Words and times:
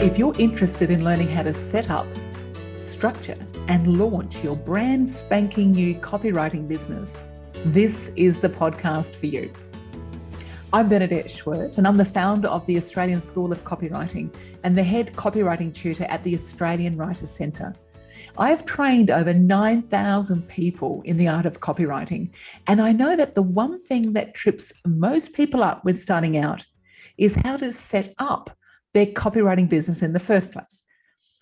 If 0.00 0.16
you're 0.16 0.38
interested 0.38 0.92
in 0.92 1.02
learning 1.02 1.26
how 1.26 1.42
to 1.42 1.52
set 1.52 1.90
up, 1.90 2.06
structure, 2.76 3.36
and 3.66 3.98
launch 3.98 4.44
your 4.44 4.54
brand 4.54 5.10
spanking 5.10 5.72
new 5.72 5.96
copywriting 5.96 6.68
business, 6.68 7.20
this 7.64 8.12
is 8.14 8.38
the 8.38 8.48
podcast 8.48 9.16
for 9.16 9.26
you. 9.26 9.52
I'm 10.72 10.88
Bernadette 10.88 11.26
Schwerdt, 11.26 11.78
and 11.78 11.86
I'm 11.86 11.96
the 11.96 12.04
founder 12.04 12.46
of 12.46 12.64
the 12.66 12.76
Australian 12.76 13.20
School 13.20 13.50
of 13.50 13.64
Copywriting 13.64 14.32
and 14.62 14.78
the 14.78 14.84
head 14.84 15.14
copywriting 15.14 15.74
tutor 15.74 16.04
at 16.04 16.22
the 16.22 16.32
Australian 16.32 16.96
Writers 16.96 17.32
Centre. 17.32 17.74
I 18.38 18.50
have 18.50 18.64
trained 18.64 19.10
over 19.10 19.34
9,000 19.34 20.46
people 20.46 21.02
in 21.06 21.16
the 21.16 21.26
art 21.26 21.44
of 21.44 21.58
copywriting, 21.58 22.30
and 22.68 22.80
I 22.80 22.92
know 22.92 23.16
that 23.16 23.34
the 23.34 23.42
one 23.42 23.82
thing 23.82 24.12
that 24.12 24.36
trips 24.36 24.72
most 24.86 25.32
people 25.32 25.64
up 25.64 25.84
when 25.84 25.94
starting 25.94 26.38
out 26.38 26.64
is 27.16 27.34
how 27.34 27.56
to 27.56 27.72
set 27.72 28.14
up 28.20 28.50
their 28.94 29.06
copywriting 29.06 29.68
business 29.68 30.02
in 30.02 30.12
the 30.12 30.20
first 30.20 30.50
place. 30.50 30.82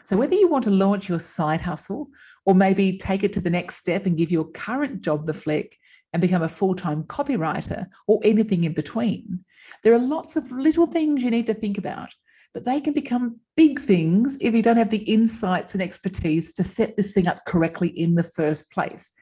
So, 0.05 0.17
whether 0.17 0.35
you 0.35 0.49
want 0.49 0.65
to 0.65 0.71
launch 0.71 1.09
your 1.09 1.19
side 1.19 1.61
hustle 1.61 2.09
or 2.45 2.55
maybe 2.55 2.97
take 2.97 3.25
it 3.25 3.33
to 3.33 3.41
the 3.41 3.51
next 3.51 3.77
step 3.77 4.07
and 4.07 4.17
give 4.17 4.31
your 4.31 4.45
current 4.45 5.01
job 5.01 5.27
the 5.27 5.35
flick 5.35 5.77
and 6.13 6.21
become 6.21 6.43
a 6.43 6.49
full 6.49 6.75
time 6.75 7.03
copywriter 7.05 7.87
or 8.07 8.21
anything 8.23 8.65
in 8.65 8.73
between, 8.73 9.45
there 9.83 9.95
are 9.95 9.99
lots 9.99 10.37
of 10.37 10.51
little 10.51 10.87
things 10.87 11.23
you 11.23 11.31
need 11.31 11.47
to 11.47 11.55
think 11.55 11.77
about, 11.77 12.15
but 12.55 12.65
they 12.65 12.81
can 12.81 12.93
become 12.93 13.41
big 13.57 13.81
things 13.81 14.37
if 14.41 14.55
you 14.55 14.63
don't 14.63 14.77
have 14.77 14.91
the 14.91 14.99
insights 14.99 15.75
and 15.75 15.83
expertise 15.83 16.53
to 16.53 16.63
set 16.63 16.97
this 16.97 17.13
thing 17.13 17.27
up 17.27 17.45
correctly 17.45 17.89
in 17.89 18.15
the 18.15 18.23
first 18.23 18.71
place. 18.71 19.13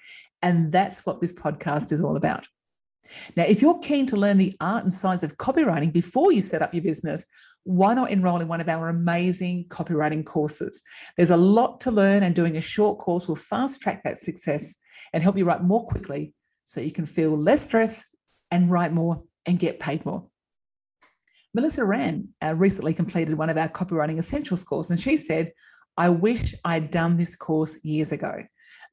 And 0.43 0.71
that's 0.71 1.07
what 1.07 1.21
this 1.21 1.33
podcast 1.33 1.93
is 1.93 2.03
all 2.03 2.17
about. 2.17 2.47
Now, 3.37 3.45
if 3.45 3.63
you're 3.63 3.79
keen 3.79 4.07
to 4.07 4.17
learn 4.17 4.39
the 4.39 4.55
art 4.61 4.85
and 4.85 4.93
science 4.93 5.23
of 5.23 5.37
copywriting 5.37 5.93
before 5.93 6.33
you 6.33 6.41
set 6.41 6.63
up 6.63 6.75
your 6.75 6.83
business, 6.83 7.25
why 7.65 7.95
not 7.95 8.11
enroll 8.11 8.41
in 8.41 8.49
one 8.49 8.61
of 8.61 8.69
our 8.69 8.89
amazing 8.89 9.67
copywriting 9.69 10.25
courses? 10.25 10.83
There's 11.17 11.31
a 11.31 11.37
lot 11.37 11.81
to 11.81 11.91
learn, 11.91 12.23
and 12.23 12.35
doing 12.35 12.57
a 12.57 12.61
short 12.61 12.99
course 12.99 13.27
will 13.27 13.37
fast 13.37 13.81
track 13.81 14.03
that 14.05 14.19
success 14.19 14.75
and 15.13 15.23
help 15.23 15.37
you 15.37 15.45
write 15.45 15.63
more 15.63 15.87
quickly 15.87 16.35
so 16.65 16.81
you 16.81 16.93
can 16.93 17.07
feel 17.07 17.37
less 17.37 17.63
stress 17.63 18.05
and 18.51 18.71
write 18.71 18.93
more 18.93 19.23
and 19.47 19.59
get 19.59 19.81
paid 19.81 20.05
more. 20.05 20.27
Melissa 21.55 21.85
Ran 21.85 22.29
uh, 22.43 22.55
recently 22.55 22.93
completed 22.93 23.39
one 23.39 23.51
of 23.51 23.57
our 23.57 23.69
copywriting 23.69 24.19
essentials 24.19 24.65
course, 24.65 24.91
and 24.91 25.01
she 25.01 25.17
said, 25.17 25.53
I 25.97 26.09
wish 26.09 26.55
I'd 26.65 26.91
done 26.91 27.17
this 27.17 27.37
course 27.37 27.83
years 27.85 28.13
ago. 28.13 28.43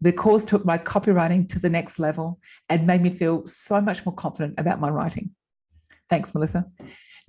The 0.02 0.14
course 0.14 0.46
took 0.46 0.66
my 0.66 0.78
copywriting 0.78 1.50
to 1.50 1.60
the 1.60 1.70
next 1.70 2.00
level 2.00 2.40
and 2.70 2.88
made 2.88 3.02
me 3.02 3.10
feel 3.10 3.46
so 3.46 3.82
much 3.82 4.06
more 4.06 4.16
confident 4.16 4.56
about 4.58 4.80
my 4.80 4.90
writing. 4.90 5.32
Thanks, 6.10 6.34
Melissa. 6.34 6.66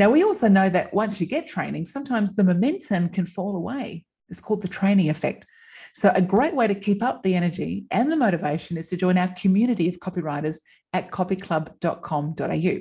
Now, 0.02 0.10
we 0.10 0.24
also 0.24 0.48
know 0.48 0.68
that 0.68 0.92
once 0.92 1.20
you 1.20 1.28
get 1.28 1.46
training, 1.46 1.84
sometimes 1.84 2.34
the 2.34 2.42
momentum 2.42 3.08
can 3.08 3.24
fall 3.24 3.54
away. 3.54 4.04
It's 4.30 4.40
called 4.40 4.60
the 4.60 4.66
training 4.66 5.10
effect. 5.10 5.46
So, 5.94 6.10
a 6.12 6.20
great 6.20 6.56
way 6.56 6.66
to 6.66 6.74
keep 6.74 7.04
up 7.04 7.22
the 7.22 7.36
energy 7.36 7.84
and 7.92 8.10
the 8.10 8.16
motivation 8.16 8.76
is 8.76 8.88
to 8.88 8.96
join 8.96 9.16
our 9.16 9.32
community 9.34 9.88
of 9.88 10.00
copywriters 10.00 10.56
at 10.92 11.12
copyclub.com.au. 11.12 12.78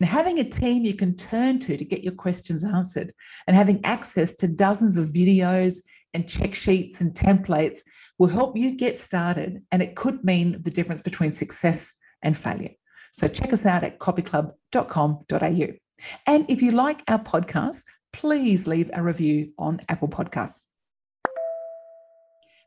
Now, 0.00 0.06
having 0.08 0.40
a 0.40 0.50
team 0.50 0.84
you 0.84 0.94
can 0.94 1.14
turn 1.14 1.60
to 1.60 1.76
to 1.76 1.84
get 1.84 2.02
your 2.02 2.14
questions 2.14 2.64
answered 2.64 3.14
and 3.46 3.54
having 3.56 3.84
access 3.84 4.34
to 4.34 4.48
dozens 4.48 4.96
of 4.96 5.10
videos 5.10 5.76
and 6.12 6.28
check 6.28 6.56
sheets 6.56 7.00
and 7.00 7.14
templates 7.14 7.78
will 8.18 8.26
help 8.26 8.56
you 8.56 8.72
get 8.72 8.96
started. 8.96 9.62
And 9.70 9.80
it 9.80 9.94
could 9.94 10.24
mean 10.24 10.60
the 10.62 10.72
difference 10.72 11.02
between 11.02 11.30
success 11.30 11.92
and 12.22 12.36
failure. 12.36 12.72
So, 13.12 13.28
check 13.28 13.52
us 13.52 13.64
out 13.64 13.84
at 13.84 14.00
copyclub.com.au. 14.00 15.78
And 16.26 16.44
if 16.48 16.62
you 16.62 16.70
like 16.70 17.02
our 17.08 17.18
podcast, 17.18 17.82
please 18.12 18.66
leave 18.66 18.90
a 18.94 19.02
review 19.02 19.52
on 19.58 19.80
Apple 19.88 20.08
Podcasts. 20.08 20.66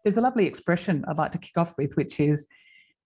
There's 0.03 0.17
a 0.17 0.21
lovely 0.21 0.45
expression 0.45 1.05
I'd 1.07 1.17
like 1.17 1.31
to 1.33 1.37
kick 1.37 1.57
off 1.57 1.77
with, 1.77 1.95
which 1.95 2.19
is 2.19 2.47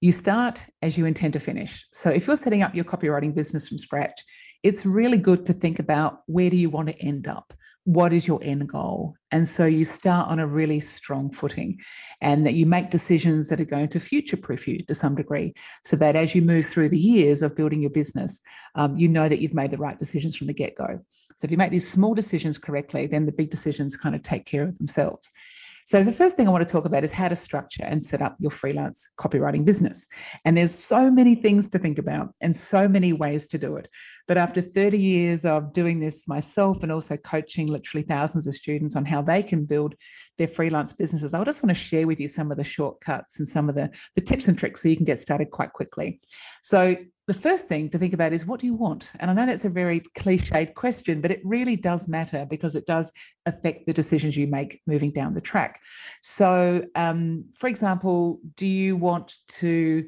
you 0.02 0.12
start 0.12 0.64
as 0.82 0.98
you 0.98 1.06
intend 1.06 1.34
to 1.34 1.40
finish. 1.40 1.86
So 1.94 2.10
if 2.10 2.28
you're 2.28 2.36
setting 2.36 2.64
up 2.64 2.76
your 2.76 2.86
copywriting 2.86 3.34
business 3.34 3.68
from 3.68 3.78
scratch, 3.78 4.24
it's 4.64 4.86
really 4.86 5.18
good 5.18 5.46
to 5.46 5.54
think 5.54 5.80
about 5.80 6.20
where 6.28 6.50
do 6.50 6.58
you 6.58 6.70
want 6.70 6.90
to 6.90 7.00
end 7.00 7.28
up? 7.28 7.54
What 7.86 8.12
is 8.12 8.28
your 8.28 8.40
end 8.44 8.68
goal? 8.68 9.16
And 9.32 9.48
so 9.48 9.66
you 9.66 9.86
start 9.86 10.30
on 10.30 10.40
a 10.40 10.48
really 10.48 10.80
strong 10.80 11.32
footing 11.32 11.80
and 12.20 12.46
that 12.46 12.56
you 12.56 12.66
make 12.66 12.90
decisions 12.90 13.48
that 13.50 13.62
are 13.62 13.66
going 13.66 13.90
to 13.90 14.00
future 14.00 14.38
proof 14.38 14.68
you 14.68 14.80
to 14.80 14.94
some 14.96 15.16
degree 15.16 15.54
so 15.84 15.96
that 15.98 16.16
as 16.16 16.34
you 16.34 16.42
move 16.42 16.66
through 16.66 16.90
the 16.90 16.98
years 16.98 17.44
of 17.44 17.56
building 17.56 17.82
your 17.82 17.92
business, 17.92 18.42
um, 18.74 18.98
you 18.98 19.08
know 19.08 19.30
that 19.30 19.40
you've 19.40 19.54
made 19.54 19.72
the 19.72 19.78
right 19.78 20.00
decisions 20.00 20.36
from 20.36 20.48
the 20.48 20.54
get 20.54 20.76
go. 20.76 21.00
So 21.36 21.46
if 21.46 21.52
you 21.52 21.58
make 21.58 21.72
these 21.72 21.90
small 21.90 22.16
decisions 22.16 22.58
correctly, 22.58 23.06
then 23.06 23.28
the 23.28 23.32
big 23.32 23.52
decisions 23.52 23.96
kind 23.96 24.16
of 24.16 24.24
take 24.24 24.46
care 24.46 24.64
of 24.64 24.78
themselves. 24.80 25.32
So, 25.88 26.04
the 26.04 26.12
first 26.12 26.36
thing 26.36 26.48
I 26.48 26.52
want 26.52 26.68
to 26.68 26.72
talk 26.72 26.86
about 26.86 27.04
is 27.04 27.12
how 27.12 27.28
to 27.28 27.36
structure 27.36 27.84
and 27.84 28.02
set 28.02 28.20
up 28.20 28.36
your 28.40 28.50
freelance 28.50 29.08
copywriting 29.20 29.64
business. 29.64 30.08
And 30.44 30.58
there's 30.58 30.74
so 30.74 31.12
many 31.12 31.36
things 31.36 31.70
to 31.70 31.80
think 31.80 32.00
about 32.00 32.34
and 32.42 32.56
so 32.56 32.88
many 32.88 33.14
ways 33.14 33.46
to 33.48 33.60
do 33.60 33.76
it. 33.76 33.88
But 34.28 34.38
after 34.38 34.62
30 34.62 34.98
years 34.98 35.46
of 35.46 35.74
doing 35.74 36.00
this 36.00 36.28
myself 36.28 36.82
and 36.82 36.92
also 36.92 37.18
coaching 37.18 37.68
literally 37.68 38.04
thousands 38.04 38.48
of 38.48 38.56
students 38.56 38.96
on 38.96 39.06
how 39.06 39.22
they 39.22 39.44
can 39.44 39.66
build 39.66 39.94
their 40.40 40.48
freelance 40.48 40.92
businesses, 40.92 41.36
I 41.36 41.44
just 41.44 41.62
want 41.62 41.76
to 41.76 41.80
share 41.80 42.08
with 42.08 42.20
you 42.20 42.28
some 42.28 42.50
of 42.50 42.58
the 42.58 42.64
shortcuts 42.64 43.38
and 43.38 43.48
some 43.48 43.70
of 43.70 43.76
the, 43.76 43.92
the 44.16 44.22
tips 44.22 44.48
and 44.48 44.58
tricks 44.58 44.82
so 44.82 44.90
you 44.90 44.96
can 44.96 45.06
get 45.06 45.20
started 45.20 45.52
quite 45.52 45.72
quickly. 45.74 46.20
So, 46.64 46.96
the 47.28 47.34
first 47.34 47.68
thing 47.68 47.90
to 47.90 47.98
think 47.98 48.14
about 48.14 48.34
is 48.34 48.46
what 48.46 48.60
do 48.60 48.68
you 48.68 48.76
want? 48.76 49.12
And 49.20 49.32
I 49.32 49.34
know 49.34 49.46
that's 49.46 49.66
a 49.66 49.70
very 49.70 50.02
cliched 50.16 50.76
question, 50.76 51.22
but 51.22 51.32
it 51.32 51.42
really 51.44 51.76
does 51.76 52.08
matter 52.08 52.46
because 52.48 52.76
it 52.76 52.86
does 52.86 53.12
affect 53.48 53.88
the 53.88 53.94
decisions 53.94 54.38
you 54.38 54.46
make 54.48 54.82
moving 54.86 55.12
down 55.12 55.34
the 55.34 55.42
track. 55.42 55.80
So, 56.22 56.84
um, 56.94 57.46
for 57.56 57.68
example, 57.68 58.40
do 58.56 58.68
you 58.68 58.96
want 58.96 59.36
to 59.60 60.08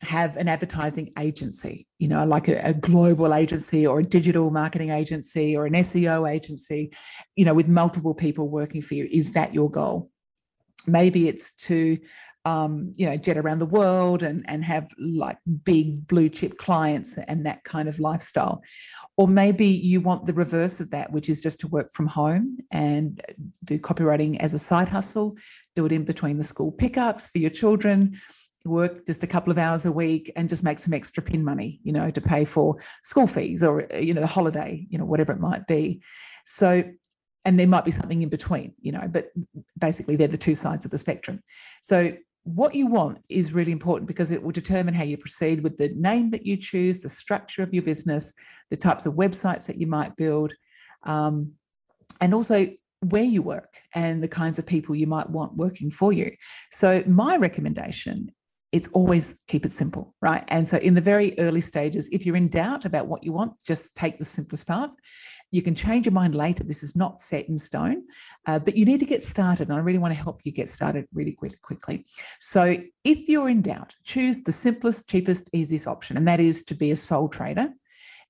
have 0.00 0.36
an 0.36 0.48
advertising 0.48 1.12
agency, 1.18 1.86
you 1.98 2.08
know, 2.08 2.24
like 2.24 2.48
a, 2.48 2.60
a, 2.64 2.72
global 2.72 3.34
agency 3.34 3.86
or 3.86 3.98
a 3.98 4.04
digital 4.04 4.50
marketing 4.50 4.90
agency 4.90 5.56
or 5.56 5.66
an 5.66 5.72
SEO 5.72 6.30
agency, 6.30 6.92
you 7.34 7.44
know, 7.44 7.54
with 7.54 7.66
multiple 7.66 8.14
people 8.14 8.48
working 8.48 8.80
for 8.80 8.94
you? 8.94 9.08
Is 9.10 9.32
that 9.32 9.52
your 9.52 9.68
goal? 9.68 10.10
Maybe 10.86 11.28
it's 11.28 11.52
to 11.66 11.98
um, 12.48 12.94
you 12.96 13.04
know, 13.04 13.16
jet 13.16 13.36
around 13.36 13.58
the 13.58 13.66
world 13.66 14.22
and, 14.22 14.42
and 14.48 14.64
have 14.64 14.88
like 14.98 15.36
big 15.64 16.06
blue 16.06 16.30
chip 16.30 16.56
clients 16.56 17.18
and 17.28 17.44
that 17.44 17.62
kind 17.64 17.88
of 17.90 18.00
lifestyle. 18.00 18.62
Or 19.18 19.28
maybe 19.28 19.66
you 19.66 20.00
want 20.00 20.24
the 20.24 20.32
reverse 20.32 20.80
of 20.80 20.90
that, 20.92 21.12
which 21.12 21.28
is 21.28 21.42
just 21.42 21.60
to 21.60 21.68
work 21.68 21.92
from 21.92 22.06
home 22.06 22.56
and 22.70 23.20
do 23.64 23.78
copywriting 23.78 24.38
as 24.40 24.54
a 24.54 24.58
side 24.58 24.88
hustle, 24.88 25.36
do 25.76 25.84
it 25.84 25.92
in 25.92 26.04
between 26.04 26.38
the 26.38 26.44
school 26.44 26.72
pickups 26.72 27.26
for 27.26 27.38
your 27.38 27.50
children, 27.50 28.18
work 28.64 29.04
just 29.06 29.22
a 29.22 29.26
couple 29.26 29.50
of 29.50 29.58
hours 29.58 29.84
a 29.84 29.92
week 29.92 30.32
and 30.34 30.48
just 30.48 30.62
make 30.62 30.78
some 30.78 30.94
extra 30.94 31.22
pin 31.22 31.44
money, 31.44 31.80
you 31.82 31.92
know, 31.92 32.10
to 32.10 32.20
pay 32.20 32.46
for 32.46 32.76
school 33.02 33.26
fees 33.26 33.62
or, 33.62 33.86
you 33.94 34.14
know, 34.14 34.22
the 34.22 34.26
holiday, 34.26 34.86
you 34.88 34.96
know, 34.96 35.04
whatever 35.04 35.32
it 35.32 35.40
might 35.40 35.66
be. 35.66 36.00
So 36.46 36.82
and 37.44 37.58
there 37.58 37.66
might 37.66 37.84
be 37.84 37.90
something 37.90 38.20
in 38.20 38.28
between, 38.28 38.74
you 38.80 38.92
know, 38.92 39.08
but 39.08 39.32
basically 39.78 40.16
they're 40.16 40.28
the 40.28 40.36
two 40.36 40.54
sides 40.54 40.84
of 40.84 40.90
the 40.90 40.98
spectrum. 40.98 41.42
So 41.82 42.12
what 42.44 42.74
you 42.74 42.86
want 42.86 43.20
is 43.28 43.52
really 43.52 43.72
important 43.72 44.08
because 44.08 44.30
it 44.30 44.42
will 44.42 44.52
determine 44.52 44.94
how 44.94 45.04
you 45.04 45.16
proceed 45.16 45.62
with 45.62 45.76
the 45.76 45.90
name 45.90 46.30
that 46.30 46.46
you 46.46 46.56
choose, 46.56 47.02
the 47.02 47.08
structure 47.08 47.62
of 47.62 47.74
your 47.74 47.82
business, 47.82 48.32
the 48.70 48.76
types 48.76 49.06
of 49.06 49.14
websites 49.14 49.66
that 49.66 49.78
you 49.78 49.86
might 49.86 50.16
build, 50.16 50.54
um, 51.04 51.52
and 52.20 52.34
also 52.34 52.68
where 53.10 53.24
you 53.24 53.42
work 53.42 53.80
and 53.94 54.22
the 54.22 54.28
kinds 54.28 54.58
of 54.58 54.66
people 54.66 54.94
you 54.94 55.06
might 55.06 55.28
want 55.30 55.56
working 55.56 55.90
for 55.90 56.12
you. 56.12 56.30
So, 56.70 57.02
my 57.06 57.36
recommendation 57.36 58.30
it's 58.70 58.88
always 58.92 59.34
keep 59.46 59.64
it 59.64 59.72
simple, 59.72 60.14
right? 60.20 60.44
And 60.48 60.68
so, 60.68 60.76
in 60.78 60.94
the 60.94 61.00
very 61.00 61.38
early 61.38 61.60
stages, 61.60 62.08
if 62.12 62.26
you're 62.26 62.36
in 62.36 62.48
doubt 62.48 62.84
about 62.84 63.06
what 63.06 63.24
you 63.24 63.32
want, 63.32 63.54
just 63.66 63.94
take 63.96 64.18
the 64.18 64.24
simplest 64.24 64.66
path. 64.66 64.94
You 65.50 65.62
can 65.62 65.74
change 65.74 66.06
your 66.06 66.12
mind 66.12 66.34
later. 66.34 66.62
This 66.62 66.82
is 66.82 66.94
not 66.94 67.20
set 67.20 67.48
in 67.48 67.56
stone, 67.56 68.02
uh, 68.46 68.58
but 68.58 68.76
you 68.76 68.84
need 68.84 69.00
to 69.00 69.06
get 69.06 69.22
started. 69.22 69.68
And 69.68 69.76
I 69.76 69.80
really 69.80 69.98
want 69.98 70.14
to 70.14 70.22
help 70.22 70.44
you 70.44 70.52
get 70.52 70.68
started 70.68 71.06
really 71.12 71.32
quick, 71.32 71.60
quickly. 71.62 72.04
So, 72.38 72.76
if 73.04 73.28
you're 73.28 73.48
in 73.48 73.62
doubt, 73.62 73.94
choose 74.04 74.42
the 74.42 74.52
simplest, 74.52 75.08
cheapest, 75.08 75.48
easiest 75.52 75.86
option, 75.86 76.16
and 76.16 76.28
that 76.28 76.40
is 76.40 76.62
to 76.64 76.74
be 76.74 76.90
a 76.90 76.96
sole 76.96 77.28
trader, 77.28 77.70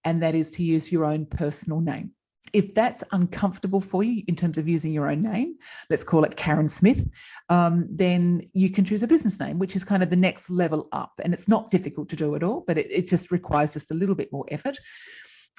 and 0.05 0.23
that 0.23 0.35
is 0.35 0.51
to 0.53 0.63
use 0.63 0.93
your 0.93 1.05
own 1.05 1.27
personal 1.27 1.81
name. 1.81 2.13
If 2.53 2.73
that's 2.75 3.05
uncomfortable 3.13 3.81
for 3.81 4.03
you 4.03 4.23
in 4.27 4.35
terms 4.35 4.57
of 4.57 4.69
using 4.69 4.93
your 4.93 5.11
own 5.11 5.21
name, 5.21 5.57
let's 5.91 6.05
call 6.05 6.25
it 6.25 6.37
Karen 6.37 6.69
Smith, 6.69 7.07
um, 7.51 7.87
then 7.91 8.49
you 8.55 8.71
can 8.71 8.85
choose 8.85 9.03
a 9.03 9.07
business 9.07 9.39
name, 9.39 9.59
which 9.59 9.77
is 9.77 9.85
kind 9.85 10.03
of 10.03 10.09
the 10.09 10.17
next 10.17 10.49
level 10.49 10.89
up. 10.93 11.13
And 11.23 11.35
it's 11.35 11.49
not 11.49 11.71
difficult 11.71 12.09
to 12.09 12.17
do 12.17 12.35
at 12.37 12.43
all, 12.43 12.65
but 12.67 12.79
it, 12.79 12.91
it 12.91 13.07
just 13.07 13.31
requires 13.31 13.75
just 13.75 13.91
a 13.91 13.95
little 13.95 14.15
bit 14.15 14.33
more 14.33 14.47
effort 14.51 14.79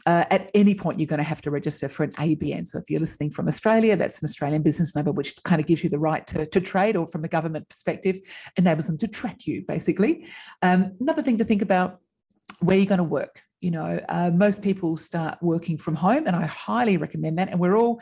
uh, 0.06 0.26
at 0.30 0.50
any 0.54 0.74
point, 0.76 1.00
you're 1.00 1.08
going 1.08 1.20
to 1.20 1.24
have 1.24 1.42
to 1.42 1.52
register 1.52 1.88
for 1.88 2.04
an 2.04 2.12
ABN. 2.14 2.66
So 2.68 2.78
if 2.78 2.90
you're 2.90 3.00
listening 3.00 3.32
from 3.32 3.48
Australia, 3.48 3.96
that's 3.96 4.20
an 4.20 4.26
Australian 4.26 4.62
business 4.62 4.96
number, 4.96 5.12
which 5.12 5.36
kind 5.44 5.60
of 5.62 5.68
gives 5.68 5.84
you 5.84 5.90
the 5.90 6.00
right 6.00 6.26
to, 6.28 6.46
to 6.46 6.62
trade, 6.62 6.96
or 6.96 7.08
from 7.08 7.24
a 7.26 7.28
government 7.28 7.68
perspective, 7.70 8.20
enables 8.58 8.88
them 8.88 8.98
to 9.00 9.08
track 9.08 9.46
you, 9.46 9.64
basically. 9.68 10.26
Um, 10.62 10.94
another 11.00 11.22
thing 11.22 11.38
to 11.38 11.44
think 11.44 11.62
about 11.62 12.00
where 12.60 12.78
you're 12.78 12.86
going 12.86 13.00
to 13.00 13.04
work. 13.04 13.42
You 13.62 13.72
know, 13.72 14.00
uh, 14.08 14.32
most 14.34 14.62
people 14.62 14.96
start 14.96 15.38
working 15.42 15.78
from 15.78 15.96
home, 15.96 16.28
and 16.28 16.36
I 16.36 16.46
highly 16.46 16.98
recommend 16.98 17.38
that. 17.40 17.50
And 17.50 17.60
we're 17.60 17.76
all 17.76 18.02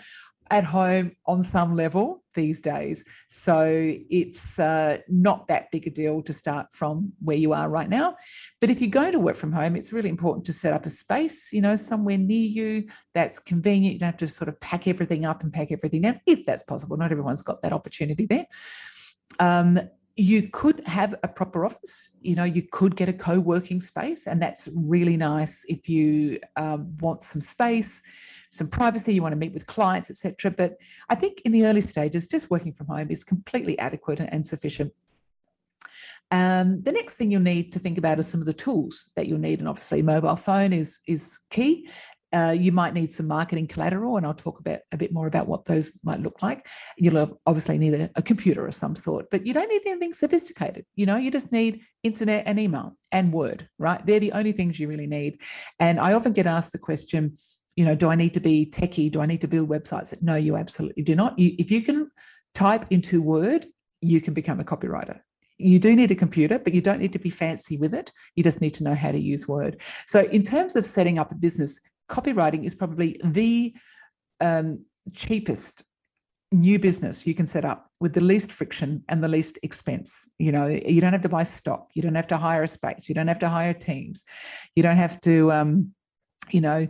at 0.51 0.63
home 0.63 1.15
on 1.25 1.44
some 1.44 1.75
level 1.75 2.23
these 2.33 2.61
days. 2.61 3.03
So 3.29 3.65
it's 4.09 4.59
uh, 4.59 4.99
not 5.07 5.47
that 5.47 5.71
big 5.71 5.88
a 5.88 5.89
deal 5.89 6.21
to 6.21 6.33
start 6.33 6.67
from 6.71 7.11
where 7.21 7.38
you 7.38 7.53
are 7.53 7.69
right 7.69 7.89
now. 7.89 8.15
But 8.61 8.69
if 8.69 8.81
you 8.81 8.88
go 8.88 9.11
to 9.11 9.19
work 9.19 9.35
from 9.35 9.51
home, 9.51 9.75
it's 9.75 9.91
really 9.91 10.09
important 10.09 10.45
to 10.45 10.53
set 10.53 10.73
up 10.73 10.85
a 10.85 10.89
space, 10.89 11.51
you 11.51 11.61
know, 11.61 11.75
somewhere 11.75 12.17
near 12.17 12.45
you 12.45 12.88
that's 13.13 13.39
convenient. 13.39 13.94
You 13.94 13.99
don't 13.99 14.07
have 14.07 14.17
to 14.17 14.27
sort 14.27 14.49
of 14.49 14.59
pack 14.59 14.88
everything 14.88 15.25
up 15.25 15.44
and 15.44 15.51
pack 15.51 15.71
everything 15.71 16.01
down, 16.01 16.21
if 16.25 16.45
that's 16.45 16.63
possible. 16.63 16.97
Not 16.97 17.11
everyone's 17.11 17.41
got 17.41 17.61
that 17.63 17.73
opportunity 17.73 18.25
there. 18.25 18.45
Um, 19.39 19.79
you 20.17 20.49
could 20.49 20.85
have 20.88 21.13
a 21.21 21.27
proper 21.27 21.63
office 21.63 22.09
you 22.21 22.35
know 22.35 22.44
you 22.44 22.63
could 22.71 22.95
get 22.95 23.07
a 23.07 23.13
co-working 23.13 23.79
space 23.79 24.25
and 24.25 24.41
that's 24.41 24.67
really 24.73 25.15
nice 25.15 25.63
if 25.69 25.88
you 25.88 26.39
um, 26.55 26.97
want 26.99 27.23
some 27.23 27.39
space 27.39 28.01
some 28.51 28.67
privacy, 28.67 29.13
you 29.13 29.21
want 29.21 29.33
to 29.33 29.38
meet 29.38 29.53
with 29.53 29.67
clients, 29.67 30.09
etc. 30.09 30.51
But 30.51 30.77
I 31.09 31.15
think 31.15 31.41
in 31.45 31.51
the 31.51 31.65
early 31.65 31.81
stages, 31.81 32.27
just 32.27 32.49
working 32.49 32.73
from 32.73 32.88
home 32.88 33.11
is 33.11 33.23
completely 33.23 33.77
adequate 33.79 34.19
and 34.19 34.45
sufficient. 34.45 34.91
Um, 36.31 36.81
the 36.81 36.91
next 36.91 37.15
thing 37.15 37.31
you'll 37.31 37.41
need 37.41 37.71
to 37.73 37.79
think 37.79 37.97
about 37.97 38.19
is 38.19 38.27
some 38.27 38.41
of 38.41 38.45
the 38.45 38.53
tools 38.53 39.09
that 39.15 39.27
you'll 39.27 39.39
need, 39.39 39.59
and 39.59 39.69
obviously 39.69 40.01
mobile 40.01 40.35
phone 40.35 40.73
is 40.73 40.99
is 41.07 41.38
key. 41.49 41.89
Uh, 42.33 42.53
you 42.57 42.73
might 42.73 42.94
need 42.94 43.09
some 43.09 43.25
marketing 43.25 43.67
collateral, 43.67 44.17
and 44.17 44.25
I'll 44.25 44.33
talk 44.33 44.59
about 44.59 44.79
a 44.91 44.97
bit 44.97 45.13
more 45.13 45.27
about 45.27 45.47
what 45.47 45.63
those 45.63 45.94
might 46.03 46.19
look 46.19 46.41
like. 46.41 46.67
You'll 46.97 47.39
obviously 47.45 47.77
need 47.77 47.94
a, 47.94 48.09
a, 48.15 48.21
computer 48.21 48.67
of 48.67 48.75
some 48.75 48.97
sort, 48.97 49.27
but 49.31 49.47
you 49.47 49.53
don't 49.53 49.69
need 49.69 49.83
anything 49.85 50.11
sophisticated. 50.11 50.85
You 50.95 51.05
know, 51.05 51.15
you 51.15 51.31
just 51.31 51.53
need 51.53 51.83
internet 52.03 52.44
and 52.45 52.59
email 52.59 52.97
and 53.13 53.31
Word, 53.31 53.69
right? 53.79 54.05
They're 54.05 54.19
the 54.19 54.33
only 54.33 54.51
things 54.51 54.77
you 54.77 54.89
really 54.89 55.07
need. 55.07 55.39
And 55.79 56.01
I 56.01 56.13
often 56.13 56.33
get 56.33 56.47
asked 56.47 56.73
the 56.73 56.79
question, 56.79 57.38
you 57.77 57.85
know, 57.85 57.95
do 57.95 58.09
I 58.09 58.15
need 58.15 58.33
to 58.33 58.39
be 58.39 58.65
techie? 58.65 59.12
Do 59.12 59.21
I 59.21 59.27
need 59.27 59.39
to 59.41 59.47
build 59.47 59.69
websites? 59.69 60.19
No, 60.21 60.35
you 60.35 60.57
absolutely 60.57 61.03
do 61.03 61.15
not. 61.15 61.38
You, 61.38 61.56
if 61.59 61.71
you 61.71 61.81
can 61.81 62.09
type 62.56 62.85
into 62.89 63.21
Word, 63.21 63.68
you 64.01 64.19
can 64.19 64.33
become 64.33 64.59
a 64.59 64.63
copywriter. 64.63 65.19
You 65.59 65.77
do 65.79 65.95
need 65.95 66.12
a 66.12 66.15
computer, 66.15 66.57
but 66.59 66.74
you 66.74 66.81
don't 66.81 67.00
need 67.00 67.13
to 67.13 67.19
be 67.19 67.29
fancy 67.29 67.77
with 67.77 67.94
it. 67.94 68.12
You 68.35 68.44
just 68.44 68.62
need 68.62 68.71
to 68.71 68.83
know 68.83 68.95
how 68.95 69.12
to 69.12 69.19
use 69.19 69.47
Word. 69.47 69.81
So, 70.07 70.21
in 70.21 70.41
terms 70.41 70.75
of 70.75 70.85
setting 70.85 71.19
up 71.19 71.31
a 71.31 71.35
business, 71.35 71.79
copywriting 72.09 72.65
is 72.65 72.74
probably 72.74 73.21
the 73.24 73.74
um, 74.41 74.83
cheapest 75.13 75.83
new 76.51 76.80
business 76.80 77.27
you 77.27 77.35
can 77.35 77.45
set 77.45 77.65
up 77.65 77.91
with 78.00 78.13
the 78.13 78.21
least 78.21 78.51
friction 78.51 79.03
and 79.09 79.23
the 79.23 79.27
least 79.27 79.59
expense. 79.62 80.27
You 80.39 80.51
know, 80.51 80.65
you 80.65 81.00
don't 81.00 81.13
have 81.13 81.21
to 81.23 81.30
buy 81.30 81.44
stock, 81.44 81.89
you 81.94 82.01
don't 82.01 82.15
have 82.15 82.27
to 82.27 82.38
hire 82.38 82.63
a 82.63 82.68
space, 82.68 83.07
you 83.07 83.13
don't 83.13 83.27
have 83.27 83.39
to 83.39 83.50
hire 83.50 83.73
teams, 83.73 84.23
you 84.75 84.81
don't 84.81 84.97
have 84.97 85.21
to, 85.21 85.51
um, 85.51 85.94
you 86.50 86.62
know, 86.62 86.88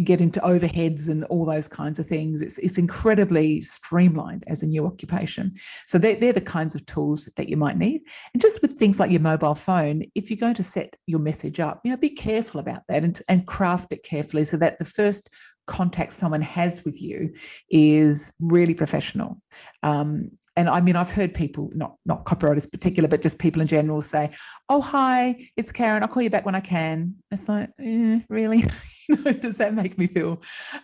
get 0.00 0.20
into 0.20 0.40
overheads 0.40 1.08
and 1.08 1.24
all 1.24 1.44
those 1.44 1.68
kinds 1.68 1.98
of 1.98 2.06
things. 2.06 2.40
It's, 2.40 2.58
it's 2.58 2.78
incredibly 2.78 3.62
streamlined 3.62 4.44
as 4.46 4.62
a 4.62 4.66
new 4.66 4.86
occupation. 4.86 5.52
So 5.86 5.98
they're, 5.98 6.16
they're 6.16 6.32
the 6.32 6.40
kinds 6.40 6.74
of 6.74 6.84
tools 6.86 7.28
that 7.36 7.48
you 7.48 7.56
might 7.56 7.76
need. 7.76 8.02
And 8.32 8.40
just 8.40 8.62
with 8.62 8.78
things 8.78 9.00
like 9.00 9.10
your 9.10 9.20
mobile 9.20 9.54
phone, 9.54 10.02
if 10.14 10.30
you're 10.30 10.36
going 10.36 10.54
to 10.54 10.62
set 10.62 10.96
your 11.06 11.20
message 11.20 11.60
up, 11.60 11.80
you 11.84 11.90
know, 11.90 11.96
be 11.96 12.10
careful 12.10 12.60
about 12.60 12.82
that 12.88 13.04
and, 13.04 13.20
and 13.28 13.46
craft 13.46 13.92
it 13.92 14.02
carefully 14.02 14.44
so 14.44 14.56
that 14.56 14.78
the 14.78 14.84
first 14.84 15.30
contact 15.66 16.12
someone 16.12 16.42
has 16.42 16.84
with 16.84 17.00
you 17.00 17.32
is 17.70 18.32
really 18.40 18.74
professional. 18.74 19.40
Um, 19.82 20.30
and 20.56 20.70
I 20.70 20.80
mean, 20.80 20.96
I've 20.96 21.10
heard 21.10 21.34
people, 21.34 21.70
not 21.74 21.96
not 22.06 22.24
copywriters 22.24 22.70
particular, 22.70 23.08
but 23.08 23.20
just 23.20 23.38
people 23.38 23.60
in 23.60 23.68
general 23.68 24.00
say, 24.00 24.30
"Oh, 24.70 24.80
hi, 24.80 25.50
it's 25.56 25.70
Karen. 25.70 26.02
I'll 26.02 26.08
call 26.08 26.22
you 26.22 26.30
back 26.30 26.46
when 26.46 26.54
I 26.54 26.60
can." 26.60 27.14
It's 27.30 27.48
like, 27.48 27.70
eh, 27.78 28.20
really, 28.30 28.64
does 29.40 29.58
that 29.58 29.74
make 29.74 29.98
me 29.98 30.06
feel, 30.06 30.42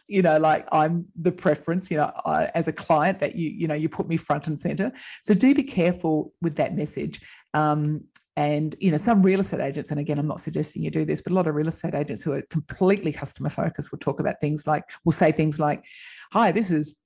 you 0.08 0.20
know, 0.20 0.38
like 0.38 0.68
I'm 0.72 1.06
the 1.16 1.32
preference, 1.32 1.90
you 1.90 1.96
know, 1.96 2.12
I, 2.26 2.50
as 2.54 2.68
a 2.68 2.72
client 2.72 3.18
that 3.20 3.34
you, 3.34 3.48
you 3.48 3.66
know, 3.66 3.74
you 3.74 3.88
put 3.88 4.08
me 4.08 4.18
front 4.18 4.46
and 4.46 4.60
center. 4.60 4.92
So 5.22 5.32
do 5.32 5.54
be 5.54 5.64
careful 5.64 6.34
with 6.42 6.56
that 6.56 6.76
message. 6.76 7.20
Um, 7.54 8.04
and 8.36 8.74
you 8.78 8.90
know, 8.90 8.96
some 8.96 9.22
real 9.22 9.40
estate 9.40 9.60
agents, 9.60 9.90
and 9.90 10.00
again, 10.00 10.18
I'm 10.18 10.28
not 10.28 10.40
suggesting 10.40 10.82
you 10.82 10.90
do 10.90 11.04
this, 11.04 11.20
but 11.20 11.32
a 11.32 11.34
lot 11.34 11.46
of 11.46 11.54
real 11.54 11.68
estate 11.68 11.94
agents 11.94 12.22
who 12.22 12.32
are 12.32 12.42
completely 12.50 13.12
customer 13.12 13.50
focused 13.50 13.90
will 13.90 13.98
talk 13.98 14.20
about 14.20 14.40
things 14.40 14.66
like, 14.66 14.84
will 15.04 15.12
say 15.12 15.32
things 15.32 15.58
like, 15.58 15.84
"Hi, 16.32 16.50
this 16.50 16.70
is 16.70 16.96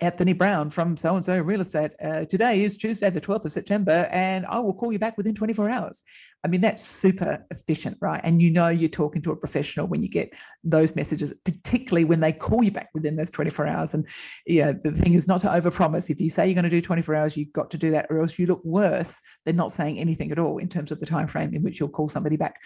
Anthony 0.00 0.32
Brown 0.32 0.70
from 0.70 0.96
so 0.96 1.14
and 1.14 1.24
so 1.24 1.38
real 1.38 1.60
estate. 1.60 1.92
Uh, 2.02 2.24
today 2.24 2.62
is 2.62 2.76
Tuesday, 2.76 3.10
the 3.10 3.20
12th 3.20 3.46
of 3.46 3.52
September, 3.52 4.08
and 4.10 4.44
I 4.46 4.58
will 4.58 4.74
call 4.74 4.92
you 4.92 4.98
back 4.98 5.16
within 5.16 5.34
24 5.34 5.70
hours. 5.70 6.02
I 6.44 6.48
mean, 6.48 6.60
that's 6.60 6.86
super 6.86 7.44
efficient, 7.50 7.96
right? 8.00 8.20
And 8.22 8.40
you 8.40 8.50
know 8.50 8.68
you're 8.68 8.88
talking 8.88 9.20
to 9.22 9.32
a 9.32 9.36
professional 9.36 9.88
when 9.88 10.02
you 10.02 10.08
get 10.08 10.32
those 10.62 10.94
messages, 10.94 11.32
particularly 11.44 12.04
when 12.04 12.20
they 12.20 12.32
call 12.32 12.62
you 12.62 12.70
back 12.70 12.88
within 12.94 13.16
those 13.16 13.30
24 13.30 13.66
hours. 13.66 13.94
And 13.94 14.06
you 14.46 14.64
know, 14.64 14.72
the 14.84 14.92
thing 14.92 15.14
is 15.14 15.26
not 15.26 15.40
to 15.40 15.48
overpromise. 15.48 16.08
If 16.08 16.20
you 16.20 16.28
say 16.28 16.46
you're 16.46 16.54
going 16.54 16.64
to 16.64 16.70
do 16.70 16.80
24 16.80 17.14
hours, 17.14 17.36
you've 17.36 17.52
got 17.52 17.70
to 17.70 17.78
do 17.78 17.90
that, 17.90 18.06
or 18.10 18.20
else 18.20 18.38
you 18.38 18.46
look 18.46 18.64
worse 18.64 19.20
than 19.44 19.56
not 19.56 19.72
saying 19.72 19.98
anything 19.98 20.30
at 20.30 20.38
all 20.38 20.58
in 20.58 20.68
terms 20.68 20.92
of 20.92 21.00
the 21.00 21.06
time 21.06 21.26
frame 21.26 21.52
in 21.54 21.62
which 21.62 21.80
you'll 21.80 21.88
call 21.88 22.08
somebody 22.08 22.36
back. 22.36 22.56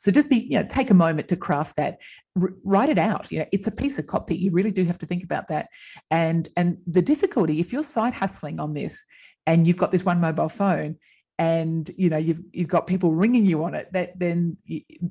So 0.00 0.10
just 0.10 0.28
be, 0.28 0.38
you 0.38 0.58
know, 0.58 0.66
take 0.68 0.90
a 0.90 0.94
moment 0.94 1.28
to 1.28 1.36
craft 1.36 1.76
that, 1.76 1.98
R- 2.42 2.54
write 2.64 2.88
it 2.88 2.98
out. 2.98 3.30
You 3.30 3.40
know, 3.40 3.46
it's 3.52 3.68
a 3.68 3.72
piece 3.72 3.98
of 3.98 4.06
copy. 4.06 4.36
You 4.36 4.50
really 4.50 4.72
do 4.72 4.84
have 4.84 4.98
to 4.98 5.06
think 5.06 5.22
about 5.22 5.48
that. 5.48 5.68
And 6.10 6.48
and 6.56 6.78
the 6.86 7.02
difficulty, 7.02 7.60
if 7.60 7.72
you're 7.72 7.84
side 7.84 8.14
hustling 8.14 8.58
on 8.58 8.74
this 8.74 9.04
and 9.46 9.66
you've 9.66 9.76
got 9.76 9.92
this 9.92 10.04
one 10.04 10.20
mobile 10.20 10.48
phone 10.48 10.96
and 11.38 11.90
you 11.96 12.08
know 12.08 12.16
you've 12.16 12.40
you've 12.52 12.68
got 12.68 12.86
people 12.86 13.12
ringing 13.12 13.46
you 13.46 13.62
on 13.62 13.74
it 13.74 13.88
that 13.92 14.18
then 14.18 14.56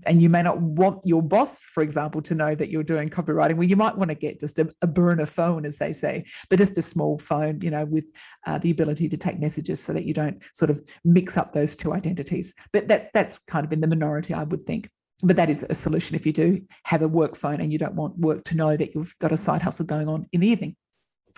and 0.06 0.22
you 0.22 0.30
may 0.30 0.42
not 0.42 0.60
want 0.60 1.00
your 1.06 1.22
boss 1.22 1.58
for 1.60 1.82
example 1.82 2.22
to 2.22 2.36
know 2.36 2.54
that 2.54 2.70
you're 2.70 2.84
doing 2.84 3.10
copywriting. 3.10 3.56
Well 3.56 3.68
you 3.68 3.78
might 3.78 3.98
want 3.98 4.10
to 4.10 4.16
get 4.16 4.40
just 4.40 4.60
a, 4.60 4.70
a 4.82 4.88
burner 4.88 5.26
phone 5.26 5.66
as 5.66 5.78
they 5.78 5.94
say 5.94 6.26
but 6.50 6.58
just 6.60 6.78
a 6.78 6.82
small 6.82 7.18
phone 7.18 7.60
you 7.62 7.72
know 7.72 7.86
with 7.86 8.12
uh, 8.46 8.58
the 8.58 8.72
ability 8.72 9.08
to 9.10 9.18
take 9.18 9.40
messages 9.40 9.82
so 9.82 9.94
that 9.94 10.04
you 10.04 10.14
don't 10.14 10.44
sort 10.54 10.70
of 10.70 10.82
mix 11.06 11.38
up 11.38 11.54
those 11.54 11.76
two 11.76 11.94
identities. 11.94 12.54
But 12.74 12.88
that's 12.88 13.10
that's 13.12 13.40
kind 13.40 13.66
of 13.66 13.72
in 13.72 13.82
the 13.82 13.88
minority 13.88 14.34
i 14.34 14.44
would 14.44 14.66
think. 14.66 14.90
But 15.24 15.36
that 15.38 15.50
is 15.50 15.66
a 15.68 15.74
solution 15.74 16.16
if 16.16 16.26
you 16.26 16.34
do 16.34 16.62
have 16.84 17.02
a 17.02 17.08
work 17.08 17.36
phone 17.36 17.62
and 17.62 17.72
you 17.72 17.80
don't 17.80 17.96
want 17.96 18.18
work 18.20 18.44
to 18.46 18.56
know 18.56 18.78
that 18.78 18.94
you've 18.94 19.18
got 19.20 19.32
a 19.32 19.38
side 19.38 19.62
hustle 19.62 19.86
going 19.86 20.08
on 20.08 20.28
in 20.32 20.42
the 20.42 20.48
evening 20.48 20.76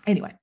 Anyway, 0.08 0.34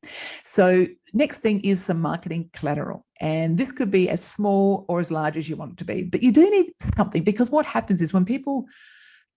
so 0.45 0.87
next 1.13 1.41
thing 1.41 1.61
is 1.61 1.83
some 1.83 2.01
marketing 2.01 2.51
collateral. 2.53 3.05
And 3.21 3.57
this 3.57 3.73
could 3.73 3.91
be 3.91 4.09
as 4.09 4.23
small 4.23 4.85
or 4.89 5.01
as 5.01 5.11
large 5.11 5.37
as 5.37 5.49
you 5.49 5.57
want 5.57 5.73
it 5.73 5.79
to 5.79 5.85
be. 5.85 6.05
But 6.05 6.23
you 6.23 6.31
do 6.31 6.49
need 6.51 6.73
something 6.95 7.25
because 7.25 7.51
what 7.51 7.67
happens 7.67 8.03
is 8.03 8.13
when 8.13 8.25
people 8.25 8.67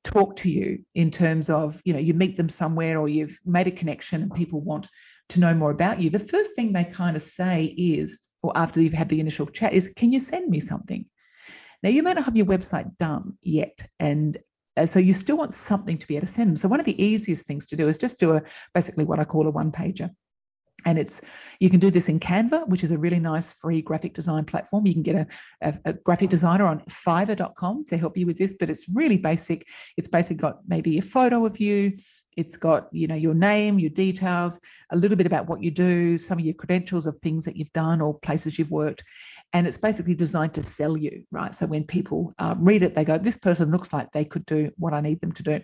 talk 0.03 0.35
to 0.37 0.49
you 0.49 0.79
in 0.95 1.11
terms 1.11 1.49
of, 1.49 1.81
you 1.85 1.93
know, 1.93 1.99
you 1.99 2.13
meet 2.13 2.37
them 2.37 2.49
somewhere 2.49 2.99
or 2.99 3.07
you've 3.07 3.39
made 3.45 3.67
a 3.67 3.71
connection 3.71 4.21
and 4.21 4.33
people 4.33 4.61
want 4.61 4.87
to 5.29 5.39
know 5.39 5.53
more 5.53 5.71
about 5.71 6.01
you, 6.01 6.09
the 6.09 6.19
first 6.19 6.55
thing 6.55 6.73
they 6.73 6.83
kind 6.83 7.15
of 7.15 7.21
say 7.21 7.65
is, 7.77 8.19
or 8.41 8.51
after 8.55 8.81
you've 8.81 8.93
had 8.93 9.09
the 9.09 9.19
initial 9.19 9.45
chat, 9.45 9.73
is, 9.73 9.91
can 9.95 10.11
you 10.11 10.19
send 10.19 10.49
me 10.49 10.59
something? 10.59 11.05
Now, 11.81 11.89
you 11.89 12.03
may 12.03 12.13
not 12.13 12.25
have 12.25 12.35
your 12.35 12.45
website 12.45 12.97
done 12.97 13.37
yet, 13.41 13.79
and 13.99 14.37
Uh, 14.77 14.85
so 14.85 14.99
you 14.99 15.13
still 15.13 15.37
want 15.37 15.53
something 15.53 15.97
to 15.97 16.07
be 16.07 16.15
able 16.15 16.27
to 16.27 16.31
send 16.31 16.49
them. 16.49 16.55
So 16.55 16.67
one 16.67 16.79
of 16.79 16.85
the 16.85 17.01
easiest 17.03 17.45
things 17.45 17.65
to 17.67 17.75
do 17.75 17.87
is 17.87 17.97
just 17.97 18.19
do 18.19 18.33
a 18.33 18.41
basically 18.73 19.05
what 19.05 19.19
I 19.19 19.25
call 19.25 19.47
a 19.47 19.51
one 19.51 19.71
pager. 19.71 20.09
And 20.85 20.97
it's 20.97 21.21
you 21.59 21.69
can 21.69 21.79
do 21.79 21.91
this 21.91 22.07
in 22.07 22.19
Canva, 22.19 22.67
which 22.67 22.83
is 22.83 22.91
a 22.91 22.97
really 22.97 23.19
nice 23.19 23.51
free 23.51 23.81
graphic 23.81 24.13
design 24.13 24.45
platform. 24.45 24.85
You 24.85 24.93
can 24.93 25.03
get 25.03 25.15
a, 25.15 25.27
a, 25.61 25.79
a, 25.85 25.93
graphic 25.93 26.29
designer 26.29 26.65
on 26.65 26.79
fiverr.com 26.89 27.85
to 27.85 27.97
help 27.97 28.17
you 28.17 28.25
with 28.25 28.37
this, 28.37 28.53
but 28.57 28.69
it's 28.69 28.87
really 28.87 29.17
basic. 29.17 29.65
It's 29.97 30.07
basically 30.07 30.37
got 30.37 30.59
maybe 30.67 30.97
a 30.97 31.01
photo 31.01 31.45
of 31.45 31.59
you, 31.59 31.97
it's 32.37 32.57
got, 32.57 32.87
you 32.91 33.07
know, 33.07 33.15
your 33.15 33.33
name, 33.33 33.79
your 33.79 33.89
details, 33.89 34.59
a 34.91 34.97
little 34.97 35.17
bit 35.17 35.27
about 35.27 35.47
what 35.47 35.61
you 35.61 35.71
do, 35.71 36.17
some 36.17 36.39
of 36.39 36.45
your 36.45 36.53
credentials 36.53 37.07
of 37.07 37.17
things 37.19 37.45
that 37.45 37.57
you've 37.57 37.73
done 37.73 38.01
or 38.01 38.17
places 38.19 38.57
you've 38.57 38.71
worked. 38.71 39.03
And 39.53 39.67
it's 39.67 39.77
basically 39.77 40.15
designed 40.15 40.53
to 40.53 40.61
sell 40.61 40.95
you, 40.95 41.23
right? 41.31 41.53
So 41.53 41.65
when 41.65 41.83
people 41.83 42.33
uh, 42.39 42.55
read 42.57 42.83
it, 42.83 42.95
they 42.95 43.03
go, 43.03 43.17
this 43.17 43.37
person 43.37 43.71
looks 43.71 43.91
like 43.91 44.11
they 44.11 44.25
could 44.25 44.45
do 44.45 44.71
what 44.77 44.93
I 44.93 45.01
need 45.01 45.21
them 45.21 45.31
to 45.33 45.43
do. 45.43 45.61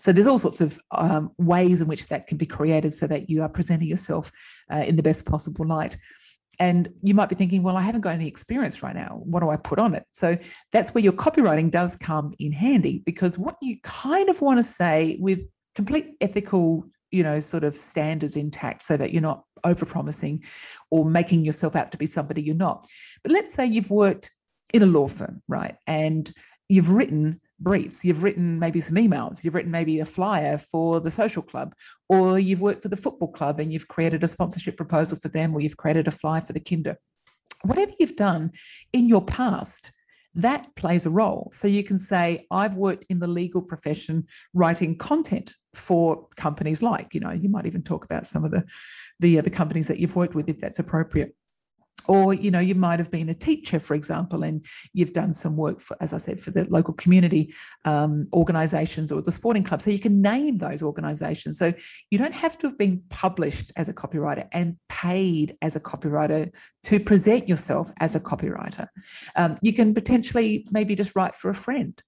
So 0.00 0.12
there's 0.12 0.26
all 0.26 0.38
sorts 0.38 0.60
of 0.60 0.78
um, 0.90 1.30
ways 1.38 1.80
in 1.80 1.88
which 1.88 2.08
that 2.08 2.26
can 2.26 2.36
be 2.36 2.46
created 2.46 2.92
so 2.92 3.06
that 3.06 3.30
you 3.30 3.42
are 3.42 3.48
presenting 3.48 3.88
yourself 3.88 4.30
uh, 4.72 4.84
in 4.86 4.96
the 4.96 5.02
best 5.02 5.24
possible 5.24 5.66
light. 5.66 5.96
And 6.60 6.92
you 7.02 7.14
might 7.14 7.28
be 7.28 7.34
thinking, 7.34 7.62
well, 7.62 7.76
I 7.76 7.82
haven't 7.82 8.02
got 8.02 8.14
any 8.14 8.28
experience 8.28 8.82
right 8.82 8.94
now. 8.94 9.20
What 9.24 9.40
do 9.40 9.48
I 9.48 9.56
put 9.56 9.78
on 9.78 9.94
it? 9.94 10.04
So 10.12 10.36
that's 10.70 10.90
where 10.90 11.02
your 11.02 11.14
copywriting 11.14 11.70
does 11.70 11.96
come 11.96 12.34
in 12.38 12.52
handy 12.52 13.02
because 13.06 13.38
what 13.38 13.56
you 13.62 13.78
kind 13.82 14.28
of 14.28 14.40
want 14.40 14.58
to 14.58 14.62
say 14.62 15.16
with 15.20 15.40
complete 15.74 16.14
ethical 16.20 16.84
you 17.10 17.22
know 17.22 17.38
sort 17.38 17.62
of 17.62 17.76
standards 17.76 18.36
intact 18.36 18.82
so 18.82 18.96
that 18.96 19.12
you're 19.12 19.22
not 19.22 19.44
over 19.64 19.86
promising 19.86 20.42
or 20.90 21.04
making 21.04 21.44
yourself 21.44 21.76
out 21.76 21.92
to 21.92 21.98
be 21.98 22.06
somebody 22.06 22.42
you're 22.42 22.54
not 22.54 22.86
but 23.22 23.30
let's 23.30 23.52
say 23.52 23.64
you've 23.64 23.90
worked 23.90 24.30
in 24.72 24.82
a 24.82 24.86
law 24.86 25.06
firm 25.06 25.40
right 25.46 25.76
and 25.86 26.34
you've 26.68 26.90
written 26.90 27.40
briefs. 27.62 28.04
You've 28.04 28.22
written 28.22 28.58
maybe 28.58 28.80
some 28.80 28.96
emails. 28.96 29.42
You've 29.42 29.54
written 29.54 29.70
maybe 29.70 30.00
a 30.00 30.04
flyer 30.04 30.58
for 30.58 31.00
the 31.00 31.10
social 31.10 31.42
club 31.42 31.74
or 32.08 32.38
you've 32.38 32.60
worked 32.60 32.82
for 32.82 32.88
the 32.88 32.96
football 32.96 33.28
club 33.28 33.60
and 33.60 33.72
you've 33.72 33.88
created 33.88 34.24
a 34.24 34.28
sponsorship 34.28 34.76
proposal 34.76 35.18
for 35.18 35.28
them 35.28 35.54
or 35.54 35.60
you've 35.60 35.76
created 35.76 36.08
a 36.08 36.10
flyer 36.10 36.40
for 36.40 36.52
the 36.52 36.60
kinder. 36.60 36.96
Whatever 37.62 37.92
you've 37.98 38.16
done 38.16 38.52
in 38.92 39.08
your 39.08 39.24
past 39.24 39.92
that 40.34 40.74
plays 40.76 41.04
a 41.04 41.10
role. 41.10 41.50
So 41.52 41.68
you 41.68 41.84
can 41.84 41.98
say, 41.98 42.46
I've 42.50 42.76
worked 42.76 43.04
in 43.10 43.18
the 43.18 43.26
legal 43.26 43.60
profession 43.60 44.26
writing 44.54 44.96
content 44.96 45.54
for 45.74 46.26
companies 46.36 46.82
like, 46.82 47.14
you 47.14 47.20
know, 47.20 47.32
you 47.32 47.48
might 47.48 47.66
even 47.66 47.82
talk 47.82 48.04
about 48.04 48.26
some 48.26 48.44
of 48.44 48.50
the 48.50 48.64
the, 49.20 49.38
uh, 49.38 49.42
the 49.42 49.50
companies 49.50 49.88
that 49.88 49.98
you've 49.98 50.16
worked 50.16 50.34
with 50.34 50.48
if 50.48 50.58
that's 50.58 50.78
appropriate 50.78 51.34
or 52.08 52.34
you 52.34 52.50
know 52.50 52.58
you 52.58 52.74
might 52.74 52.98
have 52.98 53.10
been 53.10 53.28
a 53.28 53.34
teacher 53.34 53.78
for 53.78 53.94
example 53.94 54.42
and 54.42 54.66
you've 54.92 55.12
done 55.12 55.32
some 55.32 55.56
work 55.56 55.78
for 55.78 55.96
as 56.00 56.12
i 56.12 56.18
said 56.18 56.40
for 56.40 56.50
the 56.50 56.64
local 56.68 56.92
community 56.94 57.54
um, 57.84 58.26
organizations 58.32 59.12
or 59.12 59.22
the 59.22 59.30
sporting 59.30 59.62
club 59.62 59.80
so 59.80 59.88
you 59.88 60.00
can 60.00 60.20
name 60.22 60.58
those 60.58 60.82
organizations. 60.82 61.58
So 61.58 61.72
you 62.10 62.18
don't 62.18 62.34
have 62.34 62.56
to 62.58 62.68
have 62.68 62.78
been 62.78 63.02
published 63.10 63.72
as 63.76 63.88
a 63.88 63.94
copywriter 63.94 64.48
and 64.52 64.76
paid 64.88 65.56
as 65.62 65.76
a 65.76 65.80
copywriter 65.80 66.50
to 66.84 67.00
present 67.00 67.48
yourself 67.48 67.90
as 68.00 68.14
a 68.14 68.20
copywriter. 68.20 68.86
Um, 69.36 69.58
you 69.60 69.72
can 69.72 69.92
potentially 69.94 70.66
maybe 70.70 70.94
just 70.94 71.14
write 71.14 71.34
for 71.34 71.50
a 71.50 71.54
friend 71.54 72.00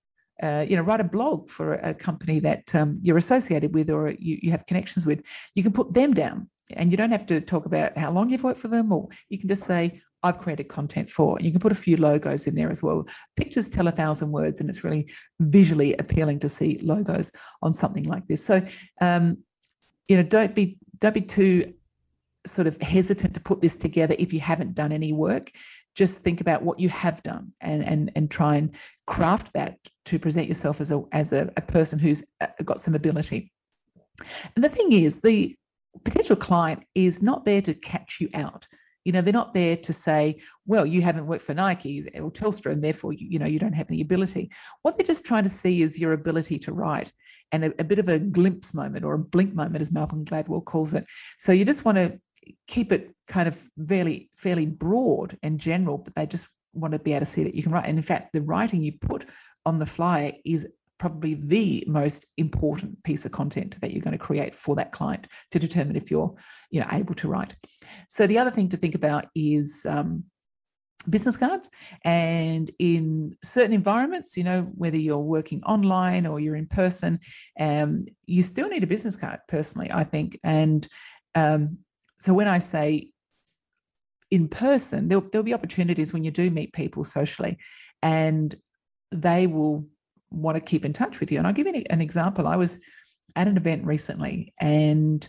uh, 0.42 0.66
you 0.68 0.74
know, 0.74 0.82
write 0.82 1.00
a 1.00 1.04
blog 1.04 1.48
for 1.48 1.74
a 1.74 1.94
company 1.94 2.40
that 2.40 2.74
um, 2.74 2.94
you're 3.00 3.16
associated 3.16 3.72
with 3.72 3.88
or 3.88 4.10
you, 4.18 4.36
you 4.42 4.50
have 4.50 4.66
connections 4.66 5.06
with. 5.06 5.22
You 5.54 5.62
can 5.62 5.72
put 5.72 5.94
them 5.94 6.12
down 6.12 6.50
and 6.70 6.90
you 6.90 6.96
don't 6.96 7.10
have 7.10 7.26
to 7.26 7.40
talk 7.40 7.66
about 7.66 7.96
how 7.96 8.10
long 8.10 8.30
you've 8.30 8.44
worked 8.44 8.60
for 8.60 8.68
them, 8.68 8.92
or 8.92 9.08
you 9.28 9.38
can 9.38 9.48
just 9.48 9.64
say, 9.64 10.00
I've 10.22 10.38
created 10.38 10.68
content 10.68 11.10
for. 11.10 11.38
You 11.38 11.50
can 11.50 11.60
put 11.60 11.70
a 11.70 11.76
few 11.76 11.98
logos 11.98 12.46
in 12.46 12.54
there 12.54 12.70
as 12.70 12.82
well. 12.82 13.06
Pictures 13.36 13.68
tell 13.68 13.88
a 13.88 13.92
thousand 13.92 14.32
words, 14.32 14.60
and 14.60 14.70
it's 14.70 14.82
really 14.82 15.10
visually 15.38 15.94
appealing 15.98 16.40
to 16.40 16.48
see 16.48 16.80
logos 16.82 17.30
on 17.62 17.72
something 17.72 18.04
like 18.04 18.26
this. 18.26 18.42
So, 18.42 18.66
um, 19.02 19.36
you 20.08 20.16
know, 20.16 20.22
don't 20.22 20.54
be 20.54 20.78
don't 20.98 21.14
be 21.14 21.20
too 21.20 21.74
sort 22.46 22.66
of 22.66 22.80
hesitant 22.80 23.34
to 23.34 23.40
put 23.40 23.60
this 23.60 23.76
together 23.76 24.16
if 24.18 24.32
you 24.32 24.40
haven't 24.40 24.74
done 24.74 24.92
any 24.92 25.12
work. 25.12 25.50
Just 25.94 26.20
think 26.20 26.40
about 26.40 26.62
what 26.62 26.80
you 26.80 26.88
have 26.88 27.22
done 27.22 27.52
and 27.60 27.84
and 27.84 28.10
and 28.16 28.30
try 28.30 28.56
and 28.56 28.74
craft 29.06 29.52
that 29.52 29.78
to 30.06 30.18
present 30.18 30.48
yourself 30.48 30.80
as 30.80 30.90
a 30.90 31.02
as 31.12 31.32
a, 31.32 31.52
a 31.58 31.60
person 31.60 31.98
who's 31.98 32.22
got 32.64 32.80
some 32.80 32.94
ability. 32.94 33.52
And 34.56 34.64
the 34.64 34.70
thing 34.70 34.92
is, 34.92 35.20
the 35.20 35.54
potential 36.04 36.36
client 36.36 36.84
is 36.94 37.22
not 37.22 37.44
there 37.44 37.62
to 37.62 37.74
catch 37.74 38.18
you 38.20 38.28
out. 38.34 38.66
You 39.04 39.12
know, 39.12 39.20
they're 39.20 39.34
not 39.34 39.52
there 39.52 39.76
to 39.76 39.92
say, 39.92 40.40
well, 40.66 40.86
you 40.86 41.02
haven't 41.02 41.26
worked 41.26 41.44
for 41.44 41.52
Nike 41.52 42.08
or 42.18 42.30
Telstra, 42.30 42.72
and 42.72 42.82
therefore, 42.82 43.12
you, 43.12 43.38
know, 43.38 43.46
you 43.46 43.58
don't 43.58 43.74
have 43.74 43.88
the 43.88 44.00
ability. 44.00 44.50
What 44.82 44.96
they're 44.96 45.06
just 45.06 45.24
trying 45.24 45.44
to 45.44 45.50
see 45.50 45.82
is 45.82 45.98
your 45.98 46.14
ability 46.14 46.58
to 46.60 46.72
write 46.72 47.12
and 47.52 47.66
a, 47.66 47.72
a 47.78 47.84
bit 47.84 47.98
of 47.98 48.08
a 48.08 48.18
glimpse 48.18 48.72
moment 48.72 49.04
or 49.04 49.14
a 49.14 49.18
blink 49.18 49.54
moment, 49.54 49.82
as 49.82 49.92
Malcolm 49.92 50.24
Gladwell 50.24 50.64
calls 50.64 50.94
it. 50.94 51.04
So 51.38 51.52
you 51.52 51.66
just 51.66 51.84
want 51.84 51.98
to 51.98 52.18
keep 52.66 52.92
it 52.92 53.14
kind 53.28 53.46
of 53.46 53.68
fairly, 53.86 54.30
fairly 54.36 54.66
broad 54.66 55.36
and 55.42 55.60
general, 55.60 55.98
but 55.98 56.14
they 56.14 56.26
just 56.26 56.48
want 56.72 56.92
to 56.92 56.98
be 56.98 57.12
able 57.12 57.26
to 57.26 57.30
see 57.30 57.44
that 57.44 57.54
you 57.54 57.62
can 57.62 57.72
write. 57.72 57.86
And 57.86 57.98
in 57.98 58.02
fact, 58.02 58.32
the 58.32 58.42
writing 58.42 58.82
you 58.82 58.92
put 58.92 59.26
on 59.66 59.78
the 59.78 59.86
fly 59.86 60.40
is 60.44 60.66
probably 60.98 61.34
the 61.34 61.84
most 61.86 62.26
important 62.36 63.02
piece 63.04 63.24
of 63.24 63.32
content 63.32 63.80
that 63.80 63.92
you're 63.92 64.02
going 64.02 64.16
to 64.16 64.24
create 64.24 64.54
for 64.54 64.76
that 64.76 64.92
client 64.92 65.26
to 65.50 65.58
determine 65.58 65.96
if 65.96 66.10
you're 66.10 66.34
you 66.70 66.80
know 66.80 66.86
able 66.92 67.14
to 67.14 67.28
write. 67.28 67.54
So 68.08 68.26
the 68.26 68.38
other 68.38 68.50
thing 68.50 68.68
to 68.70 68.76
think 68.76 68.94
about 68.94 69.26
is 69.34 69.84
um, 69.88 70.24
business 71.08 71.36
cards. 71.36 71.68
And 72.04 72.70
in 72.78 73.36
certain 73.42 73.72
environments 73.72 74.36
you 74.36 74.44
know 74.44 74.62
whether 74.74 74.96
you're 74.96 75.18
working 75.18 75.62
online 75.64 76.26
or 76.26 76.40
you're 76.40 76.56
in 76.56 76.66
person 76.66 77.18
um, 77.58 78.06
you 78.26 78.42
still 78.42 78.68
need 78.68 78.84
a 78.84 78.88
business 78.88 79.16
card 79.16 79.40
personally 79.48 79.90
i 79.92 80.04
think. 80.04 80.38
And 80.44 80.86
um, 81.34 81.78
so 82.18 82.32
when 82.32 82.48
i 82.48 82.58
say 82.58 83.10
in 84.30 84.48
person 84.48 85.08
there'll, 85.08 85.28
there'll 85.30 85.44
be 85.44 85.54
opportunities 85.54 86.12
when 86.12 86.24
you 86.24 86.30
do 86.30 86.50
meet 86.50 86.72
people 86.72 87.04
socially 87.04 87.58
and 88.02 88.54
they 89.12 89.46
will 89.46 89.86
want 90.34 90.56
to 90.56 90.60
keep 90.60 90.84
in 90.84 90.92
touch 90.92 91.20
with 91.20 91.30
you. 91.30 91.38
And 91.38 91.46
I'll 91.46 91.52
give 91.52 91.66
you 91.66 91.84
an 91.90 92.00
example. 92.00 92.46
I 92.46 92.56
was 92.56 92.78
at 93.36 93.48
an 93.48 93.56
event 93.56 93.84
recently 93.84 94.52
and 94.60 95.26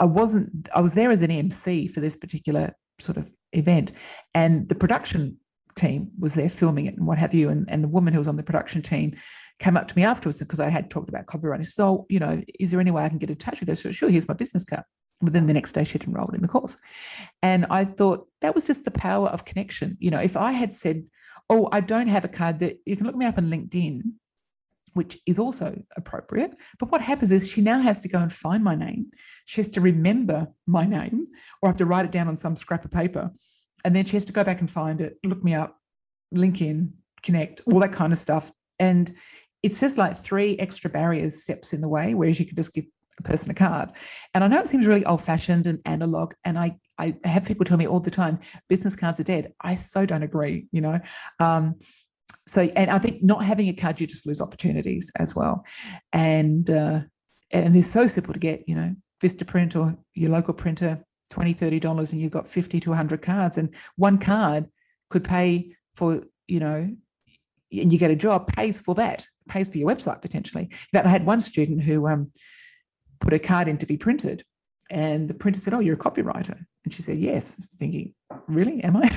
I 0.00 0.04
wasn't, 0.04 0.68
I 0.74 0.80
was 0.80 0.94
there 0.94 1.10
as 1.10 1.22
an 1.22 1.30
MC 1.30 1.88
for 1.88 2.00
this 2.00 2.16
particular 2.16 2.74
sort 2.98 3.16
of 3.16 3.30
event. 3.52 3.92
And 4.34 4.68
the 4.68 4.74
production 4.74 5.38
team 5.76 6.10
was 6.18 6.34
there 6.34 6.48
filming 6.48 6.86
it 6.86 6.96
and 6.96 7.06
what 7.06 7.18
have 7.18 7.34
you. 7.34 7.48
And, 7.48 7.68
and 7.68 7.84
the 7.84 7.88
woman 7.88 8.12
who 8.12 8.18
was 8.18 8.28
on 8.28 8.36
the 8.36 8.42
production 8.42 8.82
team 8.82 9.14
came 9.58 9.76
up 9.76 9.88
to 9.88 9.96
me 9.96 10.04
afterwards 10.04 10.38
because 10.38 10.60
I 10.60 10.68
had 10.68 10.90
talked 10.90 11.08
about 11.08 11.26
copywriting. 11.26 11.66
So, 11.66 11.88
oh, 11.88 12.06
you 12.08 12.18
know, 12.18 12.42
is 12.58 12.70
there 12.70 12.80
any 12.80 12.90
way 12.90 13.04
I 13.04 13.08
can 13.08 13.18
get 13.18 13.30
in 13.30 13.36
touch 13.36 13.60
with 13.60 13.68
her? 13.68 13.76
So, 13.76 13.92
sure, 13.92 14.10
here's 14.10 14.28
my 14.28 14.34
business 14.34 14.64
card. 14.64 14.84
But 15.20 15.32
then 15.32 15.46
the 15.46 15.54
next 15.54 15.72
day 15.72 15.84
she'd 15.84 16.04
enrolled 16.04 16.34
in 16.34 16.42
the 16.42 16.48
course. 16.48 16.76
And 17.42 17.66
I 17.70 17.84
thought 17.84 18.26
that 18.40 18.54
was 18.56 18.66
just 18.66 18.84
the 18.84 18.90
power 18.90 19.28
of 19.28 19.44
connection. 19.44 19.96
You 20.00 20.10
know, 20.10 20.18
if 20.18 20.36
I 20.36 20.50
had 20.50 20.72
said, 20.72 21.04
oh, 21.48 21.68
I 21.72 21.80
don't 21.80 22.08
have 22.08 22.24
a 22.24 22.28
card 22.28 22.60
that 22.60 22.78
you 22.86 22.96
can 22.96 23.06
look 23.06 23.16
me 23.16 23.26
up 23.26 23.38
on 23.38 23.50
LinkedIn, 23.50 24.02
which 24.94 25.18
is 25.26 25.38
also 25.38 25.80
appropriate. 25.96 26.52
But 26.78 26.90
what 26.90 27.00
happens 27.00 27.30
is 27.30 27.48
she 27.48 27.60
now 27.60 27.80
has 27.80 28.00
to 28.02 28.08
go 28.08 28.18
and 28.18 28.32
find 28.32 28.62
my 28.62 28.74
name. 28.74 29.10
She 29.46 29.60
has 29.60 29.68
to 29.70 29.80
remember 29.80 30.48
my 30.66 30.86
name 30.86 31.26
or 31.60 31.68
have 31.68 31.78
to 31.78 31.86
write 31.86 32.04
it 32.04 32.10
down 32.10 32.28
on 32.28 32.36
some 32.36 32.56
scrap 32.56 32.84
of 32.84 32.90
paper. 32.90 33.30
And 33.84 33.96
then 33.96 34.04
she 34.04 34.16
has 34.16 34.24
to 34.26 34.32
go 34.32 34.44
back 34.44 34.60
and 34.60 34.70
find 34.70 35.00
it, 35.00 35.18
look 35.24 35.42
me 35.42 35.54
up, 35.54 35.78
link 36.30 36.60
in, 36.60 36.94
connect, 37.22 37.62
all 37.66 37.80
that 37.80 37.92
kind 37.92 38.12
of 38.12 38.18
stuff. 38.18 38.52
And 38.78 39.14
it's 39.62 39.80
just 39.80 39.98
like 39.98 40.16
three 40.16 40.58
extra 40.58 40.90
barriers, 40.90 41.42
steps 41.42 41.72
in 41.72 41.80
the 41.80 41.88
way, 41.88 42.14
whereas 42.14 42.38
you 42.38 42.46
could 42.46 42.56
just 42.56 42.72
give 42.72 42.84
a 43.18 43.22
person 43.22 43.50
a 43.50 43.54
card. 43.54 43.90
And 44.34 44.42
I 44.42 44.48
know 44.48 44.60
it 44.60 44.68
seems 44.68 44.86
really 44.86 45.04
old 45.04 45.22
fashioned 45.22 45.66
and 45.66 45.80
analog. 45.84 46.34
And 46.44 46.58
I, 46.58 46.76
I 46.98 47.14
have 47.24 47.46
people 47.46 47.64
tell 47.64 47.76
me 47.76 47.86
all 47.86 48.00
the 48.00 48.10
time, 48.10 48.38
business 48.68 48.96
cards 48.96 49.20
are 49.20 49.24
dead. 49.24 49.52
I 49.60 49.74
so 49.74 50.06
don't 50.06 50.22
agree, 50.22 50.66
you 50.72 50.80
know. 50.80 51.00
Um, 51.40 51.76
so, 52.46 52.62
and 52.62 52.90
I 52.90 52.98
think 52.98 53.22
not 53.22 53.44
having 53.44 53.68
a 53.68 53.72
card, 53.72 54.00
you 54.00 54.06
just 54.06 54.26
lose 54.26 54.40
opportunities 54.40 55.10
as 55.16 55.34
well. 55.34 55.64
And, 56.12 56.68
uh, 56.70 57.00
and 57.50 57.74
they're 57.74 57.82
so 57.82 58.06
simple 58.06 58.32
to 58.32 58.40
get, 58.40 58.68
you 58.68 58.74
know, 58.74 58.94
Vistaprint 59.22 59.76
or 59.76 59.96
your 60.14 60.30
local 60.30 60.54
printer, 60.54 61.04
20 61.30 61.54
$30, 61.54 62.12
and 62.12 62.20
you've 62.20 62.32
got 62.32 62.48
50 62.48 62.80
to 62.80 62.90
100 62.90 63.22
cards. 63.22 63.58
And 63.58 63.74
one 63.96 64.18
card 64.18 64.66
could 65.10 65.22
pay 65.22 65.76
for, 65.94 66.24
you 66.48 66.60
know, 66.60 66.90
and 67.72 67.92
you 67.92 67.98
get 67.98 68.10
a 68.10 68.16
job, 68.16 68.48
pays 68.48 68.80
for 68.80 68.94
that, 68.96 69.26
pays 69.48 69.68
for 69.68 69.78
your 69.78 69.88
website 69.88 70.20
potentially. 70.20 70.64
In 70.64 70.88
fact, 70.92 71.06
I 71.06 71.10
had 71.10 71.24
one 71.24 71.40
student 71.40 71.82
who 71.82 72.06
um, 72.06 72.30
put 73.22 73.32
a 73.32 73.38
card 73.38 73.68
in 73.68 73.78
to 73.78 73.86
be 73.86 73.96
printed. 73.96 74.44
And 74.90 75.28
the 75.28 75.34
printer 75.34 75.60
said, 75.60 75.72
Oh, 75.72 75.78
you're 75.78 75.94
a 75.94 75.98
copywriter. 75.98 76.58
And 76.84 76.92
she 76.92 77.00
said, 77.00 77.18
Yes. 77.18 77.56
Thinking, 77.76 78.12
Really? 78.46 78.82
Am 78.84 78.96
I? 78.96 79.08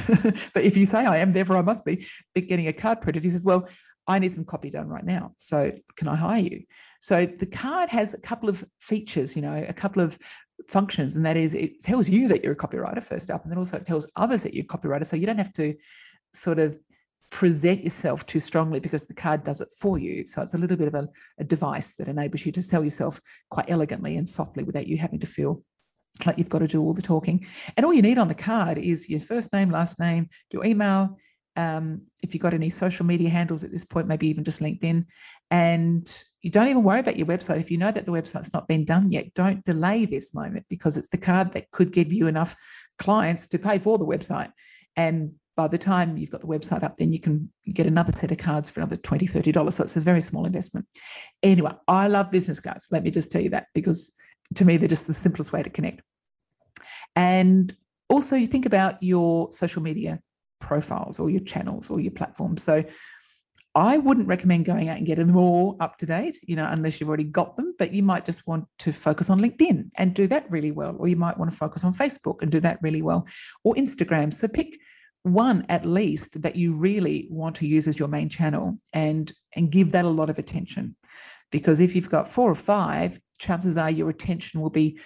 but 0.54 0.64
if 0.64 0.78
you 0.78 0.86
say 0.86 1.00
I 1.00 1.18
am, 1.18 1.34
therefore 1.34 1.58
I 1.58 1.62
must 1.62 1.84
be. 1.84 2.08
But 2.34 2.48
getting 2.48 2.68
a 2.68 2.74
card 2.74 3.02
printed, 3.02 3.24
he 3.24 3.30
says, 3.30 3.42
Well, 3.42 3.68
I 4.08 4.20
need 4.20 4.32
some 4.32 4.46
copy 4.46 4.70
done 4.70 4.88
right 4.88 5.04
now. 5.04 5.34
So 5.38 5.72
can 5.98 6.08
I 6.08 6.16
hire 6.16 6.42
you? 6.42 6.64
So 7.02 7.26
the 7.26 7.46
card 7.46 7.90
has 7.90 8.14
a 8.14 8.20
couple 8.20 8.50
of 8.50 8.64
features, 8.80 9.36
you 9.36 9.42
know, 9.42 9.66
a 9.68 9.74
couple 9.74 10.02
of 10.02 10.18
functions, 10.68 11.16
and 11.16 11.26
that 11.26 11.38
is 11.38 11.54
it 11.54 11.82
tells 11.82 12.08
you 12.08 12.28
that 12.28 12.44
you're 12.44 12.54
a 12.54 12.58
copywriter 12.58 13.04
first 13.04 13.30
up, 13.32 13.44
and 13.44 13.52
then 13.52 13.58
also 13.58 13.78
it 13.78 13.86
tells 13.86 14.08
others 14.16 14.44
that 14.44 14.54
you're 14.54 14.64
a 14.64 14.68
copywriter. 14.68 15.06
So 15.06 15.16
you 15.16 15.26
don't 15.26 15.38
have 15.38 15.54
to 15.54 15.76
sort 16.34 16.60
of 16.60 16.78
present 17.30 17.84
yourself 17.84 18.26
too 18.26 18.40
strongly 18.40 18.80
because 18.80 19.06
the 19.06 19.14
card 19.14 19.44
does 19.44 19.62
it 19.62 19.72
for 19.80 19.98
you. 19.98 20.26
So 20.26 20.42
it's 20.42 20.54
a 20.54 20.58
little 20.58 20.78
bit 20.78 20.88
of 20.88 20.96
a, 20.96 21.08
a, 21.40 21.44
device 21.44 21.94
that 21.96 22.08
enables 22.08 22.46
you 22.46 22.52
to 22.54 22.62
sell 22.62 22.84
yourself 22.84 23.20
quite 23.50 23.70
elegantly 23.70 24.18
and 24.18 24.28
softly 24.28 24.64
without 24.64 24.88
you 24.88 24.98
having 24.98 25.20
to 25.20 25.28
feel 25.28 25.64
like 26.26 26.38
you've 26.38 26.50
got 26.50 26.60
to 26.60 26.68
do 26.68 26.82
all 26.82 26.94
the 26.94 27.02
talking. 27.02 27.46
And 27.76 27.86
all 27.86 27.94
you 27.94 28.02
need 28.02 28.18
on 28.18 28.28
the 28.28 28.36
card 28.36 28.78
is 28.78 29.10
your 29.10 29.20
first 29.20 29.52
name, 29.52 29.70
last 29.70 30.00
name, 30.00 30.30
your 30.52 30.66
email. 30.66 31.18
Um, 31.58 32.02
if 32.22 32.34
you've 32.34 32.44
got 32.44 32.54
any 32.54 32.70
social 32.70 33.06
media 33.06 33.30
handles 33.30 33.64
at 33.64 33.72
this 33.72 33.84
point, 33.84 34.08
maybe 34.08 34.28
even 34.28 34.44
just 34.44 34.62
LinkedIn. 34.62 35.06
And 35.52 36.24
you 36.42 36.52
don't 36.52 36.68
even 36.68 36.84
worry 36.84 37.00
about 37.00 37.18
your 37.18 37.28
website. 37.28 37.60
If 37.60 37.72
you 37.72 37.78
know 37.78 37.92
that 37.92 38.06
the 38.06 38.12
website's 38.12 38.54
not 38.54 38.68
been 38.68 38.86
done 38.86 39.12
yet, 39.12 39.34
don't 39.34 39.64
delay 39.64 40.06
this 40.06 40.34
moment 40.34 40.66
because 40.70 40.96
it's 40.96 41.08
the 41.08 41.18
card 41.18 41.52
that 41.54 41.72
could 41.72 41.92
give 41.92 42.14
you 42.14 42.28
enough 42.28 42.56
clients 43.00 43.48
to 43.48 43.60
pay 43.60 43.80
for 43.80 43.98
the 43.98 44.06
website. 44.06 44.52
And 44.96 45.34
by 45.56 45.68
the 45.68 45.78
time 45.78 46.18
you've 46.18 46.32
got 46.32 46.42
the 46.42 46.48
website 46.48 46.84
up, 46.84 46.98
then 46.98 47.12
you 47.12 47.20
can 47.20 47.50
get 47.74 47.88
another 47.88 48.12
set 48.12 48.32
of 48.32 48.38
cards 48.38 48.70
for 48.70 48.82
another 48.82 48.98
$20, 48.98 49.30
$30. 49.32 49.74
So 49.74 49.84
it's 49.84 49.96
a 49.96 50.02
very 50.02 50.22
small 50.22 50.46
investment. 50.46 50.86
Anyway, 51.44 51.72
I 51.88 52.08
love 52.08 52.30
business 52.30 52.60
cards. 52.60 52.88
Let 52.92 53.04
me 53.04 53.12
just 53.12 53.32
tell 53.32 53.42
you 53.42 53.52
that 53.52 53.68
because 53.74 54.12
to 54.56 54.66
me, 54.66 54.78
they're 54.78 54.88
just 54.88 55.08
the 55.08 55.14
simplest 55.14 55.54
way 55.54 55.64
to 55.64 55.70
connect. 55.70 56.02
And 57.16 57.76
also, 58.10 58.36
you 58.36 58.48
think 58.48 58.66
about 58.66 59.02
your 59.02 59.52
social 59.52 59.82
media 59.82 60.20
profiles 60.60 61.20
or 61.20 61.30
your 61.30 61.42
channels 61.42 61.90
or 61.90 62.00
your 62.00 62.12
platforms. 62.12 62.62
So 62.62 62.84
I 63.74 63.98
wouldn't 63.98 64.28
recommend 64.28 64.66
going 64.66 64.90
out 64.90 64.98
and 64.98 65.06
getting 65.06 65.28
them 65.28 65.36
all 65.36 65.76
up 65.80 65.98
to 65.98 66.06
date, 66.06 66.40
you 66.44 66.56
know, 66.56 66.68
unless 66.70 67.00
you've 67.00 67.10
already 67.10 67.26
got 67.26 67.56
them, 67.56 67.76
but 67.78 67.94
you 67.94 68.04
might 68.04 68.26
just 68.26 68.46
want 68.48 68.66
to 68.80 68.94
focus 68.94 69.30
on 69.30 69.40
LinkedIn 69.40 69.90
and 69.96 70.14
do 70.14 70.28
that 70.28 70.50
really 70.50 70.72
well. 70.72 70.96
Or 70.98 71.08
you 71.08 71.18
might 71.18 71.38
want 71.38 71.52
to 71.52 71.58
focus 71.58 71.84
on 71.84 71.94
Facebook 71.94 72.42
and 72.42 72.52
do 72.52 72.60
that 72.62 72.80
really 72.82 73.02
well, 73.02 73.28
or 73.64 73.76
Instagram. 73.76 74.34
So 74.34 74.48
pick 74.48 74.78
one 75.26 75.66
at 75.70 75.86
least 75.86 76.40
that 76.44 76.56
you 76.56 76.74
really 76.74 77.28
want 77.32 77.56
to 77.56 77.68
use 77.68 77.88
as 77.88 77.98
your 77.98 78.08
main 78.08 78.30
channel 78.30 78.78
and 78.94 79.34
and 79.56 79.72
give 79.72 79.92
that 79.92 80.06
a 80.06 80.10
lot 80.10 80.30
of 80.30 80.38
attention 80.38 80.96
because 81.52 81.80
if 81.80 81.96
you've 81.96 82.10
got 82.10 82.28
four 82.28 82.50
or 82.50 82.56
five 82.56 83.20
chances 83.40 83.76
are 83.76 83.90
your 83.90 84.10
attention 84.10 84.62
will 84.62 84.70
be 84.70 85.00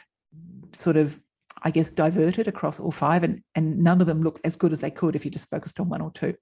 sort 0.74 0.98
of 0.98 1.22
i 1.64 1.72
guess 1.72 1.90
diverted 1.90 2.50
across 2.50 2.82
all 2.82 2.92
five 2.92 3.24
and 3.24 3.42
and 3.56 3.78
none 3.80 4.02
of 4.02 4.08
them 4.08 4.22
look 4.22 4.42
as 4.44 4.58
good 4.58 4.74
as 4.74 4.82
they 4.82 4.92
could 4.92 5.16
if 5.16 5.24
you 5.24 5.32
just 5.32 5.50
focused 5.50 5.80
on 5.80 5.88
one 5.88 6.02
or 6.02 6.12
two 6.12 6.36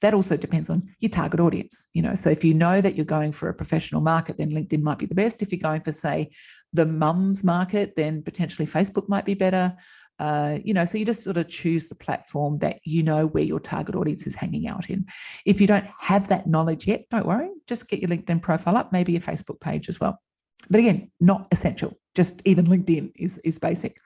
That 0.00 0.14
also 0.14 0.36
depends 0.36 0.70
on 0.70 0.82
your 1.00 1.10
target 1.10 1.40
audience, 1.40 1.88
you 1.92 2.02
know. 2.02 2.14
So 2.14 2.30
if 2.30 2.44
you 2.44 2.54
know 2.54 2.80
that 2.80 2.94
you're 2.94 3.04
going 3.04 3.32
for 3.32 3.48
a 3.48 3.54
professional 3.54 4.00
market, 4.00 4.38
then 4.38 4.50
LinkedIn 4.50 4.82
might 4.82 4.98
be 4.98 5.06
the 5.06 5.14
best. 5.14 5.42
If 5.42 5.50
you're 5.50 5.58
going 5.58 5.80
for, 5.80 5.90
say, 5.90 6.30
the 6.72 6.86
mums 6.86 7.42
market, 7.42 7.96
then 7.96 8.22
potentially 8.22 8.66
Facebook 8.66 9.08
might 9.08 9.24
be 9.24 9.34
better. 9.34 9.76
Uh, 10.18 10.58
you 10.64 10.74
know, 10.74 10.84
so 10.84 10.98
you 10.98 11.04
just 11.04 11.22
sort 11.22 11.36
of 11.36 11.48
choose 11.48 11.88
the 11.88 11.94
platform 11.94 12.58
that 12.58 12.80
you 12.84 13.02
know 13.02 13.26
where 13.26 13.44
your 13.44 13.60
target 13.60 13.94
audience 13.94 14.26
is 14.26 14.34
hanging 14.34 14.66
out 14.66 14.90
in. 14.90 15.06
If 15.44 15.60
you 15.60 15.66
don't 15.66 15.86
have 15.98 16.28
that 16.28 16.46
knowledge 16.46 16.86
yet, 16.86 17.04
don't 17.10 17.26
worry, 17.26 17.50
just 17.66 17.88
get 17.88 18.00
your 18.00 18.10
LinkedIn 18.10 18.42
profile 18.42 18.76
up, 18.76 18.92
maybe 18.92 19.16
a 19.16 19.20
Facebook 19.20 19.60
page 19.60 19.88
as 19.88 20.00
well. 20.00 20.20
But 20.68 20.80
again, 20.80 21.10
not 21.20 21.46
essential. 21.52 21.94
Just 22.14 22.42
even 22.44 22.66
LinkedIn 22.66 23.12
is 23.16 23.38
is 23.38 23.58
basic. 23.58 23.96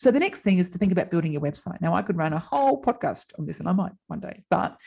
So 0.00 0.10
the 0.10 0.18
next 0.18 0.42
thing 0.42 0.58
is 0.58 0.68
to 0.70 0.78
think 0.78 0.92
about 0.92 1.10
building 1.10 1.32
your 1.32 1.40
website. 1.40 1.80
Now 1.80 1.94
I 1.94 2.02
could 2.02 2.16
run 2.16 2.32
a 2.32 2.38
whole 2.38 2.82
podcast 2.82 3.26
on 3.38 3.46
this, 3.46 3.60
and 3.60 3.68
I 3.68 3.72
might 3.72 3.92
one 4.08 4.20
day, 4.20 4.42
but 4.50 4.78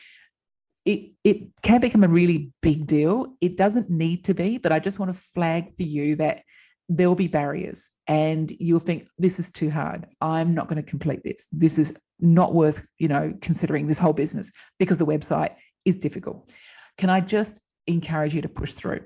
it 0.84 1.12
it 1.24 1.48
can 1.62 1.80
become 1.80 2.04
a 2.04 2.08
really 2.08 2.52
big 2.60 2.86
deal. 2.86 3.34
It 3.40 3.56
doesn't 3.56 3.88
need 3.90 4.24
to 4.24 4.34
be, 4.34 4.58
but 4.58 4.72
I 4.72 4.78
just 4.78 4.98
want 4.98 5.12
to 5.12 5.18
flag 5.18 5.74
for 5.76 5.82
you 5.82 6.16
that 6.16 6.42
there 6.88 7.08
will 7.08 7.14
be 7.14 7.28
barriers 7.28 7.90
and 8.06 8.50
you'll 8.58 8.78
think 8.78 9.08
this 9.18 9.38
is 9.38 9.50
too 9.50 9.70
hard. 9.70 10.06
I'm 10.20 10.54
not 10.54 10.68
going 10.68 10.82
to 10.82 10.88
complete 10.88 11.22
this. 11.22 11.46
This 11.52 11.78
is 11.78 11.94
not 12.20 12.54
worth 12.54 12.86
you 12.98 13.08
know 13.08 13.32
considering 13.40 13.86
this 13.86 13.98
whole 13.98 14.12
business 14.12 14.50
because 14.78 14.98
the 14.98 15.06
website 15.06 15.54
is 15.84 15.96
difficult. 15.96 16.52
Can 16.96 17.10
i 17.10 17.20
just 17.20 17.60
encourage 17.86 18.34
you 18.34 18.42
to 18.42 18.48
push 18.48 18.72
through? 18.72 19.00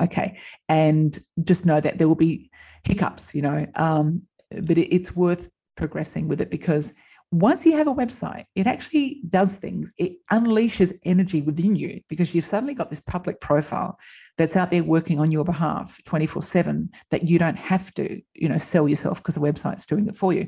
Okay. 0.00 0.38
And 0.68 1.18
just 1.44 1.64
know 1.64 1.80
that 1.80 1.98
there 1.98 2.08
will 2.08 2.14
be 2.14 2.50
hiccups 2.84 3.34
you 3.34 3.42
know 3.42 3.66
um, 3.74 4.22
but 4.50 4.78
it, 4.78 4.94
it's 4.94 5.14
worth 5.16 5.48
progressing 5.76 6.28
with 6.28 6.40
it 6.40 6.50
because 6.50 6.92
once 7.32 7.66
you 7.66 7.76
have 7.76 7.88
a 7.88 7.94
website, 7.94 8.44
it 8.54 8.66
actually 8.66 9.20
does 9.28 9.56
things. 9.56 9.92
It 9.98 10.18
unleashes 10.30 10.92
energy 11.04 11.42
within 11.42 11.74
you 11.74 12.00
because 12.08 12.34
you've 12.34 12.44
suddenly 12.44 12.74
got 12.74 12.88
this 12.88 13.00
public 13.00 13.40
profile 13.40 13.98
that's 14.38 14.56
out 14.56 14.70
there 14.70 14.84
working 14.84 15.18
on 15.18 15.30
your 15.30 15.44
behalf 15.44 15.98
24 16.04 16.42
7 16.42 16.90
that 17.10 17.28
you 17.28 17.38
don't 17.38 17.58
have 17.58 17.92
to, 17.94 18.20
you 18.34 18.48
know, 18.48 18.58
sell 18.58 18.88
yourself 18.88 19.18
because 19.18 19.34
the 19.34 19.40
website's 19.40 19.86
doing 19.86 20.06
it 20.06 20.16
for 20.16 20.32
you. 20.32 20.46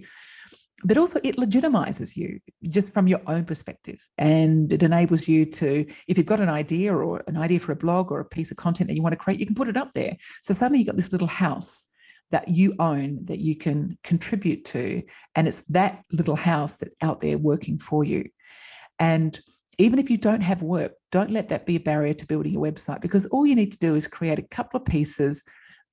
But 0.85 0.97
also 0.97 1.18
it 1.25 1.37
legitimizes 1.37 2.14
you 2.16 2.38
just 2.68 2.94
from 2.94 3.08
your 3.08 3.20
own 3.26 3.44
perspective. 3.44 3.99
And 4.16 4.73
it 4.73 4.85
enables 4.85 5.26
you 5.26 5.44
to, 5.47 5.85
if 6.06 6.16
you've 6.16 6.26
got 6.26 6.40
an 6.40 6.49
idea 6.49 6.94
or 6.94 7.25
an 7.26 7.37
idea 7.37 7.58
for 7.58 7.73
a 7.73 7.76
blog 7.76 8.12
or 8.12 8.20
a 8.20 8.25
piece 8.25 8.52
of 8.52 8.56
content 8.56 8.87
that 8.88 8.94
you 8.94 9.02
want 9.02 9.14
to 9.14 9.18
create, 9.18 9.40
you 9.40 9.47
can 9.47 9.56
put 9.56 9.68
it 9.68 9.76
up 9.76 9.92
there. 9.92 10.16
So 10.42 10.54
suddenly 10.54 10.78
you've 10.78 10.87
got 10.87 10.97
this 10.97 11.11
little 11.11 11.26
house 11.26 11.85
that 12.30 12.49
you 12.49 12.75
own 12.78 13.25
that 13.25 13.38
you 13.38 13.56
can 13.56 13.99
contribute 14.04 14.64
to. 14.66 15.02
And 15.35 15.49
it's 15.49 15.62
that 15.68 16.04
little 16.12 16.37
house 16.37 16.76
that's 16.76 16.94
out 17.00 17.20
there 17.20 17.38
working 17.38 17.78
for 17.78 18.04
you. 18.04 18.28
And 18.99 19.38
even 19.78 19.99
if 19.99 20.11
you 20.11 20.16
don't 20.16 20.42
have 20.42 20.62
work, 20.62 20.92
don't 21.12 21.30
let 21.30 21.49
that 21.49 21.64
be 21.64 21.76
a 21.76 21.80
barrier 21.80 22.14
to 22.14 22.26
building 22.26 22.52
your 22.52 22.66
website 22.66 23.00
because 23.00 23.26
all 23.26 23.47
you 23.47 23.54
need 23.54 23.73
to 23.73 23.78
do 23.78 23.94
is 23.94 24.06
create 24.06 24.38
a 24.38 24.42
couple 24.42 24.80
of 24.80 24.87
pieces 24.87 25.42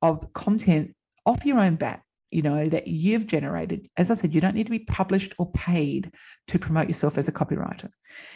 of 0.01 0.34
content 0.34 0.96
off 1.25 1.46
your 1.46 1.60
own 1.60 1.75
bat 1.75 2.01
you 2.32 2.42
know 2.42 2.68
that 2.68 2.88
you've 2.88 3.27
generated 3.27 3.88
as 3.98 4.12
i 4.12 4.13
said 4.13 4.34
you 4.34 4.42
don't 4.42 4.56
need 4.56 4.65
to 4.65 4.72
be 4.72 4.80
published 4.80 5.34
or 5.38 5.50
paid 5.51 6.12
to 6.48 6.60
promote 6.60 6.88
yourself 6.88 7.18
as 7.18 7.27
a 7.27 7.32
copywriter 7.32 7.89